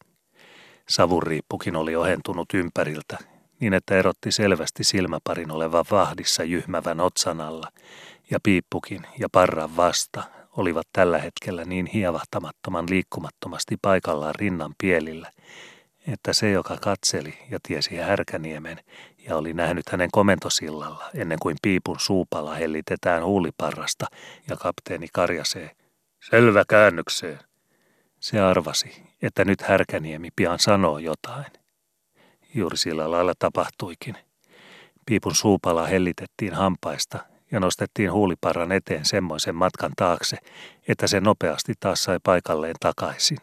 Savuriippukin 0.90 1.76
oli 1.76 1.96
ohentunut 1.96 2.54
ympäriltä, 2.54 3.18
niin 3.60 3.74
että 3.74 3.98
erotti 3.98 4.32
selvästi 4.32 4.84
silmäparin 4.84 5.52
olevan 5.52 5.86
vahdissa 5.92 6.44
jyhmävän 6.44 7.00
otsan 7.00 7.42
alla, 7.42 7.68
ja 8.32 8.40
piippukin 8.44 9.02
ja 9.20 9.28
parran 9.32 9.76
vasta 9.76 10.24
olivat 10.58 10.88
tällä 10.94 11.18
hetkellä 11.18 11.66
niin 11.66 11.86
hievahtamattoman 11.86 12.86
liikkumattomasti 12.90 13.78
paikallaan 13.82 14.36
rinnan 14.36 14.76
pielillä, 14.78 15.32
että 16.14 16.34
se, 16.34 16.52
joka 16.52 16.78
katseli 16.78 17.34
ja 17.50 17.60
tiesi 17.64 17.98
Härkäniemen 17.98 18.78
ja 19.18 19.36
oli 19.36 19.54
nähnyt 19.54 19.90
hänen 19.90 20.10
komentosillalla 20.12 21.10
ennen 21.14 21.40
kuin 21.42 21.58
piipun 21.62 22.00
suupala 22.00 22.56
hellitetään 22.56 23.24
huuliparrasta 23.24 24.06
ja 24.50 24.56
kapteeni 24.56 25.08
karjasee, 25.14 25.72
selvä 26.30 26.64
käännökseen. 26.70 27.40
Se 28.20 28.40
arvasi, 28.40 29.04
että 29.22 29.46
nyt 29.46 29.62
Härkäniemi 29.62 30.30
pian 30.36 30.60
sanoo 30.60 30.98
jotain. 30.98 31.46
Juuri 32.54 32.78
sillä 32.78 33.12
lailla 33.12 33.34
tapahtuikin. 33.40 34.18
Piipun 35.06 35.36
suupala 35.36 35.88
hellitettiin 35.88 36.54
hampaista 36.54 37.20
ja 37.52 37.60
nostettiin 37.60 38.12
huuliparran 38.12 38.72
eteen 38.72 39.06
semmoisen 39.06 39.56
matkan 39.56 39.92
taakse, 39.96 40.38
että 40.88 41.08
se 41.08 41.20
nopeasti 41.20 41.74
taas 41.80 42.04
sai 42.04 42.20
paikalleen 42.24 42.76
takaisin. 42.80 43.38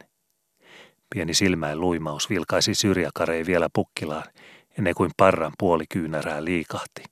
Pieni 1.15 1.35
silmäin 1.35 1.81
luimaus 1.81 2.31
vilkaisi 2.31 2.75
syrjäkarei 2.75 3.47
vielä 3.47 3.69
pukkilaan, 3.73 4.25
ennen 4.79 4.95
kuin 4.95 5.11
parran 5.17 5.53
puoli 5.59 5.85
kyynärää 5.89 6.45
liikahti. 6.45 7.05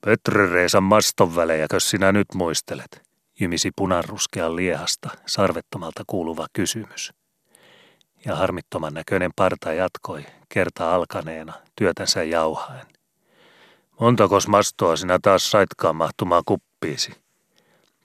Petri 0.00 0.50
Reesan 0.50 0.82
maston 0.82 1.36
välejäkö 1.36 1.80
sinä 1.80 2.12
nyt 2.12 2.26
muistelet? 2.34 3.04
jymisi 3.40 3.70
punanruskean 3.76 4.56
liehasta 4.56 5.10
sarvettomalta 5.26 6.02
kuuluva 6.06 6.46
kysymys. 6.52 7.12
Ja 8.24 8.36
harmittoman 8.36 8.94
näköinen 8.94 9.30
parta 9.36 9.72
jatkoi, 9.72 10.26
kerta 10.48 10.94
alkaneena, 10.94 11.52
työtänsä 11.76 12.22
jauhaen. 12.22 12.86
Montakos 14.00 14.48
mastoa 14.48 14.96
sinä 14.96 15.18
taas 15.22 15.50
saitkaan 15.50 15.96
mahtumaan 15.96 16.42
kuppiisi? 16.46 17.12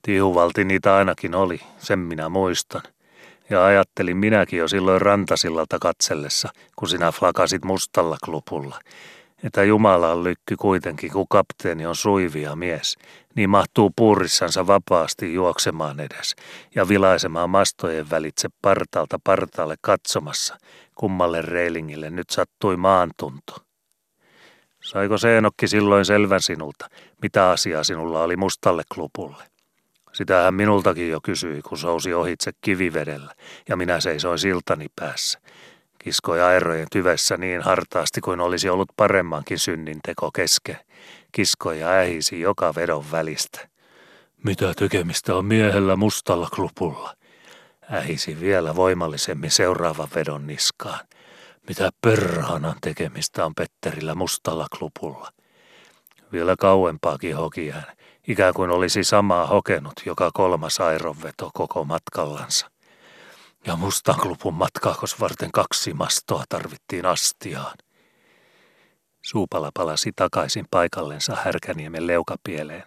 Tihuvalti 0.01 0.63
niitä 0.63 0.95
ainakin 0.95 1.35
oli, 1.35 1.61
sen 1.77 1.99
minä 1.99 2.29
muistan. 2.29 2.81
Ja 3.49 3.65
ajattelin 3.65 4.17
minäkin 4.17 4.59
jo 4.59 4.67
silloin 4.67 5.01
rantasillalta 5.01 5.79
katsellessa, 5.79 6.49
kun 6.75 6.89
sinä 6.89 7.11
flakasit 7.11 7.65
mustalla 7.65 8.17
klupulla, 8.25 8.79
että 9.43 9.63
Jumala 9.63 10.11
on 10.11 10.23
lykky 10.23 10.55
kuitenkin, 10.55 11.11
kun 11.11 11.27
kapteeni 11.29 11.85
on 11.85 11.95
suivia 11.95 12.55
mies, 12.55 12.97
niin 13.35 13.49
mahtuu 13.49 13.91
puurissansa 13.95 14.67
vapaasti 14.67 15.33
juoksemaan 15.33 15.99
edes 15.99 16.35
ja 16.75 16.87
vilaisemaan 16.87 17.49
mastojen 17.49 18.09
välitse 18.09 18.49
partalta 18.61 19.19
partaalle 19.23 19.75
katsomassa, 19.81 20.57
kummalle 20.95 21.41
reilingille 21.41 22.09
nyt 22.09 22.29
sattui 22.29 22.77
maantunto. 22.77 23.55
Saiko 24.83 25.17
Seenokki 25.17 25.67
silloin 25.67 26.05
selvän 26.05 26.41
sinulta, 26.41 26.89
mitä 27.21 27.49
asiaa 27.49 27.83
sinulla 27.83 28.23
oli 28.23 28.35
mustalle 28.35 28.83
klupulle? 28.93 29.48
Sitähän 30.19 30.53
minultakin 30.53 31.09
jo 31.09 31.19
kysyi, 31.21 31.61
kun 31.61 31.77
sousi 31.77 32.13
ohitse 32.13 32.51
kivivedellä, 32.61 33.33
ja 33.69 33.75
minä 33.75 33.99
seisoin 33.99 34.39
siltani 34.39 34.85
päässä. 34.95 35.39
Kiskoi 35.99 36.41
aerojen 36.41 36.87
tyvessä 36.91 37.37
niin 37.37 37.61
hartaasti 37.61 38.21
kuin 38.21 38.39
olisi 38.39 38.69
ollut 38.69 38.89
paremmankin 38.97 39.59
synnin 39.59 39.99
teko 40.05 40.31
kesken. 40.31 40.77
Kiskoi 41.31 41.79
ja 41.79 41.89
ähisi 41.89 42.41
joka 42.41 42.75
vedon 42.75 43.11
välistä. 43.11 43.67
Mitä 44.43 44.73
tekemistä 44.73 45.35
on 45.35 45.45
miehellä 45.45 45.95
mustalla 45.95 46.49
klupulla? 46.55 47.15
Ähisi 47.93 48.39
vielä 48.39 48.75
voimallisemmin 48.75 49.51
seuraavan 49.51 50.07
vedon 50.15 50.47
niskaan. 50.47 50.99
Mitä 51.67 51.89
perhanan 52.01 52.75
tekemistä 52.81 53.45
on 53.45 53.55
Petterillä 53.55 54.15
mustalla 54.15 54.67
klupulla? 54.77 55.31
Vielä 56.31 56.55
kauempaakin 56.59 57.35
hoki 57.35 57.69
hän, 57.69 57.85
ikään 58.29 58.53
kuin 58.53 58.71
olisi 58.71 59.03
samaa 59.03 59.47
hokenut 59.47 59.93
joka 60.05 60.31
kolmas 60.33 60.79
aironveto 60.79 61.49
koko 61.53 61.83
matkallansa. 61.83 62.71
Ja 63.67 63.75
mustan 63.75 64.19
klupun 64.19 64.53
matkaakos 64.53 65.19
varten 65.19 65.51
kaksi 65.51 65.93
mastoa 65.93 66.43
tarvittiin 66.49 67.05
astiaan. 67.05 67.77
Suupala 69.21 69.71
palasi 69.73 70.11
takaisin 70.15 70.65
paikallensa 70.71 71.35
Härkäniemen 71.35 72.07
leukapieleen, 72.07 72.83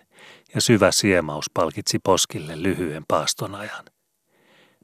ja 0.55 0.61
syvä 0.61 0.91
siemaus 0.91 1.51
palkitsi 1.55 1.99
poskille 1.99 2.63
lyhyen 2.63 3.05
paaston 3.09 3.55
ajan. 3.55 3.85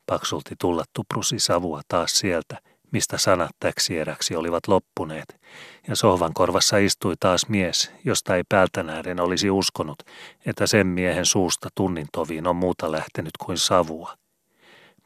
Paksulti 0.07 0.55
tullattu 0.61 1.05
prusi 1.05 1.39
savua 1.39 1.81
taas 1.89 2.19
sieltä, 2.19 2.59
mistä 2.91 3.19
sanat 3.19 3.51
täksieräksi 3.61 4.37
olivat 4.37 4.69
loppuneet, 4.69 5.41
ja 5.89 5.97
sohvan 5.97 6.35
korvassa 6.35 6.77
istui 6.77 7.15
taas 7.21 7.49
mies, 7.49 7.93
josta 8.05 8.37
ei 8.37 8.43
päältä 8.49 8.83
nähden 8.83 9.21
olisi 9.21 9.51
uskonut, 9.51 10.03
että 10.47 10.67
sen 10.67 10.87
miehen 10.87 11.27
suusta 11.27 11.69
tunnin 11.75 12.07
toviin 12.13 12.47
on 12.47 12.57
muuta 12.57 12.93
lähtenyt 12.93 13.37
kuin 13.45 13.59
savua. 13.59 14.15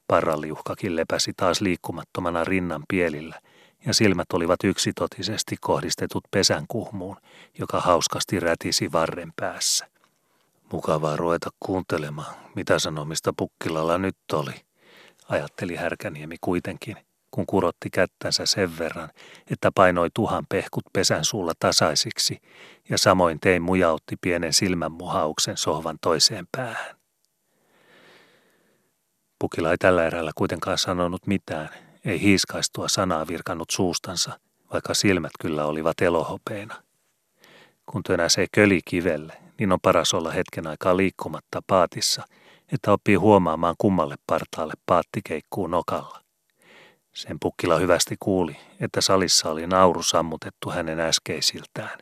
Parraliuhkakin 0.07 0.97
lepäsi 0.97 1.33
taas 1.37 1.61
liikkumattomana 1.61 2.45
rinnan 2.45 2.85
pielillä, 2.89 3.41
ja 3.87 3.95
silmät 3.95 4.33
olivat 4.33 4.65
yksitotisesti 4.65 5.57
kohdistetut 5.61 6.25
pesän 6.31 6.65
kuhmuun, 6.69 7.17
joka 7.59 7.81
hauskasti 7.81 8.41
rätisi 8.41 8.93
varren 8.93 9.33
päässä. 9.37 9.89
Mukavaa 10.73 11.17
ruveta 11.17 11.51
kuuntelemaan, 11.61 12.35
mitä 12.55 12.79
sanomista 12.79 13.33
pukkilalla 13.37 13.99
nyt 13.99 14.17
oli, 14.33 14.55
ajatteli 15.29 15.77
Härkäniemi 15.77 16.37
kuitenkin– 16.41 16.97
kun 17.33 17.47
kurotti 17.47 17.91
kättänsä 17.91 18.47
sen 18.47 18.79
verran, 18.79 19.09
että 19.51 19.71
painoi 19.75 20.09
tuhan 20.15 20.45
pehkut 20.49 20.85
pesän 20.93 21.25
suulla 21.25 21.53
tasaisiksi 21.59 22.39
ja 22.89 22.99
samoin 22.99 23.41
tein 23.41 23.63
mujautti 23.63 24.17
pienen 24.21 24.53
silmänmuhauksen 24.53 25.57
sohvan 25.57 25.99
toiseen 26.01 26.47
päähän. 26.57 26.97
Pukila 29.39 29.71
ei 29.71 29.79
tällä 29.79 30.07
erällä 30.07 30.31
kuitenkaan 30.35 30.79
sanonut 30.79 31.27
mitään, 31.27 31.69
ei 32.05 32.21
hiiskaistua 32.21 32.89
sanaa 32.89 33.29
virkannut 33.29 33.71
suustansa, 33.71 34.39
vaikka 34.73 34.95
silmät 34.95 35.33
kyllä 35.41 35.65
olivat 35.65 36.01
elohopeina. 36.01 36.83
Kun 37.87 38.03
tönäsee 38.03 38.47
köli 38.53 38.81
kivelle, 38.85 39.33
niin 39.59 39.73
on 39.73 39.81
paras 39.81 40.15
olla 40.15 40.31
hetken 40.31 40.67
aikaa 40.67 40.97
liikkumatta 40.97 41.63
paatissa, 41.67 42.23
että 42.73 42.93
oppii 42.93 43.15
huomaamaan 43.15 43.75
kummalle 43.79 44.17
partaalle 44.27 44.75
paatti 44.87 45.21
keikkuu 45.25 45.67
nokalla. 45.67 46.23
Sen 47.13 47.37
pukkila 47.41 47.79
hyvästi 47.79 48.17
kuuli, 48.21 48.57
että 48.81 49.01
salissa 49.01 49.51
oli 49.51 49.67
nauru 49.67 50.03
sammutettu 50.03 50.71
hänen 50.71 51.01
äskeisiltään. 51.01 51.99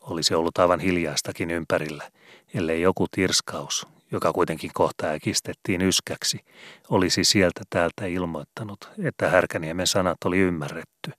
Olisi 0.00 0.34
ollut 0.34 0.58
aivan 0.58 0.80
hiljaistakin 0.80 1.50
ympärillä, 1.50 2.10
ellei 2.54 2.82
joku 2.82 3.06
tirskaus, 3.10 3.86
joka 4.12 4.32
kuitenkin 4.32 4.70
kohta 4.74 5.06
äkistettiin 5.06 5.82
yskäksi, 5.82 6.44
olisi 6.90 7.24
sieltä 7.24 7.60
täältä 7.70 8.06
ilmoittanut, 8.06 8.90
että 9.04 9.28
Härkäniemen 9.28 9.86
sanat 9.86 10.18
oli 10.24 10.38
ymmärretty. 10.38 11.12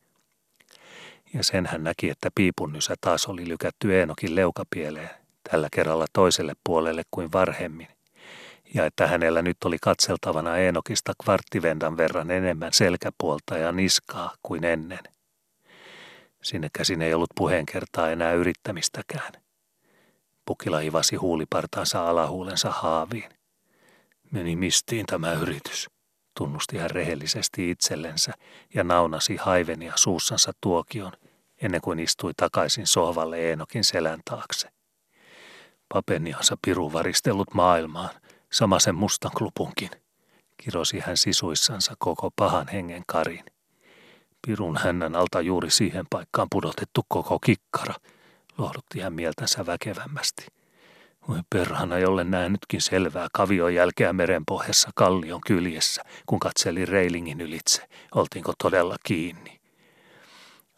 Ja 1.33 1.43
sen 1.43 1.65
hän 1.65 1.83
näki, 1.83 2.09
että 2.09 2.29
piipunnysä 2.35 2.95
taas 3.01 3.25
oli 3.25 3.47
lykätty 3.47 3.99
Eenokin 3.99 4.35
leukapieleen, 4.35 5.09
tällä 5.51 5.67
kerralla 5.71 6.05
toiselle 6.13 6.53
puolelle 6.63 7.03
kuin 7.11 7.31
varhemmin– 7.31 7.87
ja 8.73 8.85
että 8.85 9.07
hänellä 9.07 9.41
nyt 9.41 9.57
oli 9.65 9.77
katseltavana 9.81 10.57
Eenokista 10.57 11.13
kvarttivendan 11.23 11.97
verran 11.97 12.31
enemmän 12.31 12.73
selkäpuolta 12.73 13.57
ja 13.57 13.71
niskaa 13.71 14.35
kuin 14.43 14.63
ennen. 14.63 14.99
Sinne 16.43 16.69
käsin 16.73 17.01
ei 17.01 17.13
ollut 17.13 17.29
puheenkertaa 17.35 18.09
enää 18.09 18.33
yrittämistäkään. 18.33 19.33
Pukila 20.45 20.79
ivasi 20.79 21.15
huulipartaansa 21.15 22.09
alahuulensa 22.09 22.71
haaviin. 22.71 23.29
Meni 24.31 24.55
mistiin 24.55 25.05
tämä 25.05 25.33
yritys, 25.33 25.89
tunnusti 26.37 26.77
hän 26.77 26.91
rehellisesti 26.91 27.69
itsellensä 27.69 28.31
ja 28.73 28.83
naunasi 28.83 29.35
haivenia 29.35 29.93
suussansa 29.95 30.51
tuokion, 30.61 31.11
ennen 31.61 31.81
kuin 31.81 31.99
istui 31.99 32.31
takaisin 32.37 32.87
sohvalle 32.87 33.39
Eenokin 33.39 33.83
selän 33.83 34.19
taakse. 34.25 34.69
Papeniansa 35.89 36.57
piru 36.65 36.93
varistellut 36.93 37.53
maailmaan, 37.53 38.09
Sama 38.53 38.79
sen 38.79 38.95
mustan 38.95 39.31
klupunkin, 39.37 39.89
kirosi 40.57 40.99
hän 40.99 41.17
sisuissansa 41.17 41.93
koko 41.99 42.29
pahan 42.35 42.67
hengen 42.67 43.03
karin. 43.07 43.45
Pirun 44.47 44.77
hännän 44.77 45.15
alta 45.15 45.41
juuri 45.41 45.71
siihen 45.71 46.05
paikkaan 46.09 46.47
pudotettu 46.51 47.01
koko 47.07 47.39
kikkara, 47.39 47.93
lohdutti 48.57 48.99
hän 48.99 49.13
mieltänsä 49.13 49.65
väkevämmästi. 49.65 50.45
Voi 51.27 51.39
perhana, 51.49 51.97
jolle 51.97 52.23
nähnytkin 52.23 52.81
selvää 52.81 53.27
kavion 53.33 53.75
jälkeä 53.75 54.13
merenpohjassa 54.13 54.89
kallion 54.95 55.41
kyljessä, 55.47 56.03
kun 56.25 56.39
katseli 56.39 56.85
reilingin 56.85 57.41
ylitse, 57.41 57.87
oltiinko 58.15 58.53
todella 58.63 58.95
kiinni. 59.03 59.59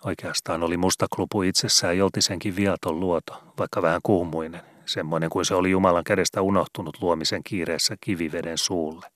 Oikeastaan 0.03 0.63
oli 0.63 0.77
musta 0.77 1.07
klupu 1.15 1.41
itsessään 1.41 1.97
joltisenkin 1.97 2.55
viaton 2.55 2.99
luoto, 2.99 3.43
vaikka 3.59 3.81
vähän 3.81 4.01
kuumuinen, 4.03 4.74
semmoinen 4.85 5.29
kuin 5.29 5.45
se 5.45 5.55
oli 5.55 5.71
Jumalan 5.71 6.03
kädestä 6.03 6.41
unohtunut 6.41 6.97
luomisen 7.01 7.43
kiireessä 7.43 7.95
kiviveden 8.01 8.57
suulle. 8.57 9.07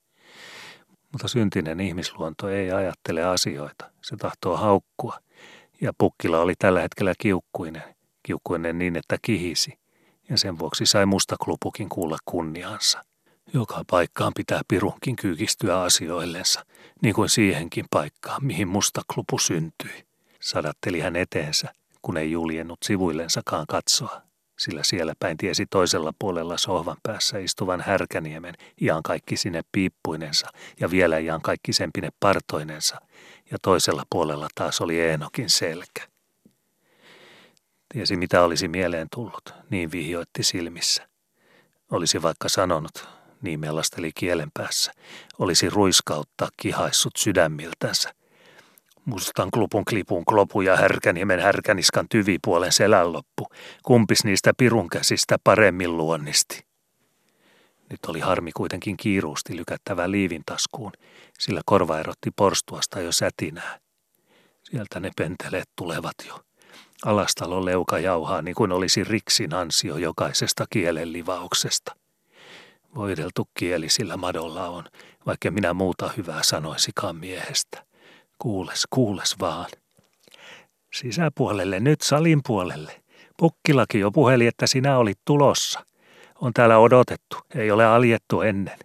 Mutta 1.11 1.27
syntinen 1.27 1.79
ihmisluonto 1.79 2.49
ei 2.49 2.71
ajattele 2.71 3.23
asioita, 3.23 3.91
se 4.01 4.15
tahtoo 4.15 4.57
haukkua, 4.57 5.19
ja 5.81 5.93
pukkila 5.97 6.39
oli 6.39 6.53
tällä 6.59 6.81
hetkellä 6.81 7.13
kiukkuinen, 7.17 7.95
kiukkuinen 8.23 8.79
niin, 8.79 8.95
että 8.95 9.17
kihisi, 9.21 9.79
ja 10.29 10.37
sen 10.37 10.59
vuoksi 10.59 10.85
sai 10.85 11.05
mustaklupukin 11.05 11.89
kuulla 11.89 12.17
kunniansa. 12.25 13.03
Joka 13.53 13.83
paikkaan 13.89 14.33
pitää 14.35 14.61
pirunkin 14.67 15.15
kyykistyä 15.15 15.81
asioillensa, 15.81 16.65
niin 17.01 17.15
kuin 17.15 17.29
siihenkin 17.29 17.85
paikkaan, 17.91 18.45
mihin 18.45 18.67
mustaklupu 18.67 19.39
syntyi. 19.39 20.05
Sadatteli 20.41 20.99
hän 20.99 21.15
eteensä, 21.15 21.73
kun 22.01 22.17
ei 22.17 22.31
juljennut 22.31 22.79
sivuillensakaan 22.83 23.65
katsoa 23.67 24.28
sillä 24.59 24.83
siellä 24.83 25.13
päin 25.19 25.37
tiesi 25.37 25.65
toisella 25.65 26.13
puolella 26.19 26.57
sohvan 26.57 26.97
päässä 27.03 27.37
istuvan 27.37 27.81
härkäniemen 27.81 28.55
ian 28.81 29.03
kaikki 29.03 29.37
sinne 29.37 29.61
piippuinensa 29.71 30.47
ja 30.79 30.91
vielä 30.91 31.17
ian 31.17 31.41
kaikki 31.41 31.73
sempine 31.73 32.09
partoinensa, 32.19 33.01
ja 33.51 33.57
toisella 33.61 34.03
puolella 34.09 34.47
taas 34.55 34.81
oli 34.81 34.99
Eenokin 34.99 35.49
selkä. 35.49 36.07
Tiesi 37.93 38.17
mitä 38.17 38.43
olisi 38.43 38.67
mieleen 38.67 39.07
tullut, 39.15 39.53
niin 39.69 39.91
vihjoitti 39.91 40.43
silmissä. 40.43 41.07
Olisi 41.91 42.21
vaikka 42.21 42.49
sanonut, 42.49 43.07
niin 43.41 43.59
mellasteli 43.59 44.11
kielen 44.15 44.51
päässä, 44.53 44.91
olisi 45.39 45.69
ruiskauttaa 45.69 46.49
kihaissut 46.57 47.15
sydämiltänsä. 47.17 48.18
Mustan 49.09 49.51
klupun 49.51 49.85
klipun 49.85 50.25
klopu 50.25 50.61
ja 50.61 50.75
härkäniemen 50.75 51.39
härkäniskan 51.39 52.05
tyvipuolen 52.09 52.71
selän 52.71 53.13
loppu, 53.13 53.47
kumpis 53.83 54.23
niistä 54.23 54.51
pirun 54.57 54.89
käsistä 54.89 55.37
paremmin 55.43 55.97
luonnisti. 55.97 56.65
Nyt 57.89 57.99
oli 58.07 58.19
harmi 58.19 58.51
kuitenkin 58.51 58.97
kiiruusti 58.97 59.57
lykättävä 59.57 60.11
liivin 60.11 60.41
taskuun, 60.45 60.91
sillä 61.39 61.61
korva 61.65 61.99
erotti 61.99 62.31
porstuasta 62.35 63.01
jo 63.01 63.11
sätinää. 63.11 63.79
Sieltä 64.63 64.99
ne 64.99 65.11
penteleet 65.17 65.69
tulevat 65.75 66.15
jo. 66.27 66.39
Alastalon 67.05 67.65
leuka 67.65 67.99
jauhaa 67.99 68.41
niin 68.41 68.55
kuin 68.55 68.71
olisi 68.71 69.03
riksin 69.03 69.53
ansio 69.53 69.97
jokaisesta 69.97 70.65
kielen 70.69 71.13
livauksesta. 71.13 71.95
Voideltu 72.95 73.49
kieli 73.53 73.89
sillä 73.89 74.17
madolla 74.17 74.67
on, 74.67 74.83
vaikka 75.25 75.51
minä 75.51 75.73
muuta 75.73 76.09
hyvää 76.17 76.43
sanoisikaan 76.43 77.15
miehestä. 77.15 77.88
Kuules, 78.39 78.87
kuules 78.89 79.39
vaan. 79.39 79.69
Sisäpuolelle, 80.93 81.79
nyt 81.79 82.01
salin 82.01 82.41
puolelle. 82.47 83.01
Pukkilaki 83.37 83.99
jo 83.99 84.11
puheli, 84.11 84.47
että 84.47 84.67
sinä 84.67 84.97
olit 84.97 85.19
tulossa. 85.25 85.85
On 86.41 86.53
täällä 86.53 86.77
odotettu, 86.77 87.37
ei 87.55 87.71
ole 87.71 87.85
aljettu 87.85 88.41
ennen. 88.41 88.79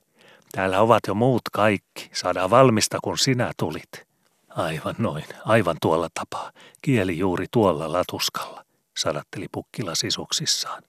Täällä 0.53 0.81
ovat 0.81 1.01
jo 1.09 1.15
muut 1.15 1.43
kaikki, 1.53 2.11
saadaan 2.13 2.51
valmista 2.51 2.99
kun 3.03 3.19
sinä 3.19 3.53
tulit. 3.57 4.07
Aivan 4.49 4.95
noin, 4.99 5.25
aivan 5.45 5.77
tuolla 5.83 6.09
tapaa, 6.15 6.53
kieli 6.83 7.19
juuri 7.19 7.47
tuolla 7.51 7.93
latuskalla, 7.93 8.65
sadatteli 8.97 9.47
pukkila 9.53 9.95
sisuksissaan. 9.95 10.83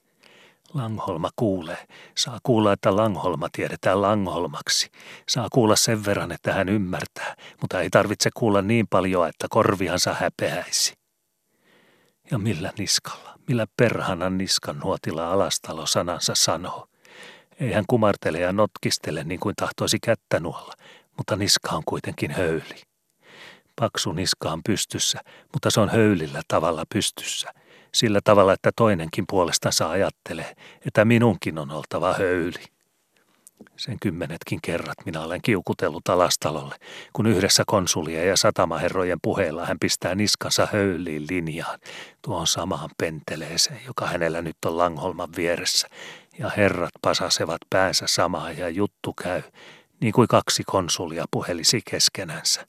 Langholma 0.76 1.30
kuulee. 1.36 1.86
Saa 2.16 2.38
kuulla, 2.42 2.72
että 2.72 2.96
Langholma 2.96 3.48
tiedetään 3.52 4.02
Langholmaksi. 4.02 4.90
Saa 5.28 5.48
kuulla 5.52 5.76
sen 5.76 6.04
verran, 6.04 6.32
että 6.32 6.52
hän 6.52 6.68
ymmärtää, 6.68 7.36
mutta 7.60 7.80
ei 7.80 7.90
tarvitse 7.90 8.30
kuulla 8.34 8.62
niin 8.62 8.86
paljon, 8.90 9.28
että 9.28 9.46
korviansa 9.50 10.14
häpeäisi. 10.14 10.94
Ja 12.30 12.38
millä 12.38 12.72
niskalla, 12.78 13.38
millä 13.48 13.66
perhanan 13.76 14.38
niskan 14.38 14.78
nuotilla 14.78 15.32
alastalo 15.32 15.86
sanansa 15.86 16.34
sanoo. 16.34 16.88
Ei 17.60 17.72
hän 17.72 17.84
kumartele 17.86 18.38
ja 18.38 18.52
notkistele 18.52 19.24
niin 19.24 19.40
kuin 19.40 19.56
tahtoisi 19.56 19.98
kättä 20.02 20.40
nuolla, 20.40 20.74
mutta 21.16 21.36
niska 21.36 21.70
on 21.70 21.82
kuitenkin 21.84 22.30
höyli. 22.30 22.82
Paksu 23.80 24.12
niska 24.12 24.50
on 24.50 24.62
pystyssä, 24.66 25.20
mutta 25.52 25.70
se 25.70 25.80
on 25.80 25.88
höylillä 25.88 26.42
tavalla 26.48 26.84
pystyssä– 26.94 27.52
sillä 27.94 28.20
tavalla, 28.24 28.52
että 28.52 28.70
toinenkin 28.76 29.24
puolestansa 29.28 29.90
ajattelee, 29.90 30.56
että 30.86 31.04
minunkin 31.04 31.58
on 31.58 31.70
oltava 31.70 32.14
höyli. 32.14 32.64
Sen 33.76 33.96
kymmenetkin 34.00 34.58
kerrat 34.62 34.96
minä 35.04 35.20
olen 35.20 35.42
kiukutellut 35.42 36.08
alastalolle, 36.08 36.74
kun 37.12 37.26
yhdessä 37.26 37.62
konsulien 37.66 38.28
ja 38.28 38.36
satamaherrojen 38.36 39.18
puheella 39.22 39.66
hän 39.66 39.78
pistää 39.78 40.14
niskansa 40.14 40.68
höyliin 40.72 41.26
linjaan, 41.30 41.78
tuohon 42.22 42.46
samaan 42.46 42.90
penteleeseen, 42.98 43.80
joka 43.86 44.06
hänellä 44.06 44.42
nyt 44.42 44.56
on 44.66 44.78
Langholman 44.78 45.28
vieressä, 45.36 45.88
ja 46.38 46.50
herrat 46.56 46.92
pasasevat 47.02 47.60
päänsä 47.70 48.06
samaa 48.08 48.52
ja 48.52 48.68
juttu 48.68 49.12
käy, 49.12 49.42
niin 50.00 50.12
kuin 50.12 50.28
kaksi 50.28 50.62
konsulia 50.66 51.24
puhelisi 51.30 51.80
keskenänsä. 51.90 52.66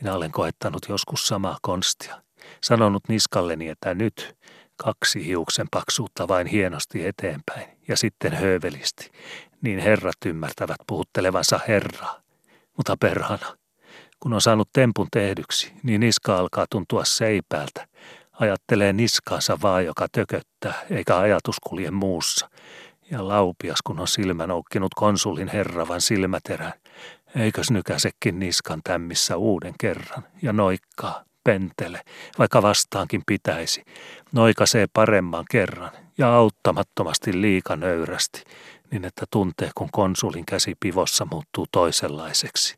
Minä 0.00 0.14
olen 0.14 0.32
koettanut 0.32 0.86
joskus 0.88 1.28
samaa 1.28 1.58
konstia, 1.62 2.23
sanonut 2.62 3.08
niskalleni, 3.08 3.68
että 3.68 3.94
nyt 3.94 4.36
kaksi 4.76 5.26
hiuksen 5.26 5.66
paksuutta 5.70 6.28
vain 6.28 6.46
hienosti 6.46 7.06
eteenpäin 7.06 7.78
ja 7.88 7.96
sitten 7.96 8.32
höövelisti, 8.32 9.10
niin 9.62 9.78
herrat 9.78 10.16
ymmärtävät 10.26 10.76
puhuttelevansa 10.86 11.60
herraa. 11.68 12.20
Mutta 12.76 12.96
perhana, 13.00 13.56
kun 14.20 14.32
on 14.32 14.40
saanut 14.40 14.68
tempun 14.72 15.08
tehdyksi, 15.12 15.72
niin 15.82 16.00
niska 16.00 16.36
alkaa 16.36 16.66
tuntua 16.70 17.04
seipäältä. 17.04 17.88
Ajattelee 18.32 18.92
niskaansa 18.92 19.58
vaan, 19.62 19.84
joka 19.84 20.06
tököttää, 20.12 20.74
eikä 20.90 21.18
ajatus 21.18 21.56
kulje 21.60 21.90
muussa. 21.90 22.50
Ja 23.10 23.28
laupias, 23.28 23.82
kun 23.82 24.00
on 24.00 24.08
silmän 24.08 24.50
oukkinut 24.50 24.94
konsulin 24.94 25.48
herravan 25.48 26.00
silmäterän, 26.00 26.72
eikös 27.36 27.70
nykäsekin 27.70 28.38
niskan 28.38 28.80
tämmissä 28.84 29.36
uuden 29.36 29.74
kerran 29.80 30.24
ja 30.42 30.52
noikkaa 30.52 31.24
pentele, 31.44 32.00
vaikka 32.38 32.62
vastaankin 32.62 33.22
pitäisi, 33.26 33.84
noikasee 34.32 34.86
paremman 34.92 35.44
kerran 35.50 35.90
ja 36.18 36.34
auttamattomasti 36.34 37.40
liika 37.40 37.76
nöyrästi, 37.76 38.44
niin 38.90 39.04
että 39.04 39.26
tuntee, 39.30 39.70
kun 39.74 39.88
konsulin 39.92 40.46
käsi 40.46 40.74
pivossa 40.80 41.26
muuttuu 41.30 41.66
toisenlaiseksi. 41.72 42.76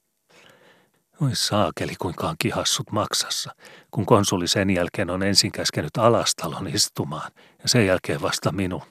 Oi 1.23 1.31
saakeli, 1.33 1.95
kuinka 1.99 2.29
on 2.29 2.37
kihassut 2.39 2.93
maksassa, 2.93 3.55
kun 3.91 4.07
konsuli 4.07 4.49
sen 4.49 4.71
jälkeen 4.71 5.11
on 5.11 5.23
ensin 5.23 5.53
käskenyt 5.53 5.97
alastalon 5.97 6.69
istumaan 6.69 7.31
ja 7.63 7.69
sen 7.69 7.87
jälkeen 7.87 8.23
vasta 8.23 8.53
minun. 8.53 8.83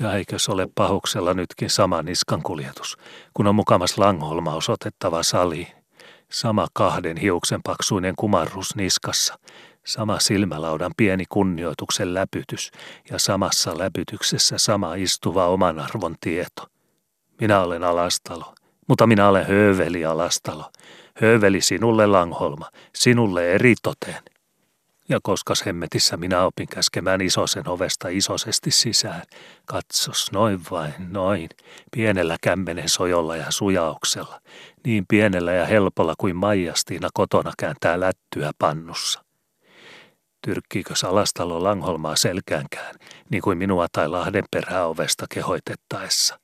Ja 0.00 0.12
eikös 0.14 0.48
ole 0.48 0.68
pahuksella 0.74 1.34
nytkin 1.34 1.70
sama 1.70 2.02
niskan 2.02 2.42
kuljetus, 2.42 2.96
kun 3.34 3.46
on 3.46 3.54
mukamas 3.54 3.98
Langholma 3.98 4.54
osoitettava 4.54 5.22
saliin 5.22 5.79
Sama 6.30 6.66
kahden 6.72 7.16
hiuksen 7.16 7.60
paksuinen 7.62 8.16
kumarrus 8.16 8.76
niskassa, 8.76 9.38
sama 9.84 10.18
silmälaudan 10.18 10.92
pieni 10.96 11.24
kunnioituksen 11.28 12.14
läpytys 12.14 12.70
ja 13.10 13.18
samassa 13.18 13.78
läpytyksessä 13.78 14.58
sama 14.58 14.94
istuva 14.94 15.46
oman 15.46 15.78
arvon 15.78 16.16
tieto. 16.20 16.66
Minä 17.40 17.60
olen 17.60 17.84
alastalo, 17.84 18.54
mutta 18.88 19.06
minä 19.06 19.28
olen 19.28 19.46
hööveli 19.46 20.04
alastalo. 20.04 20.70
Hööveli 21.14 21.60
sinulle 21.60 22.06
Langholma, 22.06 22.70
sinulle 22.94 23.52
eritoten. 23.52 24.22
Ja 25.10 25.18
koska 25.22 25.54
hemmetissä 25.66 26.16
minä 26.16 26.44
opin 26.44 26.68
käskemään 26.68 27.20
isosen 27.20 27.68
ovesta 27.68 28.08
isosesti 28.08 28.70
sisään, 28.70 29.22
katsos 29.64 30.32
noin 30.32 30.60
vain, 30.70 30.94
noin, 31.08 31.48
pienellä 31.92 32.36
kämmenen 32.42 32.88
sojolla 32.88 33.36
ja 33.36 33.46
sujauksella, 33.48 34.40
niin 34.84 35.04
pienellä 35.08 35.52
ja 35.52 35.66
helpolla 35.66 36.14
kuin 36.18 36.36
Maijastiina 36.36 37.08
kotona 37.14 37.52
kääntää 37.58 38.00
lättyä 38.00 38.50
pannussa. 38.58 39.24
Tyrkkiikö 40.46 40.94
Salastalo 40.94 41.62
Langholmaa 41.62 42.16
selkäänkään, 42.16 42.94
niin 43.30 43.42
kuin 43.42 43.58
minua 43.58 43.86
tai 43.92 44.08
Lahden 44.08 44.44
peräovesta 44.50 45.26
kehoitettaessa? 45.34 46.40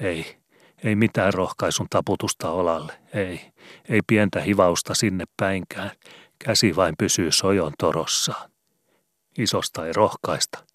Ei, 0.00 0.36
ei 0.84 0.96
mitään 0.96 1.34
rohkaisun 1.34 1.86
taputusta 1.90 2.50
olalle, 2.50 2.92
ei, 3.14 3.52
ei 3.88 4.00
pientä 4.06 4.40
hivausta 4.40 4.94
sinne 4.94 5.24
päinkään, 5.36 5.90
Käsi 6.44 6.76
vain 6.76 6.94
pysyy 6.98 7.32
sojon 7.32 7.72
torossaan. 7.78 8.50
Isosta 9.38 9.86
ei 9.86 9.92
rohkaista. 9.92 10.66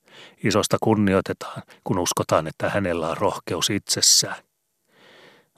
Isosta 0.43 0.77
kunnioitetaan, 0.83 1.61
kun 1.83 1.99
uskotaan, 1.99 2.47
että 2.47 2.69
hänellä 2.69 3.09
on 3.09 3.17
rohkeus 3.17 3.69
itsessään. 3.69 4.35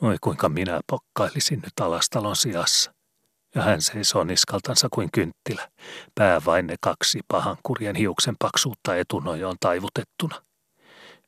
Oi 0.01 0.17
kuinka 0.21 0.49
minä 0.49 0.79
pokkailisin 0.87 1.59
nyt 1.59 1.73
alastalon 1.81 2.35
sijassa. 2.35 2.93
Ja 3.55 3.61
hän 3.61 3.81
seisoo 3.81 4.23
niskaltansa 4.23 4.87
kuin 4.91 5.09
kynttilä, 5.11 5.69
pää 6.15 6.41
vain 6.45 6.67
ne 6.67 6.75
kaksi 6.81 7.19
pahan 7.27 7.57
kurjen 7.63 7.95
hiuksen 7.95 8.35
paksuutta 8.39 8.95
etunojoon 8.95 9.55
taivutettuna. 9.59 10.41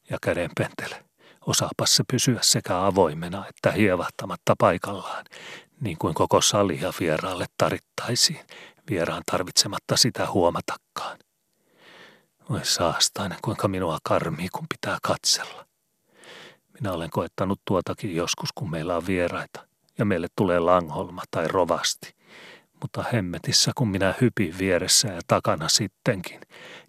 Ja 0.09 0.17
käden 0.21 0.49
pentele, 0.57 1.05
osaapas 1.45 1.95
se 1.95 2.03
pysyä 2.11 2.39
sekä 2.41 2.85
avoimena 2.85 3.47
että 3.47 3.71
hievahtamatta 3.71 4.55
paikallaan, 4.57 5.25
niin 5.81 5.97
kuin 5.97 6.13
koko 6.13 6.41
salia 6.41 6.93
vieraalle 6.99 7.45
tarittaisiin, 7.57 8.45
vieraan 8.91 9.23
tarvitsematta 9.31 9.97
sitä 9.97 10.27
huomatakaan. 10.31 11.17
Voi 12.49 12.65
saastainen, 12.65 13.37
kuinka 13.41 13.67
minua 13.67 13.97
karmii, 14.03 14.49
kun 14.49 14.65
pitää 14.69 14.97
katsella. 15.03 15.65
Minä 16.79 16.93
olen 16.93 17.09
koettanut 17.09 17.61
tuotakin 17.67 18.15
joskus, 18.15 18.49
kun 18.55 18.71
meillä 18.71 18.95
on 18.95 19.07
vieraita, 19.07 19.67
ja 19.97 20.05
meille 20.05 20.27
tulee 20.35 20.59
langholma 20.59 21.21
tai 21.31 21.47
rovasti. 21.47 22.15
Mutta 22.81 23.03
hemmetissä, 23.13 23.71
kun 23.75 23.87
minä 23.87 24.13
hypin 24.21 24.57
vieressä 24.57 25.07
ja 25.07 25.21
takana 25.27 25.69
sittenkin, 25.69 26.41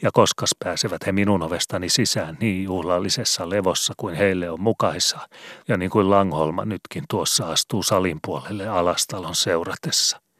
ja 0.03 0.11
koskas 0.13 0.51
pääsevät 0.59 1.07
he 1.07 1.13
minun 1.13 1.43
ovestani 1.43 1.89
sisään 1.89 2.37
niin 2.41 2.65
juhlallisessa 2.65 3.51
levossa 3.51 3.95
kuin 3.97 4.15
heille 4.15 4.51
on 4.51 4.61
mukaisa, 4.61 5.29
ja 5.69 5.77
niin 5.77 5.91
kuin 5.91 6.11
Langholma 6.11 6.65
nytkin 6.65 7.05
tuossa 7.11 7.47
astuu 7.47 7.83
salin 7.83 8.19
puolelle 8.27 8.69
alastalon 8.69 9.35
seuratessa– 9.35 10.21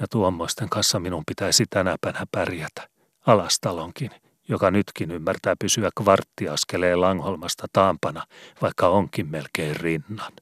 ja 0.00 0.06
tuommoisten 0.10 0.68
kanssa 0.68 1.00
minun 1.00 1.22
pitäisi 1.26 1.64
tänäpänä 1.70 2.26
pärjätä, 2.32 2.88
alastalonkin, 3.26 4.10
joka 4.48 4.70
nytkin 4.70 5.10
ymmärtää 5.10 5.54
pysyä 5.60 5.90
kvarttiaskeleen 5.98 7.00
Langholmasta 7.00 7.66
taampana, 7.72 8.26
vaikka 8.62 8.88
onkin 8.88 9.30
melkein 9.30 9.76
rinnan. 9.76 10.32